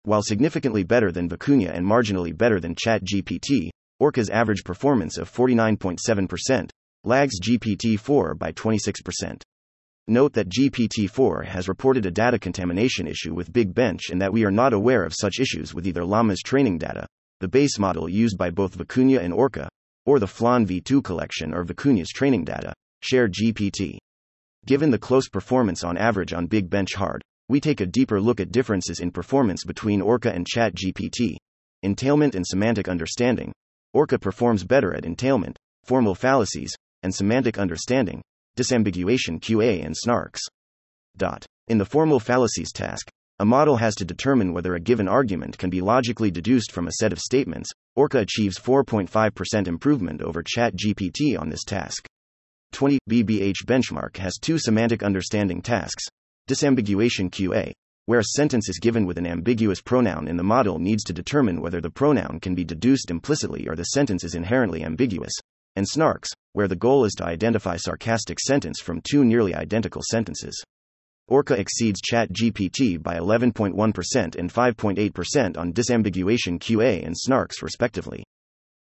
While 0.04 0.22
significantly 0.22 0.84
better 0.84 1.12
than 1.12 1.28
Vicuña 1.28 1.74
and 1.74 1.84
marginally 1.84 2.36
better 2.36 2.60
than 2.60 2.74
ChatGPT, 2.74 3.70
Orca's 4.00 4.30
average 4.30 4.64
performance 4.64 5.18
of 5.18 5.30
49.7% 5.30 6.70
lags 7.04 7.40
GPT 7.40 7.98
4 7.98 8.34
by 8.34 8.52
26%. 8.52 9.42
Note 10.06 10.32
that 10.32 10.48
GPT 10.48 11.10
4 11.10 11.42
has 11.42 11.68
reported 11.68 12.06
a 12.06 12.10
data 12.10 12.38
contamination 12.38 13.06
issue 13.06 13.34
with 13.34 13.52
Big 13.52 13.74
Bench 13.74 14.10
and 14.10 14.20
that 14.22 14.32
we 14.32 14.44
are 14.44 14.50
not 14.50 14.72
aware 14.72 15.04
of 15.04 15.14
such 15.14 15.38
issues 15.40 15.74
with 15.74 15.86
either 15.86 16.04
Llama's 16.04 16.40
training 16.40 16.78
data, 16.78 17.06
the 17.40 17.48
base 17.48 17.78
model 17.78 18.08
used 18.08 18.38
by 18.38 18.50
both 18.50 18.78
Vicuña 18.78 19.20
and 19.20 19.34
Orca, 19.34 19.68
or 20.06 20.18
the 20.18 20.26
Flan 20.26 20.66
v2 20.66 21.04
collection 21.04 21.52
or 21.52 21.64
Vicuña's 21.64 22.08
training 22.08 22.44
data, 22.44 22.72
ShareGPT. 23.04 23.98
Given 24.66 24.90
the 24.90 24.98
close 24.98 25.28
performance 25.28 25.84
on 25.84 25.98
average 25.98 26.32
on 26.32 26.46
Big 26.46 26.70
Bench 26.70 26.94
Hard, 26.94 27.22
we 27.48 27.60
take 27.60 27.80
a 27.80 27.86
deeper 27.86 28.20
look 28.20 28.40
at 28.40 28.52
differences 28.52 29.00
in 29.00 29.10
performance 29.10 29.64
between 29.64 30.02
Orca 30.02 30.32
and 30.32 30.46
ChatGPT. 30.46 31.36
Entailment 31.82 32.34
and 32.34 32.46
semantic 32.46 32.88
understanding. 32.88 33.52
Orca 33.94 34.18
performs 34.18 34.64
better 34.64 34.94
at 34.94 35.04
entailment, 35.04 35.56
formal 35.84 36.14
fallacies, 36.14 36.74
and 37.02 37.14
semantic 37.14 37.58
understanding, 37.58 38.20
disambiguation 38.58 39.40
QA 39.40 39.84
and 39.84 39.94
snarks. 39.94 40.40
Dot. 41.16 41.46
In 41.68 41.78
the 41.78 41.84
formal 41.84 42.20
fallacies 42.20 42.72
task, 42.72 43.08
a 43.38 43.44
model 43.44 43.76
has 43.76 43.94
to 43.94 44.04
determine 44.04 44.52
whether 44.52 44.74
a 44.74 44.80
given 44.80 45.06
argument 45.06 45.56
can 45.56 45.70
be 45.70 45.80
logically 45.80 46.30
deduced 46.30 46.72
from 46.72 46.88
a 46.88 46.92
set 46.92 47.12
of 47.12 47.20
statements. 47.20 47.70
Orca 47.94 48.18
achieves 48.18 48.58
4.5% 48.58 49.68
improvement 49.68 50.22
over 50.22 50.42
ChatGPT 50.42 51.38
on 51.38 51.48
this 51.48 51.64
task. 51.64 52.06
20 52.72 52.98
BBH 53.08 53.64
benchmark 53.64 54.16
has 54.16 54.38
two 54.38 54.58
semantic 54.58 55.02
understanding 55.02 55.62
tasks. 55.62 56.04
Disambiguation 56.48 57.30
QA, 57.30 57.72
where 58.06 58.20
a 58.20 58.24
sentence 58.34 58.70
is 58.70 58.78
given 58.78 59.04
with 59.04 59.18
an 59.18 59.26
ambiguous 59.26 59.82
pronoun 59.82 60.28
and 60.28 60.38
the 60.38 60.42
model 60.42 60.78
needs 60.78 61.04
to 61.04 61.12
determine 61.12 61.60
whether 61.60 61.78
the 61.78 61.90
pronoun 61.90 62.40
can 62.40 62.54
be 62.54 62.64
deduced 62.64 63.10
implicitly 63.10 63.68
or 63.68 63.76
the 63.76 63.84
sentence 63.84 64.24
is 64.24 64.34
inherently 64.34 64.82
ambiguous. 64.82 65.34
And 65.76 65.86
snarks, 65.86 66.30
where 66.54 66.66
the 66.66 66.74
goal 66.74 67.04
is 67.04 67.12
to 67.18 67.26
identify 67.26 67.76
sarcastic 67.76 68.40
sentence 68.40 68.80
from 68.80 69.02
two 69.02 69.26
nearly 69.26 69.54
identical 69.54 70.00
sentences. 70.10 70.64
Orca 71.26 71.52
exceeds 71.60 72.00
ChatGPT 72.00 73.02
by 73.02 73.18
11.1% 73.18 74.36
and 74.36 74.50
5.8% 74.50 75.58
on 75.58 75.74
disambiguation 75.74 76.58
QA 76.58 77.04
and 77.04 77.14
snarks, 77.14 77.60
respectively. 77.60 78.24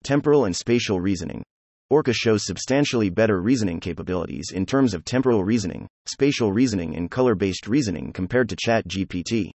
Temporal 0.03 0.45
and 0.45 0.55
spatial 0.55 0.99
reasoning. 0.99 1.43
Orca 1.91 2.13
shows 2.13 2.45
substantially 2.45 3.09
better 3.09 3.41
reasoning 3.41 3.81
capabilities 3.81 4.53
in 4.53 4.65
terms 4.65 4.93
of 4.93 5.03
temporal 5.03 5.43
reasoning, 5.43 5.89
spatial 6.05 6.53
reasoning, 6.53 6.95
and 6.95 7.11
color 7.11 7.35
based 7.35 7.67
reasoning 7.67 8.13
compared 8.13 8.47
to 8.47 8.55
ChatGPT. 8.55 9.51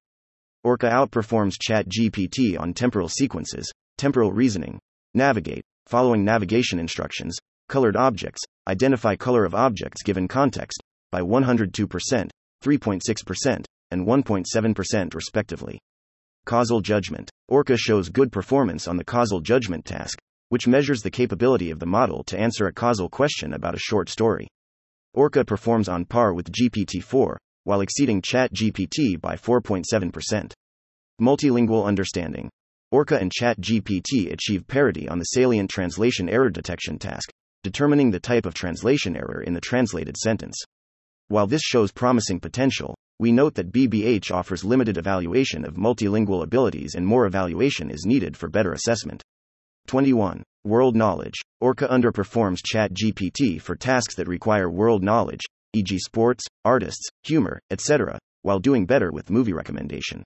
Orca 0.62 0.90
outperforms 0.90 1.54
ChatGPT 1.66 2.60
on 2.60 2.74
temporal 2.74 3.08
sequences, 3.08 3.72
temporal 3.96 4.32
reasoning, 4.32 4.78
navigate, 5.14 5.64
following 5.86 6.26
navigation 6.26 6.78
instructions, 6.78 7.38
colored 7.70 7.96
objects, 7.96 8.42
identify 8.68 9.16
color 9.16 9.46
of 9.46 9.54
objects 9.54 10.02
given 10.02 10.28
context, 10.28 10.82
by 11.10 11.22
102%, 11.22 11.70
3.6%, 12.62 13.64
and 13.92 14.06
1.7% 14.06 15.14
respectively. 15.14 15.78
Causal 16.44 16.82
judgment. 16.82 17.30
Orca 17.48 17.78
shows 17.78 18.10
good 18.10 18.30
performance 18.30 18.86
on 18.86 18.98
the 18.98 19.04
causal 19.04 19.40
judgment 19.40 19.86
task, 19.86 20.18
which 20.48 20.68
measures 20.68 21.02
the 21.02 21.10
capability 21.10 21.70
of 21.70 21.78
the 21.78 21.86
model 21.86 22.22
to 22.24 22.38
answer 22.38 22.66
a 22.66 22.72
causal 22.72 23.08
question 23.08 23.52
about 23.52 23.74
a 23.74 23.78
short 23.78 24.08
story. 24.08 24.48
Orca 25.14 25.44
performs 25.44 25.88
on 25.88 26.04
par 26.04 26.34
with 26.34 26.52
GPT 26.52 27.02
4, 27.02 27.38
while 27.64 27.80
exceeding 27.80 28.22
ChatGPT 28.22 29.20
by 29.20 29.34
4.7%. 29.34 30.52
Multilingual 31.20 31.84
understanding. 31.84 32.50
Orca 32.92 33.18
and 33.18 33.32
ChatGPT 33.32 34.32
achieve 34.32 34.66
parity 34.68 35.08
on 35.08 35.18
the 35.18 35.24
salient 35.24 35.70
translation 35.70 36.28
error 36.28 36.50
detection 36.50 36.98
task, 36.98 37.30
determining 37.64 38.10
the 38.10 38.20
type 38.20 38.46
of 38.46 38.54
translation 38.54 39.16
error 39.16 39.42
in 39.42 39.54
the 39.54 39.60
translated 39.60 40.16
sentence. 40.16 40.56
While 41.28 41.48
this 41.48 41.62
shows 41.62 41.90
promising 41.90 42.38
potential, 42.38 42.94
we 43.18 43.32
note 43.32 43.54
that 43.54 43.72
BBH 43.72 44.30
offers 44.30 44.64
limited 44.64 44.98
evaluation 44.98 45.64
of 45.64 45.74
multilingual 45.74 46.44
abilities 46.44 46.94
and 46.94 47.04
more 47.04 47.26
evaluation 47.26 47.90
is 47.90 48.06
needed 48.06 48.36
for 48.36 48.48
better 48.48 48.72
assessment. 48.72 49.22
21. 49.86 50.42
World 50.64 50.96
knowledge. 50.96 51.34
Orca 51.60 51.86
underperforms 51.88 52.58
ChatGPT 52.60 53.60
for 53.60 53.76
tasks 53.76 54.16
that 54.16 54.26
require 54.26 54.68
world 54.68 55.02
knowledge, 55.02 55.42
e.g., 55.74 55.98
sports, 55.98 56.44
artists, 56.64 57.08
humor, 57.22 57.60
etc., 57.70 58.18
while 58.42 58.58
doing 58.58 58.84
better 58.84 59.12
with 59.12 59.30
movie 59.30 59.52
recommendation. 59.52 60.22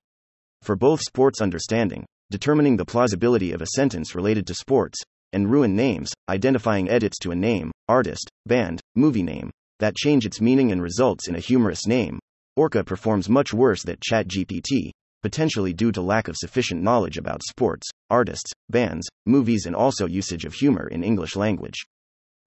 For 0.63 0.77
both 0.77 1.01
sports 1.01 1.41
understanding, 1.41 2.07
determining 2.31 2.77
the 2.77 2.85
plausibility 2.85 3.53
of 3.53 3.63
a 3.63 3.67
sentence 3.75 4.15
related 4.15 4.47
to 4.47 4.55
sports, 4.55 4.99
and 5.33 5.51
ruin 5.51 5.77
names, 5.77 6.11
identifying 6.29 6.89
edits 6.89 7.19
to 7.19 7.31
a 7.31 7.37
name, 7.37 7.71
artist, 7.89 8.29
band, 8.47 8.81
movie 8.97 9.23
name, 9.23 9.51
that 9.79 9.97
change 9.97 10.27
its 10.27 10.41
meaning 10.41 10.73
and 10.73 10.83
results 10.83 11.29
in 11.29 11.37
a 11.37 11.41
humorous 11.41 11.87
name, 11.87 12.19
Orca 12.57 12.83
performs 12.85 13.29
much 13.29 13.55
worse 13.55 13.83
than 13.85 13.97
ChatGPT, 13.97 14.91
potentially 15.23 15.73
due 15.73 15.93
to 15.93 16.01
lack 16.03 16.29
of 16.29 16.37
sufficient 16.37 16.83
knowledge 16.83 17.16
about 17.16 17.43
sports, 17.43 17.89
artists, 18.11 18.53
bands, 18.68 19.07
movies, 19.27 19.66
and 19.66 19.77
also 19.77 20.07
usage 20.07 20.45
of 20.45 20.55
humor 20.55 20.89
in 20.89 21.05
English 21.05 21.37
language. 21.37 21.87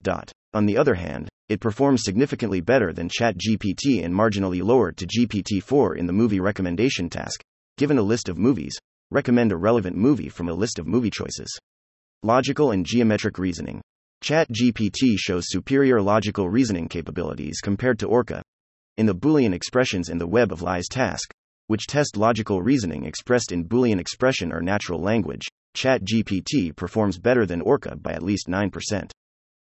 Dot. 0.01 0.31
On 0.53 0.65
the 0.65 0.77
other 0.77 0.95
hand, 0.95 1.29
it 1.49 1.59
performs 1.59 2.03
significantly 2.03 2.61
better 2.61 2.93
than 2.93 3.09
ChatGPT 3.09 4.03
and 4.03 4.13
marginally 4.13 4.63
lower 4.63 4.91
to 4.91 5.07
GPT 5.07 5.61
4 5.61 5.95
in 5.95 6.07
the 6.07 6.13
movie 6.13 6.39
recommendation 6.39 7.09
task. 7.09 7.41
Given 7.77 7.97
a 7.97 8.03
list 8.03 8.29
of 8.29 8.37
movies, 8.37 8.77
recommend 9.11 9.51
a 9.51 9.57
relevant 9.57 9.95
movie 9.95 10.29
from 10.29 10.49
a 10.49 10.53
list 10.53 10.79
of 10.79 10.87
movie 10.87 11.11
choices. 11.11 11.57
Logical 12.21 12.71
and 12.71 12.85
geometric 12.85 13.37
reasoning. 13.37 13.81
ChatGPT 14.23 15.15
shows 15.17 15.45
superior 15.47 16.01
logical 16.01 16.49
reasoning 16.49 16.87
capabilities 16.87 17.59
compared 17.61 17.99
to 17.99 18.07
Orca. 18.07 18.41
In 18.95 19.05
the 19.05 19.15
Boolean 19.15 19.53
expressions 19.53 20.09
in 20.09 20.17
the 20.17 20.27
Web 20.27 20.51
of 20.51 20.61
Lies 20.61 20.87
task, 20.87 21.33
which 21.67 21.87
test 21.87 22.17
logical 22.17 22.61
reasoning 22.61 23.05
expressed 23.05 23.51
in 23.51 23.67
Boolean 23.67 23.99
expression 23.99 24.51
or 24.51 24.61
natural 24.61 24.99
language, 24.99 25.47
ChatGPT 25.75 26.75
performs 26.75 27.17
better 27.17 27.45
than 27.45 27.61
Orca 27.61 27.95
by 27.95 28.11
at 28.11 28.23
least 28.23 28.47
9%. 28.47 29.11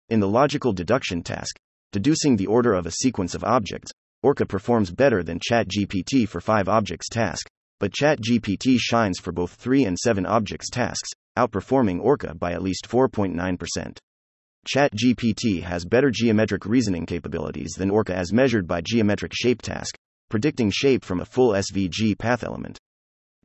In 0.09 0.19
the 0.19 0.27
logical 0.27 0.73
deduction 0.73 1.23
task, 1.23 1.55
deducing 1.91 2.35
the 2.35 2.47
order 2.47 2.73
of 2.73 2.85
a 2.85 2.91
sequence 2.91 3.33
of 3.33 3.43
objects, 3.43 3.91
Orca 4.21 4.45
performs 4.45 4.91
better 4.91 5.23
than 5.23 5.39
ChatGPT 5.39 6.27
for 6.27 6.41
5 6.41 6.67
objects 6.67 7.09
task, 7.09 7.47
but 7.79 7.91
ChatGPT 7.91 8.77
shines 8.79 9.19
for 9.19 9.31
both 9.31 9.53
3 9.53 9.85
and 9.85 9.97
7 9.97 10.25
objects 10.25 10.69
tasks, 10.69 11.09
outperforming 11.37 11.99
Orca 12.01 12.33
by 12.33 12.53
at 12.53 12.61
least 12.61 12.87
4.9%. 12.89 13.97
ChatGPT 14.67 15.61
has 15.61 15.85
better 15.85 16.09
geometric 16.11 16.65
reasoning 16.65 17.05
capabilities 17.05 17.73
than 17.77 17.91
Orca 17.91 18.15
as 18.15 18.33
measured 18.33 18.67
by 18.67 18.81
geometric 18.81 19.31
shape 19.33 19.61
task, 19.61 19.95
predicting 20.29 20.71
shape 20.71 21.03
from 21.03 21.19
a 21.19 21.25
full 21.25 21.53
SVG 21.53 22.17
path 22.17 22.43
element. 22.43 22.77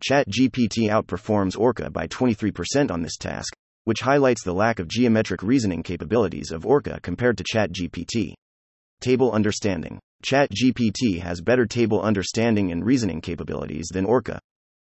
ChatGPT 0.09 0.89
outperforms 0.89 1.59
Orca 1.59 1.91
by 1.91 2.07
23% 2.07 2.91
on 2.91 3.03
this 3.03 3.17
task, 3.17 3.55
which 3.85 4.01
highlights 4.01 4.43
the 4.43 4.55
lack 4.55 4.79
of 4.79 4.89
geometric 4.89 5.43
reasoning 5.43 5.83
capabilities 5.83 6.51
of 6.51 6.65
Orca 6.65 6.99
compared 7.03 7.37
to 7.39 7.45
ChatGPT. 7.45 8.35
Table 9.01 9.33
understanding. 9.33 9.99
ChatGPT 10.25 11.21
has 11.21 11.41
better 11.41 11.67
table 11.67 12.03
understanding 12.03 12.73
and 12.73 12.85
reasoning 12.85 13.21
capabilities 13.21 13.89
than 13.93 14.05
Orca. 14.05 14.39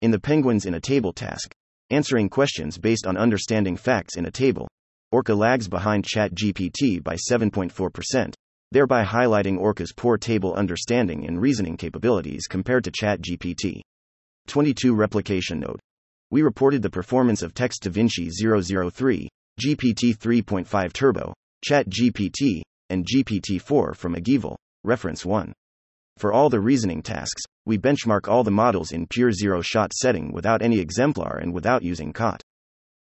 In 0.02 0.10
the 0.10 0.20
Penguins 0.20 0.66
in 0.66 0.74
a 0.74 0.80
Table 0.80 1.12
task, 1.12 1.52
answering 1.90 2.28
questions 2.28 2.78
based 2.78 3.06
on 3.06 3.16
understanding 3.16 3.76
facts 3.76 4.16
in 4.16 4.26
a 4.26 4.30
table, 4.30 4.68
Orca 5.12 5.34
lags 5.34 5.68
behind 5.68 6.04
ChatGPT 6.04 7.02
by 7.02 7.14
7.4%, 7.14 8.34
thereby 8.72 9.04
highlighting 9.04 9.58
Orca's 9.58 9.92
poor 9.92 10.18
table 10.18 10.54
understanding 10.54 11.26
and 11.26 11.40
reasoning 11.40 11.76
capabilities 11.76 12.46
compared 12.46 12.84
to 12.84 12.90
ChatGPT. 12.90 13.80
22 14.48 14.94
Replication 14.94 15.60
Note. 15.60 15.80
We 16.30 16.42
reported 16.42 16.82
the 16.82 16.90
performance 16.90 17.42
of 17.42 17.54
Text 17.54 17.82
DaVinci 17.84 18.30
003, 18.32 19.28
GPT 19.60 20.16
3.5 20.16 20.92
Turbo, 20.92 21.32
ChatGPT, 21.68 22.62
and 22.90 23.06
GPT-4 23.06 23.94
from 23.94 24.14
AGIEval, 24.14 24.56
reference 24.84 25.24
1. 25.24 25.52
For 26.18 26.32
all 26.32 26.48
the 26.48 26.60
reasoning 26.60 27.02
tasks, 27.02 27.42
we 27.66 27.78
benchmark 27.78 28.28
all 28.28 28.44
the 28.44 28.50
models 28.50 28.92
in 28.92 29.06
pure 29.06 29.32
zero-shot 29.32 29.92
setting 29.92 30.32
without 30.32 30.62
any 30.62 30.78
exemplar 30.78 31.38
and 31.38 31.52
without 31.52 31.82
using 31.82 32.12
COT. 32.12 32.42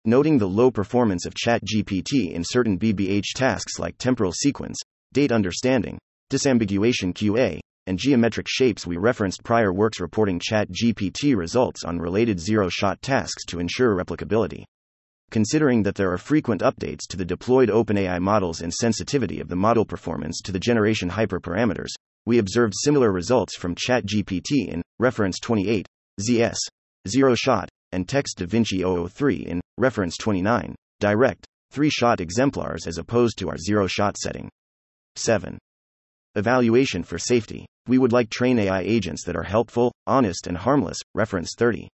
Noting 0.05 0.38
the 0.38 0.47
low 0.47 0.70
performance 0.70 1.26
of 1.26 1.34
ChatGPT 1.34 2.34
in 2.34 2.43
certain 2.43 2.78
BBH 2.78 3.34
tasks 3.36 3.80
like 3.80 3.97
temporal 3.97 4.32
sequence, 4.32 4.78
date 5.16 5.32
understanding, 5.32 5.97
disambiguation 6.30 7.13
QA, 7.13 7.61
and 7.88 7.97
geometric 7.97 8.47
shapes, 8.49 8.86
we 8.86 8.97
referenced 8.97 9.45
prior 9.45 9.72
works 9.72 10.01
reporting 10.01 10.41
ChatGPT 10.41 11.38
results 11.38 11.86
on 11.86 11.99
related 11.99 12.38
zero 12.38 12.68
shot 12.68 13.01
tasks 13.01 13.45
to 13.45 13.59
ensure 13.59 13.95
replicability. 13.95 14.66
Considering 15.32 15.84
that 15.84 15.95
there 15.95 16.11
are 16.11 16.18
frequent 16.18 16.61
updates 16.61 17.07
to 17.07 17.16
the 17.16 17.24
deployed 17.24 17.70
OpenAI 17.70 18.20
models 18.20 18.59
and 18.59 18.74
sensitivity 18.74 19.39
of 19.39 19.47
the 19.47 19.55
model 19.55 19.86
performance 19.86 20.41
to 20.41 20.51
the 20.51 20.59
generation 20.59 21.09
hyperparameters, 21.09 21.93
we 22.26 22.39
observed 22.39 22.74
similar 22.76 23.13
results 23.13 23.55
from 23.55 23.74
ChatGPT 23.74 24.68
in 24.68 24.82
reference 24.99 25.39
28, 25.39 25.88
ZS, 26.20 26.57
zero 27.07 27.36
shot, 27.36 27.70
and 27.93 28.05
Text 28.05 28.39
DaVinci 28.39 29.09
003 29.09 29.36
in 29.47 29.61
reference 29.78 30.18
29, 30.18 30.76
direct, 30.99 31.45
three 31.72 31.89
shot 31.89 32.20
exemplars 32.20 32.86
as 32.86 32.97
opposed 32.97 33.38
to 33.38 33.47
our 33.47 33.57
zero 33.57 33.88
shot 33.88 34.18
setting. 34.18 34.49
7. 35.16 35.57
Evaluation 36.36 37.03
for 37.03 37.18
safety. 37.18 37.66
We 37.88 37.97
would 37.97 38.11
like 38.11 38.30
train 38.30 38.59
AI 38.59 38.82
agents 38.82 39.24
that 39.26 39.36
are 39.36 39.43
helpful, 39.43 39.91
honest, 40.07 40.47
and 40.47 40.57
harmless. 40.57 40.97
Reference 41.13 41.53
30. 41.57 41.88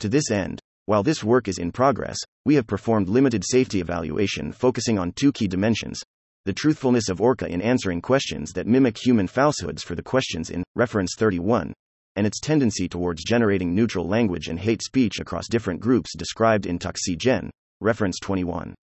To 0.00 0.08
this 0.08 0.30
end, 0.30 0.60
while 0.86 1.02
this 1.02 1.22
work 1.22 1.48
is 1.48 1.58
in 1.58 1.72
progress, 1.72 2.18
we 2.44 2.56
have 2.56 2.66
performed 2.66 3.08
limited 3.08 3.44
safety 3.44 3.80
evaluation 3.80 4.52
focusing 4.52 4.98
on 4.98 5.12
two 5.12 5.32
key 5.32 5.46
dimensions 5.46 6.02
the 6.46 6.54
truthfulness 6.54 7.10
of 7.10 7.20
Orca 7.20 7.46
in 7.46 7.60
answering 7.60 8.00
questions 8.00 8.52
that 8.54 8.66
mimic 8.66 8.96
human 8.96 9.26
falsehoods 9.26 9.82
for 9.82 9.94
the 9.94 10.02
questions 10.02 10.48
in 10.48 10.64
reference 10.74 11.14
31, 11.18 11.74
and 12.16 12.26
its 12.26 12.40
tendency 12.40 12.88
towards 12.88 13.22
generating 13.24 13.74
neutral 13.74 14.08
language 14.08 14.48
and 14.48 14.58
hate 14.58 14.82
speech 14.82 15.20
across 15.20 15.48
different 15.48 15.80
groups 15.80 16.16
described 16.16 16.64
in 16.64 16.78
ToxiGen, 16.78 17.50
reference 17.82 18.18
21. 18.20 18.74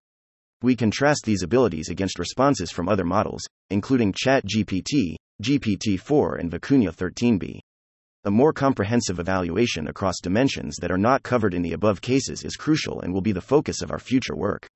We 0.64 0.76
contrast 0.76 1.22
these 1.24 1.44
abilities 1.44 1.90
against 1.90 2.18
responses 2.18 2.72
from 2.72 2.90
other 2.90 3.06
models, 3.06 3.44
including 3.70 4.12
ChatGPT, 4.12 5.16
GPT-4 5.44 6.40
and 6.40 6.52
Vicuña 6.52 6.92
13b. 6.92 7.60
A 8.24 8.32
more 8.32 8.52
comprehensive 8.52 9.20
evaluation 9.20 9.88
across 9.88 10.16
dimensions 10.20 10.78
that 10.82 10.90
are 10.90 10.98
not 10.98 11.22
covered 11.22 11.54
in 11.54 11.62
the 11.62 11.74
above 11.74 12.02
cases 12.02 12.44
is 12.44 12.56
crucial 12.56 13.02
and 13.02 13.14
will 13.14 13.22
be 13.22 13.32
the 13.32 13.40
focus 13.40 13.84
of 13.84 13.92
our 13.92 14.00
future 14.00 14.36
work. 14.36 14.68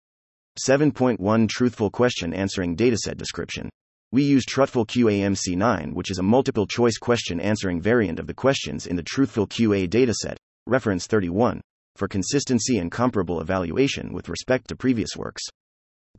7.1 0.64 1.50
Truthful 1.50 1.90
Question 1.90 2.32
Answering 2.32 2.78
Dataset 2.78 3.18
Description. 3.18 3.68
We 4.12 4.22
use 4.22 4.46
Truthful 4.46 4.86
QA-MC9, 4.86 5.94
which 5.94 6.12
is 6.12 6.20
a 6.20 6.24
multiple 6.24 6.68
choice 6.68 7.00
question 7.00 7.40
answering 7.40 7.82
variant 7.82 8.20
of 8.20 8.28
the 8.28 8.36
questions 8.36 8.86
in 8.86 8.98
the 8.98 9.04
Truthful 9.04 9.48
QA 9.48 9.90
dataset, 9.90 10.36
reference 10.68 11.08
31, 11.08 11.60
for 11.96 12.08
consistency 12.08 12.78
and 12.78 12.92
comparable 12.92 13.42
evaluation 13.42 14.14
with 14.14 14.30
respect 14.30 14.68
to 14.68 14.76
previous 14.76 15.18
works. 15.18 15.42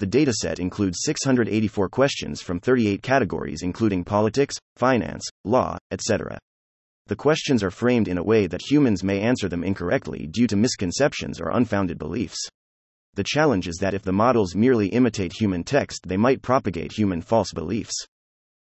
The 0.02 0.08
dataset 0.08 0.58
includes 0.58 1.02
684 1.04 1.88
questions 1.88 2.42
from 2.42 2.58
38 2.58 3.02
categories, 3.02 3.62
including 3.62 4.02
politics, 4.02 4.58
finance, 4.74 5.22
law, 5.44 5.78
etc. 5.92 6.40
The 7.06 7.14
questions 7.14 7.62
are 7.62 7.70
framed 7.70 8.08
in 8.08 8.18
a 8.18 8.24
way 8.24 8.48
that 8.48 8.68
humans 8.68 9.04
may 9.04 9.20
answer 9.20 9.48
them 9.48 9.62
incorrectly 9.62 10.26
due 10.26 10.48
to 10.48 10.56
misconceptions 10.56 11.40
or 11.40 11.50
unfounded 11.50 12.00
beliefs. 12.00 12.48
The 13.14 13.22
challenge 13.22 13.68
is 13.68 13.76
that 13.76 13.94
if 13.94 14.02
the 14.02 14.12
models 14.12 14.56
merely 14.56 14.88
imitate 14.88 15.34
human 15.40 15.62
text, 15.62 16.08
they 16.08 16.16
might 16.16 16.42
propagate 16.42 16.90
human 16.90 17.20
false 17.20 17.52
beliefs. 17.52 17.94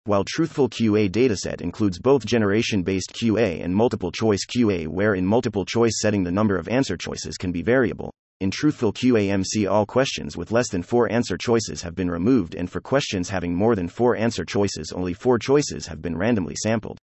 While 0.03 0.25
Truthful 0.27 0.67
QA 0.67 1.09
dataset 1.09 1.61
includes 1.61 1.99
both 1.99 2.25
generation 2.25 2.83
based 2.83 3.13
QA 3.13 3.63
and 3.63 3.73
multiple 3.73 4.11
choice 4.11 4.45
QA, 4.45 4.89
where 4.89 5.15
in 5.15 5.25
multiple 5.25 5.63
choice 5.63 6.01
setting 6.01 6.25
the 6.25 6.33
number 6.33 6.57
of 6.57 6.67
answer 6.67 6.97
choices 6.97 7.37
can 7.37 7.53
be 7.53 7.61
variable, 7.61 8.11
in 8.39 8.51
truthful 8.51 8.93
QAMC, 8.93 9.69
all 9.69 9.85
questions 9.85 10.37
with 10.37 10.51
less 10.51 10.69
than 10.69 10.81
four 10.81 11.11
answer 11.11 11.37
choices 11.37 11.81
have 11.81 11.93
been 11.93 12.09
removed, 12.09 12.55
and 12.55 12.71
for 12.71 12.79
questions 12.79 13.29
having 13.29 13.53
more 13.53 13.75
than 13.75 13.89
four 13.89 14.15
answer 14.15 14.45
choices, 14.45 14.93
only 14.93 15.13
four 15.13 15.37
choices 15.37 15.87
have 15.87 16.01
been 16.01 16.17
randomly 16.17 16.55
sampled. 16.55 16.97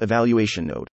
Evaluation 0.00 0.66
Note 0.66 0.88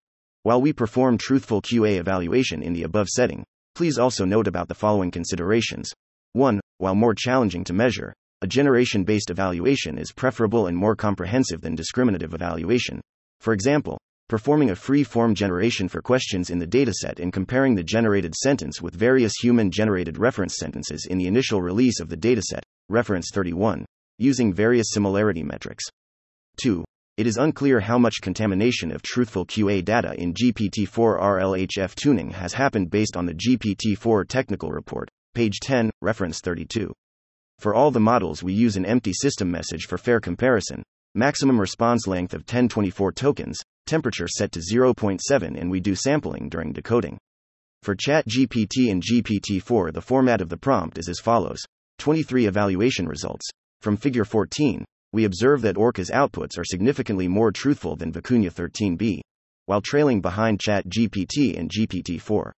While 0.42 0.60
we 0.60 0.74
perform 0.74 1.16
truthful 1.16 1.62
QA 1.62 1.98
evaluation 1.98 2.62
in 2.62 2.74
the 2.74 2.82
above 2.82 3.08
setting, 3.08 3.44
please 3.74 3.98
also 3.98 4.24
note 4.24 4.46
about 4.46 4.68
the 4.68 4.74
following 4.74 5.10
considerations. 5.10 5.92
1. 6.32 6.60
While 6.78 6.94
more 6.94 7.14
challenging 7.14 7.64
to 7.64 7.72
measure, 7.72 8.12
a 8.42 8.46
generation 8.46 9.04
based 9.04 9.30
evaluation 9.30 9.98
is 9.98 10.12
preferable 10.12 10.66
and 10.66 10.76
more 10.76 10.96
comprehensive 10.96 11.60
than 11.60 11.74
discriminative 11.74 12.34
evaluation. 12.34 13.00
For 13.40 13.52
example, 13.52 13.98
performing 14.30 14.70
a 14.70 14.76
free 14.76 15.02
form 15.02 15.34
generation 15.34 15.88
for 15.88 16.00
questions 16.00 16.50
in 16.50 16.60
the 16.60 16.66
dataset 16.66 17.18
and 17.18 17.32
comparing 17.32 17.74
the 17.74 17.82
generated 17.82 18.32
sentence 18.32 18.80
with 18.80 18.94
various 18.94 19.34
human 19.42 19.72
generated 19.72 20.16
reference 20.16 20.54
sentences 20.56 21.08
in 21.10 21.18
the 21.18 21.26
initial 21.26 21.60
release 21.60 21.98
of 21.98 22.08
the 22.08 22.16
dataset, 22.16 22.62
reference 22.88 23.30
31, 23.34 23.84
using 24.18 24.54
various 24.54 24.92
similarity 24.92 25.42
metrics. 25.42 25.84
2. 26.62 26.84
It 27.16 27.26
is 27.26 27.38
unclear 27.38 27.80
how 27.80 27.98
much 27.98 28.20
contamination 28.22 28.92
of 28.92 29.02
truthful 29.02 29.44
QA 29.44 29.84
data 29.84 30.14
in 30.14 30.32
GPT 30.32 30.86
4 30.86 31.18
RLHF 31.18 31.96
tuning 31.96 32.30
has 32.30 32.52
happened 32.52 32.88
based 32.88 33.16
on 33.16 33.26
the 33.26 33.34
GPT 33.34 33.98
4 33.98 34.24
technical 34.26 34.70
report, 34.70 35.10
page 35.34 35.58
10, 35.60 35.90
reference 36.00 36.40
32. 36.40 36.92
For 37.58 37.74
all 37.74 37.90
the 37.90 37.98
models, 37.98 38.44
we 38.44 38.52
use 38.52 38.76
an 38.76 38.86
empty 38.86 39.12
system 39.12 39.50
message 39.50 39.86
for 39.88 39.98
fair 39.98 40.20
comparison, 40.20 40.84
maximum 41.16 41.60
response 41.60 42.06
length 42.06 42.32
of 42.32 42.42
1024 42.42 43.10
tokens, 43.10 43.60
temperature 43.86 44.28
set 44.28 44.52
to 44.52 44.60
0.7 44.60 45.60
and 45.60 45.70
we 45.70 45.80
do 45.80 45.94
sampling 45.94 46.48
during 46.48 46.72
decoding. 46.72 47.18
For 47.82 47.96
ChatGPT 47.96 48.90
and 48.90 49.02
GPT-4 49.02 49.92
the 49.92 50.00
format 50.00 50.40
of 50.40 50.48
the 50.48 50.56
prompt 50.56 50.98
is 50.98 51.08
as 51.08 51.18
follows. 51.18 51.60
23 51.98 52.46
evaluation 52.46 53.06
results. 53.06 53.46
From 53.80 53.96
figure 53.96 54.24
14, 54.24 54.84
we 55.12 55.24
observe 55.24 55.62
that 55.62 55.76
Orca's 55.76 56.10
outputs 56.10 56.58
are 56.58 56.64
significantly 56.64 57.26
more 57.26 57.50
truthful 57.50 57.96
than 57.96 58.12
Vicuña 58.12 58.52
13b, 58.52 59.20
while 59.66 59.80
trailing 59.80 60.20
behind 60.20 60.60
ChatGPT 60.60 61.58
and 61.58 61.70
GPT-4. 61.70 62.52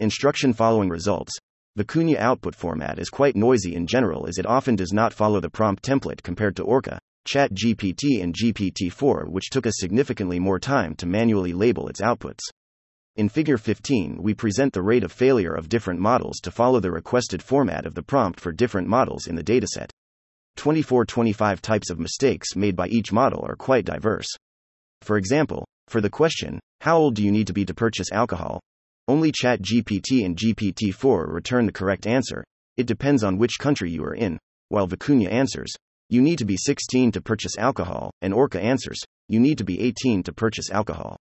Instruction 0.00 0.52
following 0.52 0.88
results. 0.88 1.32
Vicuña 1.78 2.16
output 2.16 2.54
format 2.54 2.98
is 2.98 3.08
quite 3.08 3.36
noisy 3.36 3.74
in 3.74 3.86
general 3.86 4.26
as 4.26 4.38
it 4.38 4.46
often 4.46 4.76
does 4.76 4.92
not 4.92 5.12
follow 5.12 5.40
the 5.40 5.50
prompt 5.50 5.82
template 5.84 6.22
compared 6.22 6.56
to 6.56 6.62
Orca, 6.62 6.98
ChatGPT 7.26 8.22
and 8.22 8.34
GPT-4 8.34 9.28
which 9.28 9.50
took 9.50 9.66
us 9.66 9.74
significantly 9.76 10.38
more 10.38 10.58
time 10.58 10.94
to 10.96 11.06
manually 11.06 11.52
label 11.52 11.88
its 11.88 12.00
outputs. 12.00 12.40
In 13.16 13.28
Figure 13.28 13.58
15, 13.58 14.22
we 14.22 14.32
present 14.32 14.72
the 14.72 14.82
rate 14.82 15.04
of 15.04 15.12
failure 15.12 15.52
of 15.52 15.68
different 15.68 16.00
models 16.00 16.40
to 16.40 16.50
follow 16.50 16.80
the 16.80 16.90
requested 16.90 17.42
format 17.42 17.84
of 17.84 17.94
the 17.94 18.02
prompt 18.02 18.40
for 18.40 18.52
different 18.52 18.88
models 18.88 19.26
in 19.26 19.34
the 19.34 19.44
dataset. 19.44 19.90
24-25 20.56 21.60
types 21.60 21.90
of 21.90 21.98
mistakes 21.98 22.56
made 22.56 22.74
by 22.74 22.88
each 22.88 23.12
model 23.12 23.44
are 23.46 23.56
quite 23.56 23.84
diverse. 23.84 24.28
For 25.02 25.16
example, 25.16 25.66
for 25.88 26.00
the 26.00 26.10
question, 26.10 26.58
how 26.80 26.96
old 26.96 27.14
do 27.14 27.22
you 27.22 27.30
need 27.30 27.46
to 27.46 27.52
be 27.52 27.64
to 27.64 27.74
purchase 27.74 28.10
alcohol? 28.12 28.60
Only 29.08 29.30
ChatGPT 29.30 30.24
and 30.24 30.36
GPT-4 30.36 31.32
return 31.32 31.66
the 31.66 31.72
correct 31.72 32.06
answer. 32.06 32.44
It 32.76 32.86
depends 32.86 33.22
on 33.22 33.36
which 33.36 33.58
country 33.58 33.90
you 33.90 34.04
are 34.04 34.14
in, 34.14 34.38
while 34.68 34.88
Vicuña 34.88 35.30
answers, 35.30 35.74
you 36.12 36.20
need 36.20 36.36
to 36.36 36.44
be 36.44 36.58
16 36.58 37.12
to 37.12 37.22
purchase 37.22 37.56
alcohol, 37.56 38.10
and 38.20 38.34
Orca 38.34 38.60
answers, 38.60 39.00
You 39.28 39.40
need 39.40 39.56
to 39.56 39.64
be 39.64 39.80
18 39.80 40.22
to 40.24 40.32
purchase 40.34 40.70
alcohol. 40.70 41.16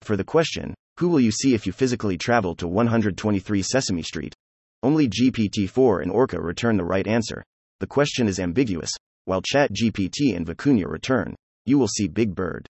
For 0.00 0.16
the 0.16 0.24
question, 0.24 0.72
Who 1.00 1.10
will 1.10 1.20
you 1.20 1.30
see 1.30 1.52
if 1.52 1.66
you 1.66 1.72
physically 1.72 2.16
travel 2.16 2.54
to 2.56 2.66
123 2.66 3.62
Sesame 3.62 4.02
Street? 4.02 4.34
Only 4.82 5.06
GPT 5.06 5.68
4 5.68 6.00
and 6.00 6.10
Orca 6.10 6.40
return 6.40 6.78
the 6.78 6.84
right 6.84 7.06
answer. 7.06 7.44
The 7.80 7.86
question 7.86 8.26
is 8.26 8.40
ambiguous, 8.40 8.90
while 9.26 9.42
ChatGPT 9.42 10.34
and 10.34 10.46
Vicuña 10.46 10.86
return, 10.86 11.36
You 11.66 11.76
will 11.76 11.88
see 11.88 12.08
Big 12.08 12.34
Bird. 12.34 12.66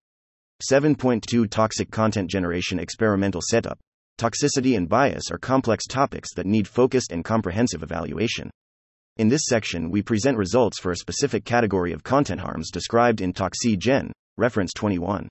7.2 0.69 1.49
Toxic 1.49 1.93
Content 1.93 2.29
Generation 2.29 2.81
Experimental 2.81 3.41
Setup. 3.41 3.79
Toxicity 4.19 4.77
and 4.77 4.89
bias 4.89 5.31
are 5.31 5.39
complex 5.39 5.87
topics 5.87 6.35
that 6.35 6.47
need 6.47 6.67
focused 6.67 7.13
and 7.13 7.25
comprehensive 7.25 7.85
evaluation. 7.85 8.51
In 9.19 9.29
this 9.29 9.43
section, 9.45 9.91
we 9.91 10.01
present 10.01 10.39
results 10.39 10.81
for 10.81 10.91
a 10.91 10.97
specific 10.97 11.45
category 11.45 11.93
of 11.93 12.03
content 12.03 12.41
harms 12.41 12.71
described 12.71 13.21
in 13.21 13.35
ToxiGen, 13.35 14.11
reference 14.39 14.73
21. 14.73 15.29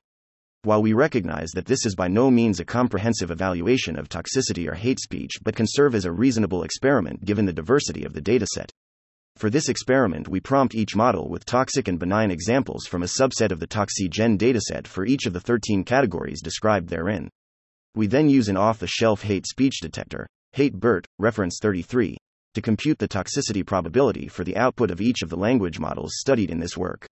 While 0.62 0.84
we 0.84 0.94
recognize 0.94 1.50
that 1.56 1.66
this 1.66 1.84
is 1.88 1.96
by 1.96 2.08
no 2.08 2.30
means 2.30 2.60
a 2.60 2.66
comprehensive 2.66 3.32
evaluation 3.32 3.98
of 3.98 4.08
toxicity 4.08 4.70
or 4.70 4.76
hate 4.76 5.00
speech 5.00 5.32
but 5.44 5.56
can 5.56 5.66
serve 5.68 5.96
as 5.96 6.06
a 6.06 6.12
reasonable 6.12 6.62
experiment 6.62 7.26
given 7.26 7.48
the 7.48 7.54
diversity 7.54 8.04
of 8.04 8.14
the 8.14 8.22
dataset. 8.22 8.70
For 9.38 9.50
this 9.50 9.68
experiment, 9.68 10.28
we 10.28 10.40
prompt 10.40 10.76
each 10.76 10.96
model 10.96 11.28
with 11.28 11.46
toxic 11.46 11.88
and 11.88 11.98
benign 11.98 12.30
examples 12.30 12.86
from 12.86 13.02
a 13.02 13.08
subset 13.08 13.52
of 13.52 13.60
the 13.60 13.66
ToxiGen 13.66 14.38
dataset 14.38 14.86
for 14.86 15.08
each 15.08 15.26
of 15.26 15.34
the 15.34 15.40
13 15.40 15.84
categories 15.86 16.44
described 16.44 16.90
therein. 16.90 17.32
We 17.96 18.06
then 18.06 18.30
use 18.30 18.48
an 18.48 18.58
off 18.58 18.78
the 18.78 18.86
shelf 18.86 19.24
hate 19.24 19.48
speech 19.48 19.80
detector, 19.82 20.28
HateBERT, 20.56 21.06
reference 21.18 21.58
33, 21.60 22.16
to 22.54 22.62
compute 22.62 23.00
the 23.00 23.08
toxicity 23.08 23.66
probability 23.66 24.28
for 24.28 24.44
the 24.44 24.58
output 24.58 24.92
of 24.92 25.02
each 25.02 25.22
of 25.22 25.30
the 25.30 25.38
language 25.38 25.80
models 25.80 26.14
studied 26.16 26.50
in 26.50 26.60
this 26.60 26.78
work. 26.78 27.08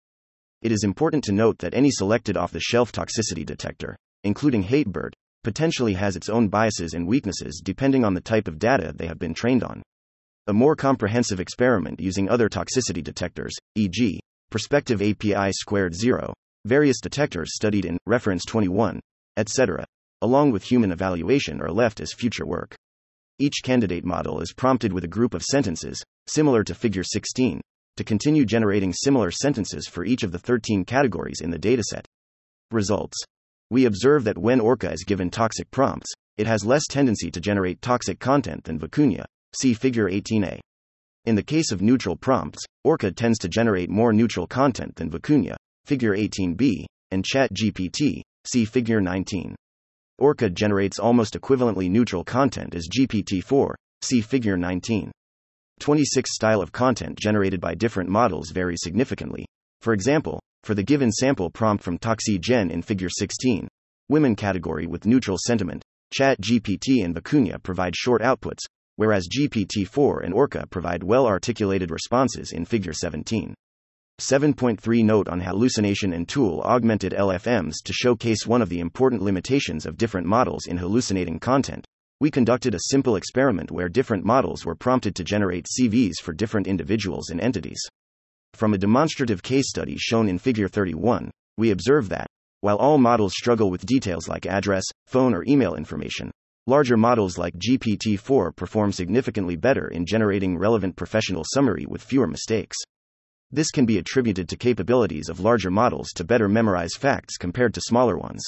It 0.62 0.72
is 0.72 0.84
important 0.84 1.24
to 1.26 1.32
note 1.32 1.60
that 1.60 1.74
any 1.74 1.92
selected 1.92 2.38
off 2.38 2.52
the 2.52 2.60
shelf 2.60 2.92
toxicity 2.92 3.46
detector, 3.46 3.96
including 4.24 4.64
HateBERT, 4.64 5.12
potentially 5.44 5.94
has 5.94 6.16
its 6.16 6.30
own 6.30 6.48
biases 6.48 6.94
and 6.94 7.08
weaknesses 7.08 7.62
depending 7.64 8.04
on 8.04 8.14
the 8.14 8.22
type 8.22 8.48
of 8.48 8.60
data 8.60 8.94
they 8.96 9.08
have 9.08 9.20
been 9.20 9.34
trained 9.34 9.64
on. 9.64 9.84
A 10.48 10.54
more 10.54 10.76
comprehensive 10.76 11.40
experiment 11.40 12.00
using 12.00 12.30
other 12.30 12.50
toxicity 12.50 13.04
detectors, 13.04 13.54
e.g., 13.76 14.20
Perspective 14.50 15.02
API 15.02 15.52
squared 15.52 15.94
0, 15.94 16.34
various 16.64 17.02
detectors 17.02 17.54
studied 17.54 17.84
in 17.84 17.98
reference 18.06 18.46
21, 18.46 19.02
etc., 19.36 19.86
along 20.22 20.52
with 20.52 20.64
human 20.64 20.94
evaluation 20.94 21.62
are 21.62 21.70
left 21.70 22.00
as 22.00 22.14
future 22.14 22.46
work. 22.46 22.74
Each 23.40 23.62
candidate 23.64 24.04
model 24.04 24.42
is 24.42 24.52
prompted 24.52 24.92
with 24.92 25.04
a 25.04 25.08
group 25.08 25.36
of 25.36 25.44
sentences, 25.44 26.02
similar 26.26 26.64
to 26.64 26.74
Figure 26.74 27.04
16, 27.04 27.62
to 27.98 28.04
continue 28.04 28.46
generating 28.46 28.94
similar 28.94 29.30
sentences 29.30 29.88
for 29.88 30.04
each 30.04 30.24
of 30.24 30.32
the 30.32 30.40
13 30.40 30.84
categories 30.84 31.42
in 31.42 31.52
the 31.52 31.60
dataset. 31.60 32.06
Results 32.72 33.16
We 33.70 33.86
observe 33.86 34.24
that 34.24 34.40
when 34.40 34.60
Orca 34.60 34.92
is 34.92 35.04
given 35.04 35.30
toxic 35.30 35.70
prompts, 35.70 36.12
it 36.38 36.48
has 36.48 36.66
less 36.66 36.88
tendency 36.90 37.30
to 37.30 37.40
generate 37.40 37.82
toxic 37.82 38.20
content 38.20 38.64
than 38.64 38.80
Vicuña, 38.80 39.26
See 39.54 39.74
Figure 39.74 40.10
18a. 40.10 40.60
In 41.26 41.36
the 41.36 41.44
case 41.44 41.72
of 41.72 41.82
neutral 41.82 42.16
prompts, 42.16 42.64
Orca 42.84 43.12
tends 43.12 43.38
to 43.40 43.50
generate 43.50 43.90
more 43.90 44.14
neutral 44.14 44.48
content 44.48 44.96
than 44.96 45.12
Vicuña, 45.12 45.56
Figure 45.86 46.16
18b, 46.16 46.86
and 47.12 47.24
ChatGPT, 47.24 48.22
see 48.46 48.66
Figure 48.66 49.00
19. 49.00 49.56
Orca 50.20 50.50
generates 50.50 50.98
almost 50.98 51.36
equivalently 51.40 51.90
neutral 51.90 52.24
content 52.24 52.74
as 52.74 52.88
GPT-4, 52.88 53.76
see 54.02 54.22
Figure 54.22 54.58
19. 54.58 55.12
26 55.80 56.34
style 56.34 56.62
of 56.62 56.72
content 56.72 57.20
generated 57.20 57.62
by 57.62 57.76
different 57.76 58.10
models 58.10 58.50
vary 58.50 58.76
significantly. 58.78 59.46
For 59.82 59.94
example, 59.94 60.40
for 60.64 60.74
the 60.74 60.84
given 60.84 61.12
sample 61.12 61.52
prompt 61.52 61.84
from 61.84 62.00
ToxiGen 62.00 62.72
in 62.72 62.82
Figure 62.82 63.10
16, 63.10 63.68
women 64.10 64.36
category 64.36 64.88
with 64.88 65.06
neutral 65.06 65.38
sentiment, 65.40 65.84
ChatGPT 66.18 67.06
and 67.06 67.16
Vicuña 67.16 67.62
provide 67.62 67.96
short 67.96 68.22
outputs, 68.24 68.66
whereas 68.96 69.28
GPT-4 69.28 70.24
and 70.24 70.34
Orca 70.34 70.66
provide 70.72 71.04
well-articulated 71.04 71.92
responses 71.92 72.54
in 72.54 72.66
Figure 72.66 72.94
17. 72.94 73.54
7.3 74.20 75.06
Note 75.06 75.28
on 75.28 75.40
hallucination 75.40 76.12
and 76.12 76.28
tool 76.28 76.62
augmented 76.62 77.14
LFMs 77.14 77.76
to 77.86 77.94
showcase 77.94 78.48
one 78.48 78.64
of 78.64 78.70
the 78.70 78.80
important 78.80 79.22
limitations 79.22 79.86
of 79.86 79.96
different 79.96 80.26
models 80.26 80.66
in 80.66 80.78
hallucinating 80.78 81.40
content. 81.40 81.86
We 82.20 82.32
conducted 82.32 82.74
a 82.74 82.90
simple 82.90 83.16
experiment 83.16 83.70
where 83.70 83.90
different 83.90 84.26
models 84.26 84.66
were 84.66 84.74
prompted 84.74 85.16
to 85.18 85.24
generate 85.24 85.68
CVs 85.68 86.16
for 86.20 86.34
different 86.34 86.66
individuals 86.66 87.30
and 87.30 87.40
entities. 87.40 87.80
From 88.56 88.74
a 88.74 88.80
demonstrative 88.80 89.44
case 89.44 89.70
study 89.70 89.98
shown 89.98 90.28
in 90.28 90.40
Figure 90.40 90.68
31, 90.68 91.30
we 91.60 91.70
observe 91.70 92.10
that, 92.10 92.26
while 92.62 92.78
all 92.78 92.98
models 92.98 93.34
struggle 93.36 93.70
with 93.70 93.86
details 93.86 94.28
like 94.28 94.48
address, 94.48 94.86
phone, 95.06 95.36
or 95.36 95.44
email 95.48 95.76
information, 95.76 96.32
Larger 96.70 96.98
models 96.98 97.38
like 97.38 97.58
GPT 97.58 98.20
4 98.20 98.52
perform 98.52 98.92
significantly 98.92 99.56
better 99.56 99.88
in 99.88 100.06
generating 100.06 100.58
relevant 100.58 100.98
professional 100.98 101.46
summary 101.46 101.86
with 101.88 102.04
fewer 102.04 102.28
mistakes. 102.28 102.76
This 103.50 103.72
can 103.72 103.86
be 103.86 103.98
attributed 103.98 104.50
to 104.50 104.58
capabilities 104.58 105.30
of 105.30 105.40
larger 105.40 105.72
models 105.72 106.10
to 106.16 106.26
better 106.26 106.50
memorize 106.50 106.96
facts 106.96 107.38
compared 107.38 107.74
to 107.76 107.82
smaller 107.82 108.18
ones. 108.18 108.44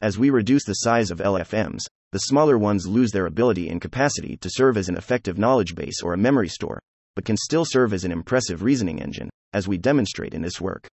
As 0.00 0.18
we 0.18 0.30
reduce 0.30 0.64
the 0.64 0.72
size 0.72 1.10
of 1.10 1.18
LFMs, 1.18 1.80
the 2.12 2.18
smaller 2.18 2.56
ones 2.56 2.86
lose 2.86 3.10
their 3.10 3.26
ability 3.26 3.68
and 3.68 3.78
capacity 3.78 4.38
to 4.38 4.48
serve 4.50 4.78
as 4.78 4.88
an 4.88 4.96
effective 4.96 5.38
knowledge 5.38 5.74
base 5.74 6.00
or 6.02 6.14
a 6.14 6.18
memory 6.18 6.48
store, 6.48 6.80
but 7.14 7.26
can 7.26 7.36
still 7.36 7.66
serve 7.66 7.92
as 7.92 8.04
an 8.04 8.12
impressive 8.12 8.62
reasoning 8.62 9.02
engine, 9.02 9.28
as 9.52 9.68
we 9.68 9.76
demonstrate 9.76 10.32
in 10.32 10.40
this 10.40 10.60
work. 10.60 10.88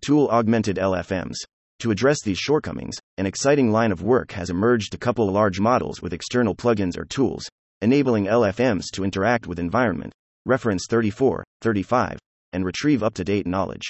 Tool 0.00 0.28
augmented 0.28 0.76
LFMs. 0.76 1.36
To 1.80 1.90
address 1.90 2.22
these 2.22 2.38
shortcomings, 2.38 2.96
an 3.16 3.26
exciting 3.26 3.72
line 3.72 3.90
of 3.90 4.02
work 4.02 4.30
has 4.32 4.50
emerged 4.50 4.92
to 4.92 4.98
couple 4.98 5.28
large 5.30 5.58
models 5.58 6.00
with 6.00 6.12
external 6.12 6.54
plugins 6.54 6.96
or 6.96 7.04
tools, 7.04 7.48
enabling 7.82 8.26
LFMs 8.26 8.84
to 8.92 9.02
interact 9.02 9.48
with 9.48 9.58
environment, 9.58 10.12
reference 10.46 10.86
34, 10.88 11.42
35, 11.60 12.18
and 12.52 12.64
retrieve 12.64 13.02
up 13.02 13.14
to 13.14 13.24
date 13.24 13.46
knowledge. 13.46 13.88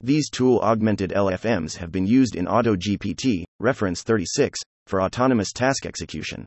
These 0.00 0.28
tool 0.30 0.60
augmented 0.60 1.10
LFMs 1.10 1.76
have 1.76 1.90
been 1.90 2.06
used 2.06 2.36
in 2.36 2.46
AutoGPT, 2.46 3.44
reference 3.60 4.02
36, 4.02 4.60
for 4.86 5.00
autonomous 5.02 5.52
task 5.52 5.86
execution. 5.86 6.44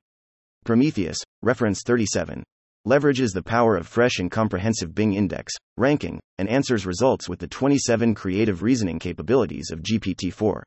Prometheus, 0.65 1.17
reference 1.41 1.81
37, 1.85 2.43
leverages 2.87 3.33
the 3.33 3.43
power 3.43 3.75
of 3.75 3.87
fresh 3.87 4.19
and 4.19 4.29
comprehensive 4.29 4.93
Bing 4.93 5.13
index, 5.13 5.53
ranking, 5.77 6.19
and 6.37 6.47
answers 6.49 6.85
results 6.85 7.27
with 7.27 7.39
the 7.39 7.47
27 7.47 8.15
creative 8.15 8.61
reasoning 8.61 8.99
capabilities 8.99 9.71
of 9.71 9.81
GPT 9.81 10.31
4. 10.31 10.63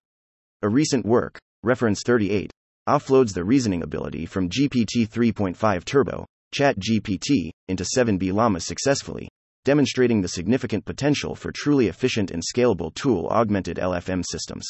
A 0.63 0.69
recent 0.69 1.07
work, 1.07 1.39
reference 1.63 2.03
38, 2.05 2.51
offloads 2.89 3.33
the 3.33 3.45
reasoning 3.45 3.83
ability 3.83 4.27
from 4.27 4.49
GPT 4.49 5.09
3.5 5.09 5.85
Turbo, 5.85 6.27
ChatGPT, 6.55 7.51
into 7.69 7.85
7B 7.85 8.33
Llama 8.33 8.61
successfully, 8.61 9.29
demonstrating 9.65 10.21
the 10.21 10.29
significant 10.29 10.85
potential 10.85 11.35
for 11.35 11.53
truly 11.53 11.89
efficient 11.89 12.31
and 12.31 12.43
scalable 12.43 12.95
tool 12.95 13.29
augmented 13.29 13.77
LFM 13.77 14.25
systems. 14.25 14.67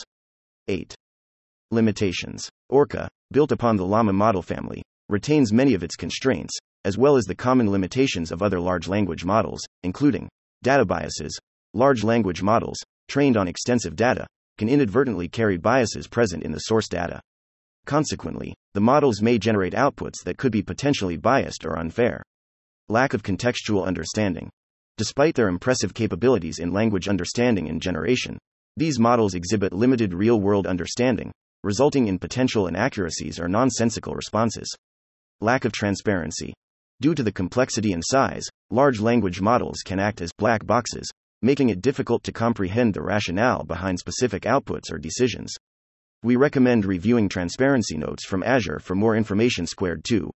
8. 0.68 0.95
Limitations 1.70 2.49
Orca, 2.68 3.09
built 3.30 3.53
upon 3.53 3.76
the 3.76 3.84
Llama 3.86 4.12
model 4.12 4.43
family, 4.43 4.82
retains 5.09 5.53
many 5.53 5.74
of 5.74 5.82
its 5.82 5.97
constraints, 5.97 6.57
as 6.84 6.99
well 6.99 7.16
as 7.16 7.24
the 7.24 7.34
common 7.34 7.70
limitations 7.70 8.32
of 8.32 8.43
other 8.43 8.59
large 8.59 8.88
language 8.88 9.24
models, 9.24 9.61
including 9.82 10.28
data 10.62 10.84
biases. 10.84 11.38
Large 11.74 12.03
language 12.03 12.43
models, 12.43 12.78
trained 13.09 13.36
on 13.36 13.47
extensive 13.47 13.95
data, 13.95 14.26
can 14.59 14.68
inadvertently 14.68 15.28
carry 15.28 15.57
biases 15.57 16.09
present 16.09 16.43
in 16.43 16.53
the 16.53 16.59
source 16.59 16.88
data. 16.88 17.20
Consequently, 17.86 18.55
the 18.74 18.80
models 18.80 19.22
may 19.22 19.38
generate 19.38 19.72
outputs 19.72 20.22
that 20.24 20.36
could 20.36 20.53
be 20.53 20.62
potentially 20.62 21.16
biased 21.16 21.64
or 21.64 21.78
unfair. 21.78 22.22
Lack 22.88 23.14
of 23.14 23.22
contextual 23.22 23.86
understanding. 23.86 24.51
Despite 25.01 25.34
their 25.34 25.48
impressive 25.48 25.94
capabilities 25.94 26.59
in 26.59 26.74
language 26.74 27.09
understanding 27.09 27.70
and 27.70 27.80
generation, 27.80 28.38
these 28.76 28.98
models 28.98 29.32
exhibit 29.32 29.72
limited 29.72 30.12
real 30.12 30.38
world 30.38 30.66
understanding, 30.66 31.32
resulting 31.64 32.07
in 32.07 32.18
potential 32.18 32.66
inaccuracies 32.66 33.40
or 33.40 33.48
nonsensical 33.48 34.14
responses. 34.14 34.70
Lack 35.40 35.64
of 35.64 35.72
transparency. 35.72 36.53
Due 37.01 37.14
to 37.14 37.22
the 37.22 37.32
complexity 37.32 37.94
and 37.94 38.03
size, 38.05 38.46
large 38.68 39.01
language 39.01 39.40
models 39.40 39.78
can 39.82 39.98
act 39.98 40.20
as 40.20 40.34
black 40.36 40.66
boxes, 40.66 41.11
making 41.40 41.70
it 41.70 41.80
difficult 41.80 42.22
to 42.24 42.30
comprehend 42.30 42.92
the 42.92 43.01
rationale 43.01 43.64
behind 43.64 43.98
specific 43.98 44.42
outputs 44.42 44.92
or 44.92 44.98
decisions. 44.98 45.55
We 46.22 46.36
recommend 46.36 46.84
reviewing 46.84 47.30
transparency 47.30 47.96
notes 47.96 48.26
from 48.26 48.42
Azure 48.42 48.80
for 48.80 48.94
more 48.94 49.16
information. 49.16 49.66
Squared 49.66 50.05
2. 50.05 50.30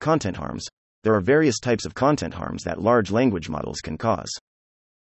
Content 0.00 0.38
harms. 0.38 0.66
There 1.04 1.14
are 1.14 1.20
various 1.20 1.60
types 1.60 1.84
of 1.84 1.94
content 1.94 2.34
harms 2.34 2.64
that 2.64 2.82
large 2.82 3.10
language 3.10 3.48
models 3.48 3.80
can 3.80 3.96
cause. 3.96 4.30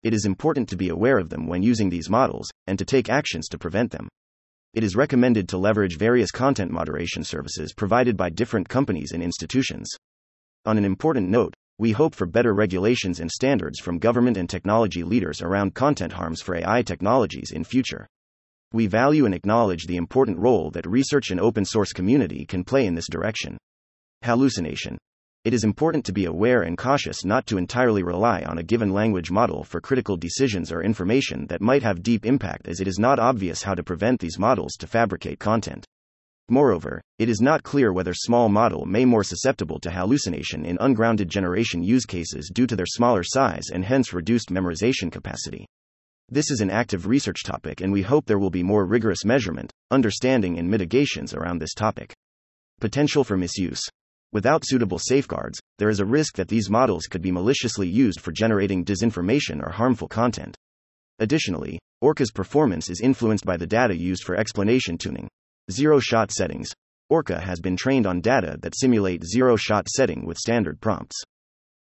It 0.04 0.14
is 0.14 0.26
important 0.26 0.70
to 0.70 0.78
be 0.78 0.90
aware 0.90 1.18
of 1.18 1.30
them 1.30 1.48
when 1.48 1.64
using 1.64 1.90
these 1.90 2.10
models, 2.10 2.50
and 2.68 2.78
to 2.78 2.86
take 2.86 3.10
actions 3.10 3.48
to 3.50 3.58
prevent 3.58 3.92
them. 3.92 4.08
It 4.74 4.84
is 4.84 4.96
recommended 4.96 5.50
to 5.50 5.58
leverage 5.58 5.98
various 5.98 6.30
content 6.30 6.72
moderation 6.72 7.24
services 7.24 7.74
provided 7.74 8.16
by 8.16 8.30
different 8.30 8.70
companies 8.70 9.12
and 9.12 9.24
institutions. 9.24 9.90
On 10.66 10.78
an 10.78 10.86
important 10.86 11.30
note, 11.30 11.56
we 11.80 11.92
hope 11.92 12.14
for 12.14 12.28
better 12.28 12.54
regulations 12.54 13.20
and 13.20 13.32
standards 13.32 13.80
from 13.80 13.98
government 13.98 14.38
and 14.38 14.50
technology 14.50 15.04
leaders 15.04 15.42
around 15.42 15.74
content 15.74 16.14
harms 16.14 16.42
for 16.42 16.56
AI 16.56 16.84
technologies 16.84 17.52
in 17.52 17.64
future. 17.64 18.08
We 18.74 18.86
value 18.88 19.26
and 19.26 19.34
acknowledge 19.34 19.88
the 19.88 19.96
important 19.96 20.38
role 20.38 20.70
that 20.72 20.86
research 20.86 21.32
and 21.32 21.40
open 21.40 21.66
source 21.66 21.94
community 21.94 22.46
can 22.46 22.64
play 22.64 22.86
in 22.86 22.96
this 22.96 23.08
direction. 23.10 23.58
Hallucination. 24.24 24.98
It 25.44 25.54
is 25.54 25.64
important 25.64 26.06
to 26.06 26.12
be 26.12 26.26
aware 26.26 26.64
and 26.64 26.78
cautious 26.78 27.24
not 27.24 27.46
to 27.48 27.58
entirely 27.58 28.04
rely 28.04 28.44
on 28.44 28.58
a 28.58 28.64
given 28.64 28.92
language 28.92 29.32
model 29.32 29.64
for 29.64 29.80
critical 29.80 30.18
decisions 30.18 30.72
or 30.72 30.84
information 30.84 31.48
that 31.48 31.62
might 31.62 31.84
have 31.84 32.04
deep 32.04 32.26
impact 32.26 32.68
as 32.68 32.80
it 32.80 32.88
is 32.88 33.00
not 33.00 33.20
obvious 33.20 33.64
how 33.64 33.74
to 33.74 33.84
prevent 33.84 34.20
these 34.20 34.40
models 34.40 34.74
to 34.80 34.88
fabricate 34.88 35.40
content. 35.40 35.86
Moreover, 36.50 37.02
it 37.20 37.28
is 37.28 37.42
not 37.42 37.64
clear 37.64 37.92
whether 37.92 38.14
small 38.14 38.48
model 38.48 38.86
may 38.86 39.04
more 39.04 39.24
susceptible 39.24 39.80
to 39.82 39.92
hallucination 39.92 40.66
in 40.66 40.78
ungrounded 40.80 41.30
generation 41.30 41.84
use 41.84 42.06
cases 42.06 42.50
due 42.54 42.66
to 42.68 42.76
their 42.76 42.86
smaller 42.86 43.24
size 43.24 43.70
and 43.74 43.84
hence 43.84 44.14
reduced 44.14 44.50
memorization 44.50 45.12
capacity. 45.12 45.66
This 46.30 46.50
is 46.50 46.62
an 46.62 46.70
active 46.70 47.08
research 47.08 47.44
topic 47.44 47.82
and 47.82 47.92
we 47.92 48.02
hope 48.02 48.26
there 48.26 48.40
will 48.40 48.50
be 48.50 48.64
more 48.64 48.86
rigorous 48.86 49.26
measurement, 49.26 49.72
understanding 49.92 50.58
and 50.58 50.70
mitigations 50.70 51.34
around 51.34 51.60
this 51.60 51.74
topic. 51.74 52.14
Potential 52.80 53.24
for 53.24 53.38
misuse. 53.38 53.82
Without 54.34 54.64
suitable 54.66 55.00
safeguards, 55.00 55.60
there 55.78 55.90
is 55.90 56.02
a 56.02 56.06
risk 56.06 56.36
that 56.36 56.50
these 56.50 56.70
models 56.70 57.06
could 57.06 57.22
be 57.22 57.32
maliciously 57.32 57.88
used 57.88 58.20
for 58.20 58.32
generating 58.32 58.84
disinformation 58.84 59.66
or 59.66 59.72
harmful 59.72 60.08
content. 60.08 60.56
Additionally, 61.20 61.80
Orca's 62.02 62.32
performance 62.32 62.90
is 62.90 63.02
influenced 63.02 63.46
by 63.46 63.58
the 63.58 63.66
data 63.66 63.96
used 63.96 64.24
for 64.24 64.36
explanation 64.36 64.98
tuning. 64.98 65.30
Zero 65.72 66.00
shot 66.00 66.32
settings. 66.32 66.70
Orca 67.10 67.40
has 67.40 67.62
been 67.62 67.78
trained 67.78 68.06
on 68.06 68.20
data 68.20 68.58
that 68.62 68.78
simulate 68.78 69.24
zero 69.24 69.56
shot 69.56 69.88
setting 69.88 70.26
with 70.26 70.38
standard 70.38 70.80
prompts. 70.82 71.16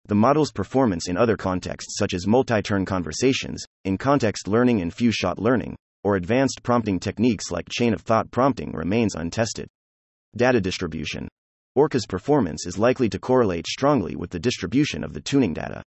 The 0.07 0.13
model's 0.15 0.51
performance 0.51 1.09
in 1.09 1.17
other 1.17 1.35
contexts, 1.35 1.97
such 1.97 2.13
as 2.13 2.27
multi 2.27 2.61
turn 2.61 2.85
conversations, 2.85 3.65
in 3.85 3.97
context 3.97 4.47
learning 4.47 4.81
and 4.81 4.93
few 4.93 5.11
shot 5.11 5.39
learning, 5.39 5.75
or 6.03 6.15
advanced 6.15 6.61
prompting 6.61 6.99
techniques 6.99 7.49
like 7.49 7.67
chain 7.69 7.91
of 7.91 8.01
thought 8.01 8.29
prompting, 8.29 8.71
remains 8.71 9.15
untested. 9.15 9.67
Data 10.37 10.61
distribution. 10.61 11.27
Orca's 11.76 12.05
performance 12.05 12.65
is 12.65 12.78
likely 12.78 13.09
to 13.09 13.19
correlate 13.19 13.67
strongly 13.67 14.15
with 14.15 14.30
the 14.30 14.39
distribution 14.39 15.03
of 15.03 15.11
the 15.11 15.19
tuning 15.19 15.53
data. 15.53 15.84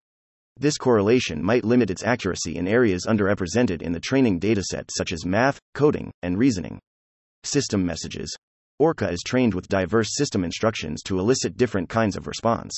This 0.58 0.78
correlation 0.78 1.40
might 1.40 1.64
limit 1.64 1.90
its 1.90 2.02
accuracy 2.02 2.56
in 2.56 2.66
areas 2.66 3.06
underrepresented 3.06 3.82
in 3.82 3.92
the 3.92 4.00
training 4.00 4.40
dataset, 4.40 4.90
such 4.90 5.12
as 5.12 5.24
math, 5.24 5.60
coding, 5.74 6.10
and 6.22 6.38
reasoning. 6.38 6.80
System 7.44 7.86
messages. 7.86 8.36
Orca 8.80 9.08
is 9.10 9.22
trained 9.24 9.54
with 9.54 9.68
diverse 9.68 10.16
system 10.16 10.42
instructions 10.42 11.02
to 11.04 11.20
elicit 11.20 11.56
different 11.56 11.88
kinds 11.88 12.16
of 12.16 12.26
response. 12.26 12.74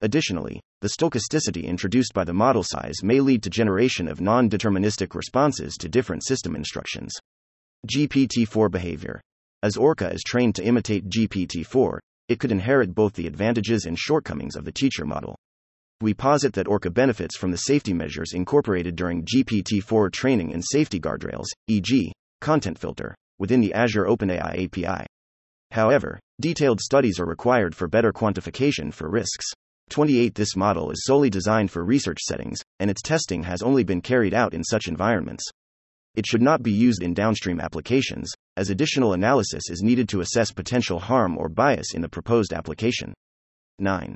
Additionally, 0.00 0.60
the 0.80 0.88
stochasticity 0.88 1.64
introduced 1.64 2.14
by 2.14 2.24
the 2.24 2.32
model 2.32 2.62
size 2.62 3.02
may 3.02 3.20
lead 3.20 3.42
to 3.42 3.50
generation 3.50 4.08
of 4.08 4.22
non 4.22 4.48
deterministic 4.48 5.14
responses 5.14 5.76
to 5.76 5.90
different 5.90 6.24
system 6.24 6.56
instructions. 6.56 7.12
GPT 7.86 8.48
4 8.48 8.70
behavior. 8.70 9.20
As 9.62 9.76
Orca 9.76 10.10
is 10.10 10.22
trained 10.22 10.54
to 10.54 10.64
imitate 10.64 11.10
GPT 11.10 11.66
4, 11.66 12.00
it 12.30 12.38
could 12.38 12.52
inherit 12.52 12.94
both 12.94 13.12
the 13.14 13.26
advantages 13.26 13.86
and 13.86 13.98
shortcomings 13.98 14.54
of 14.54 14.64
the 14.64 14.70
teacher 14.70 15.04
model. 15.04 15.36
We 16.00 16.14
posit 16.14 16.52
that 16.52 16.68
Orca 16.68 16.88
benefits 16.88 17.36
from 17.36 17.50
the 17.50 17.58
safety 17.58 17.92
measures 17.92 18.34
incorporated 18.34 18.94
during 18.94 19.24
GPT 19.24 19.82
4 19.82 20.08
training 20.10 20.54
and 20.54 20.64
safety 20.64 21.00
guardrails, 21.00 21.46
e.g., 21.66 22.12
content 22.40 22.78
filter, 22.78 23.16
within 23.40 23.60
the 23.60 23.74
Azure 23.74 24.04
OpenAI 24.04 24.64
API. 24.64 25.06
However, 25.72 26.20
detailed 26.40 26.80
studies 26.80 27.18
are 27.18 27.26
required 27.26 27.74
for 27.74 27.88
better 27.88 28.12
quantification 28.12 28.94
for 28.94 29.10
risks. 29.10 29.46
28 29.90 30.32
This 30.32 30.54
model 30.54 30.92
is 30.92 31.04
solely 31.04 31.30
designed 31.30 31.72
for 31.72 31.84
research 31.84 32.20
settings, 32.20 32.60
and 32.78 32.88
its 32.88 33.02
testing 33.02 33.42
has 33.42 33.60
only 33.60 33.82
been 33.82 34.00
carried 34.00 34.34
out 34.34 34.54
in 34.54 34.62
such 34.62 34.86
environments. 34.86 35.42
It 36.14 36.26
should 36.26 36.42
not 36.42 36.62
be 36.62 36.72
used 36.72 37.02
in 37.02 37.12
downstream 37.12 37.60
applications, 37.60 38.32
as 38.60 38.68
additional 38.68 39.14
analysis 39.14 39.70
is 39.70 39.80
needed 39.80 40.06
to 40.06 40.20
assess 40.20 40.52
potential 40.52 40.98
harm 40.98 41.38
or 41.38 41.48
bias 41.48 41.94
in 41.94 42.02
the 42.02 42.08
proposed 42.10 42.52
application. 42.52 43.14
9. 43.78 44.14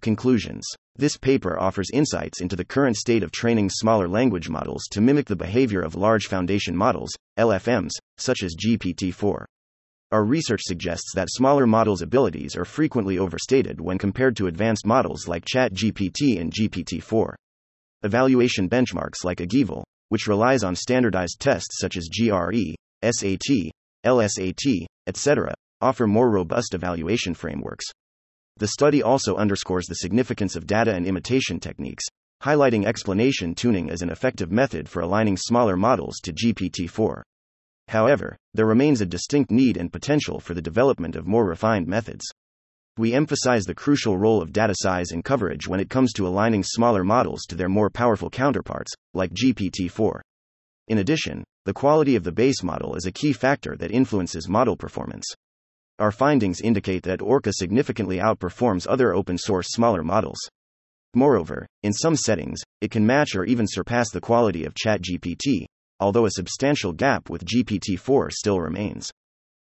Conclusions 0.00 0.64
This 0.96 1.18
paper 1.18 1.60
offers 1.60 1.90
insights 1.92 2.40
into 2.40 2.56
the 2.56 2.64
current 2.64 2.96
state 2.96 3.22
of 3.22 3.30
training 3.30 3.68
smaller 3.68 4.08
language 4.08 4.48
models 4.48 4.84
to 4.92 5.02
mimic 5.02 5.26
the 5.26 5.36
behavior 5.36 5.82
of 5.82 5.94
large 5.94 6.28
foundation 6.28 6.74
models, 6.74 7.10
LFMs, 7.38 7.90
such 8.16 8.42
as 8.42 8.56
GPT 8.56 9.12
4. 9.12 9.44
Our 10.12 10.24
research 10.24 10.62
suggests 10.64 11.12
that 11.14 11.28
smaller 11.30 11.66
models' 11.66 12.00
abilities 12.00 12.56
are 12.56 12.64
frequently 12.64 13.18
overstated 13.18 13.82
when 13.82 13.98
compared 13.98 14.34
to 14.36 14.46
advanced 14.46 14.86
models 14.86 15.28
like 15.28 15.44
ChatGPT 15.44 16.40
and 16.40 16.50
GPT 16.50 17.02
4. 17.02 17.36
Evaluation 18.02 18.66
benchmarks 18.66 19.24
like 19.24 19.40
AGIEval, 19.40 19.82
which 20.08 20.26
relies 20.26 20.64
on 20.64 20.74
standardized 20.74 21.36
tests 21.38 21.76
such 21.78 21.98
as 21.98 22.08
GRE, 22.08 22.74
SAT, 23.02 23.72
LSAT, 24.04 24.86
etc., 25.06 25.54
offer 25.80 26.06
more 26.06 26.30
robust 26.30 26.74
evaluation 26.74 27.34
frameworks. 27.34 27.84
The 28.56 28.68
study 28.68 29.02
also 29.02 29.36
underscores 29.36 29.86
the 29.86 29.94
significance 29.94 30.56
of 30.56 30.66
data 30.66 30.92
and 30.94 31.06
imitation 31.06 31.60
techniques, 31.60 32.04
highlighting 32.42 32.84
explanation 32.84 33.54
tuning 33.54 33.90
as 33.90 34.02
an 34.02 34.10
effective 34.10 34.50
method 34.50 34.88
for 34.88 35.00
aligning 35.00 35.36
smaller 35.36 35.76
models 35.76 36.18
to 36.24 36.32
GPT 36.32 36.90
4. 36.90 37.22
However, 37.88 38.36
there 38.54 38.66
remains 38.66 39.00
a 39.00 39.06
distinct 39.06 39.50
need 39.50 39.76
and 39.76 39.92
potential 39.92 40.40
for 40.40 40.54
the 40.54 40.62
development 40.62 41.16
of 41.16 41.26
more 41.26 41.46
refined 41.46 41.86
methods. 41.86 42.24
We 42.96 43.14
emphasize 43.14 43.64
the 43.64 43.74
crucial 43.74 44.18
role 44.18 44.42
of 44.42 44.52
data 44.52 44.74
size 44.76 45.12
and 45.12 45.24
coverage 45.24 45.68
when 45.68 45.78
it 45.78 45.88
comes 45.88 46.12
to 46.14 46.26
aligning 46.26 46.64
smaller 46.64 47.04
models 47.04 47.46
to 47.48 47.54
their 47.54 47.68
more 47.68 47.90
powerful 47.90 48.28
counterparts, 48.28 48.92
like 49.14 49.32
GPT 49.32 49.88
4. 49.88 50.20
In 50.88 50.98
addition, 50.98 51.44
the 51.68 51.74
quality 51.74 52.16
of 52.16 52.24
the 52.24 52.32
base 52.32 52.62
model 52.62 52.94
is 52.94 53.04
a 53.04 53.12
key 53.12 53.30
factor 53.30 53.76
that 53.76 53.90
influences 53.90 54.48
model 54.48 54.74
performance. 54.74 55.26
Our 55.98 56.10
findings 56.10 56.62
indicate 56.62 57.02
that 57.02 57.20
Orca 57.20 57.52
significantly 57.52 58.16
outperforms 58.16 58.86
other 58.88 59.12
open 59.12 59.36
source 59.36 59.66
smaller 59.68 60.02
models. 60.02 60.38
Moreover, 61.12 61.66
in 61.82 61.92
some 61.92 62.16
settings, 62.16 62.60
it 62.80 62.90
can 62.90 63.04
match 63.04 63.34
or 63.34 63.44
even 63.44 63.66
surpass 63.68 64.08
the 64.08 64.18
quality 64.18 64.64
of 64.64 64.72
ChatGPT, 64.72 65.66
although 66.00 66.24
a 66.24 66.30
substantial 66.30 66.94
gap 66.94 67.28
with 67.28 67.44
GPT 67.44 67.98
4 67.98 68.30
still 68.30 68.62
remains. 68.62 69.10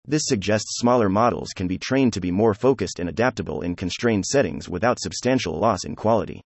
This 0.04 0.26
suggests 0.26 0.76
smaller 0.78 1.08
models 1.08 1.54
can 1.56 1.66
be 1.66 1.78
trained 1.78 2.12
to 2.12 2.20
be 2.20 2.30
more 2.30 2.52
focused 2.52 3.00
and 3.00 3.08
adaptable 3.08 3.62
in 3.62 3.74
constrained 3.74 4.26
settings 4.26 4.68
without 4.68 5.00
substantial 5.00 5.58
loss 5.58 5.86
in 5.86 5.96
quality. 5.96 6.42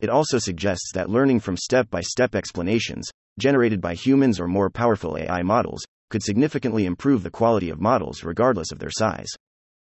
It 0.00 0.10
also 0.10 0.38
suggests 0.38 0.90
that 0.94 1.10
learning 1.10 1.38
from 1.38 1.56
step 1.56 1.88
by 1.90 2.00
step 2.00 2.34
explanations, 2.34 3.08
generated 3.40 3.80
by 3.80 3.94
humans 3.94 4.38
or 4.38 4.46
more 4.46 4.70
powerful 4.70 5.16
AI 5.18 5.42
models, 5.42 5.82
could 6.10 6.22
significantly 6.22 6.84
improve 6.84 7.22
the 7.22 7.30
quality 7.30 7.70
of 7.70 7.80
models 7.80 8.22
regardless 8.22 8.70
of 8.70 8.78
their 8.78 8.90
size. 8.90 9.28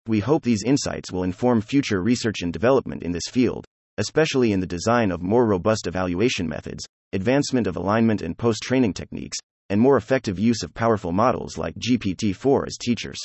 We 0.07 0.21
hope 0.21 0.43
these 0.43 0.65
insights 0.65 1.13
will 1.13 1.23
inform 1.23 1.61
future 1.61 2.03
research 2.03 2.43
and 2.43 2.53
development 2.53 3.03
in 3.03 3.13
this 3.13 3.29
field, 3.31 3.65
especially 3.99 4.53
in 4.53 4.61
the 4.61 4.67
design 4.67 5.11
of 5.11 5.23
more 5.23 5.47
robust 5.47 5.87
evaluation 5.87 6.49
methods, 6.49 6.85
advancement 7.13 7.67
of 7.67 7.77
alignment 7.77 8.23
and 8.23 8.37
post 8.37 8.63
training 8.63 8.95
techniques, 8.95 9.39
and 9.69 9.81
more 9.81 9.97
effective 9.97 10.39
use 10.39 10.63
of 10.63 10.75
powerful 10.75 11.13
models 11.13 11.57
like 11.57 11.75
GPT 11.77 12.35
4 12.35 12.67
as 12.67 12.77
teachers. 12.77 13.19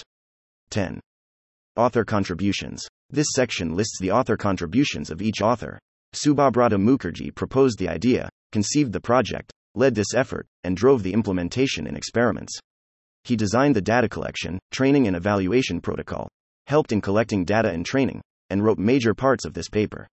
10. 0.70 1.00
Author 1.76 2.06
contributions. 2.06 2.88
This 3.10 3.28
section 3.34 3.76
lists 3.76 4.00
the 4.00 4.12
author 4.12 4.38
contributions 4.38 5.10
of 5.10 5.22
each 5.22 5.42
author. 5.42 5.80
Subhabrata 6.14 6.78
Mukherjee 6.78 7.34
proposed 7.34 7.80
the 7.80 7.90
idea, 7.90 8.30
conceived 8.52 8.94
the 8.94 9.02
project, 9.02 9.52
led 9.76 9.96
this 9.96 10.14
effort, 10.14 10.48
and 10.64 10.78
drove 10.78 11.04
the 11.04 11.14
implementation 11.14 11.88
in 11.88 11.96
experiments. 11.96 12.58
He 13.24 13.36
designed 13.36 13.76
the 13.76 13.82
data 13.82 14.08
collection, 14.08 14.60
training, 14.72 15.08
and 15.08 15.16
evaluation 15.16 15.82
protocol, 15.82 16.28
helped 16.68 16.92
in 16.92 17.02
collecting 17.02 17.46
data 17.46 17.70
and 17.70 17.86
training, 17.86 18.22
and 18.50 18.64
wrote 18.64 18.78
major 18.78 19.14
parts 19.14 19.46
of 19.46 19.54
this 19.54 19.70
paper. 19.70 20.08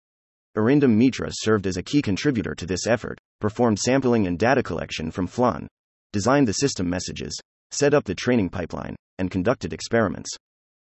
Arindam 0.57 0.97
Mitra 0.97 1.31
served 1.33 1.67
as 1.67 1.77
a 1.77 1.83
key 1.83 2.03
contributor 2.03 2.55
to 2.55 2.67
this 2.67 2.87
effort, 2.87 3.19
performed 3.41 3.79
sampling 3.79 4.27
and 4.27 4.39
data 4.39 4.63
collection 4.63 5.11
from 5.11 5.27
Flan, 5.27 5.69
designed 6.13 6.49
the 6.49 6.55
system 6.55 6.89
messages, 6.89 7.39
set 7.71 7.95
up 7.95 8.05
the 8.05 8.15
training 8.15 8.49
pipeline, 8.49 8.97
and 9.19 9.31
conducted 9.31 9.73
experiments. 9.73 10.31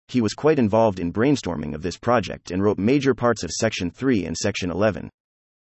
He 0.07 0.21
was 0.21 0.33
quite 0.33 0.59
involved 0.59 0.99
in 0.99 1.11
brainstorming 1.11 1.73
of 1.73 1.81
this 1.81 1.97
project 1.97 2.51
and 2.51 2.61
wrote 2.63 2.77
major 2.77 3.15
parts 3.15 3.43
of 3.43 3.49
Section 3.49 3.89
3 3.89 4.25
and 4.25 4.37
Section 4.37 4.69
11. 4.69 5.09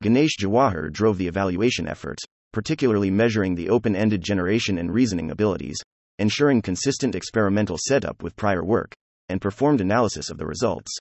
Ganesh 0.01 0.37
Jawahar 0.39 0.91
drove 0.91 1.17
the 1.17 1.27
evaluation 1.27 1.87
efforts, 1.87 2.23
particularly 2.53 3.11
measuring 3.11 3.55
the 3.55 3.69
open 3.69 3.95
ended 3.95 4.21
generation 4.21 4.77
and 4.77 4.93
reasoning 4.93 5.31
abilities, 5.31 5.77
ensuring 6.19 6.61
consistent 6.61 7.15
experimental 7.15 7.77
setup 7.77 8.23
with 8.23 8.35
prior 8.35 8.63
work, 8.63 8.93
and 9.27 9.41
performed 9.41 9.81
analysis 9.81 10.29
of 10.29 10.37
the 10.37 10.45
results. 10.45 10.95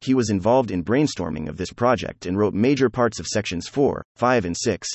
He 0.00 0.14
was 0.14 0.30
involved 0.30 0.70
in 0.70 0.84
brainstorming 0.84 1.48
of 1.48 1.56
this 1.56 1.72
project 1.72 2.26
and 2.26 2.36
wrote 2.36 2.54
major 2.54 2.90
parts 2.90 3.20
of 3.20 3.26
sections 3.26 3.68
4, 3.68 4.02
5, 4.16 4.44
and 4.44 4.56
6. 4.56 4.88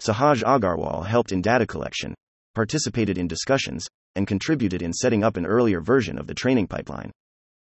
Sahaj 0.00 0.42
Agarwal 0.42 1.06
helped 1.06 1.32
in 1.32 1.42
data 1.42 1.66
collection, 1.66 2.14
participated 2.54 3.18
in 3.18 3.26
discussions, 3.26 3.86
and 4.14 4.26
contributed 4.26 4.82
in 4.82 4.92
setting 4.92 5.24
up 5.24 5.36
an 5.36 5.46
earlier 5.46 5.80
version 5.80 6.18
of 6.18 6.26
the 6.26 6.34
training 6.34 6.66
pipeline. 6.66 7.10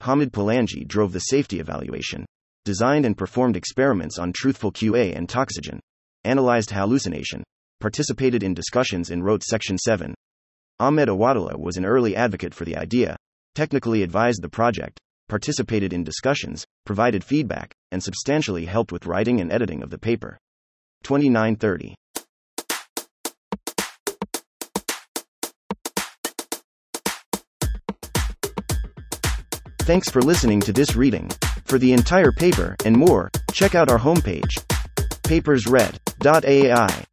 Hamid 0.01 0.33
Palangi 0.33 0.87
drove 0.87 1.13
the 1.13 1.21
safety 1.21 1.59
evaluation, 1.59 2.25
designed 2.65 3.07
and 3.07 3.17
performed 3.17 3.57
experiments 3.57 4.19
on 4.19 4.33
truthful 4.33 4.71
QA 4.71 5.17
and 5.17 5.29
ToxiGen, 5.29 5.81
analyzed 6.25 6.71
hallucination, 6.71 7.43
participated 7.85 8.43
in 8.43 8.55
discussions 8.55 9.11
and 9.11 9.23
wrote 9.23 9.43
Section 9.43 9.77
7. 9.77 10.15
Ahmed 10.81 11.07
Awadallah 11.11 11.59
was 11.59 11.77
an 11.77 11.85
early 11.85 12.17
advocate 12.17 12.55
for 12.55 12.65
the 12.65 12.79
idea, 12.79 13.15
technically 13.55 14.03
advised 14.03 14.41
the 14.41 14.49
project, 14.49 14.99
participated 15.29 15.93
in 15.93 16.03
discussions, 16.03 16.65
provided 16.87 17.23
feedback, 17.23 17.75
and 17.93 18.03
substantially 18.03 18.65
helped 18.65 18.91
with 18.91 19.05
writing 19.05 19.39
and 19.39 19.53
editing 19.53 19.83
of 19.83 19.91
the 19.91 19.99
paper. 19.99 20.39
2930. 21.03 21.95
Thanks 29.81 30.09
for 30.09 30.23
listening 30.23 30.61
to 30.61 30.73
this 30.73 30.97
reading. 30.97 31.31
For 31.67 31.79
the 31.79 31.93
entire 31.93 32.33
paper 32.33 32.77
and 32.87 32.97
more, 32.97 33.31
check 33.53 33.75
out 33.75 33.91
our 33.91 33.99
homepage, 33.99 34.55
papersread.ai. 35.27 37.05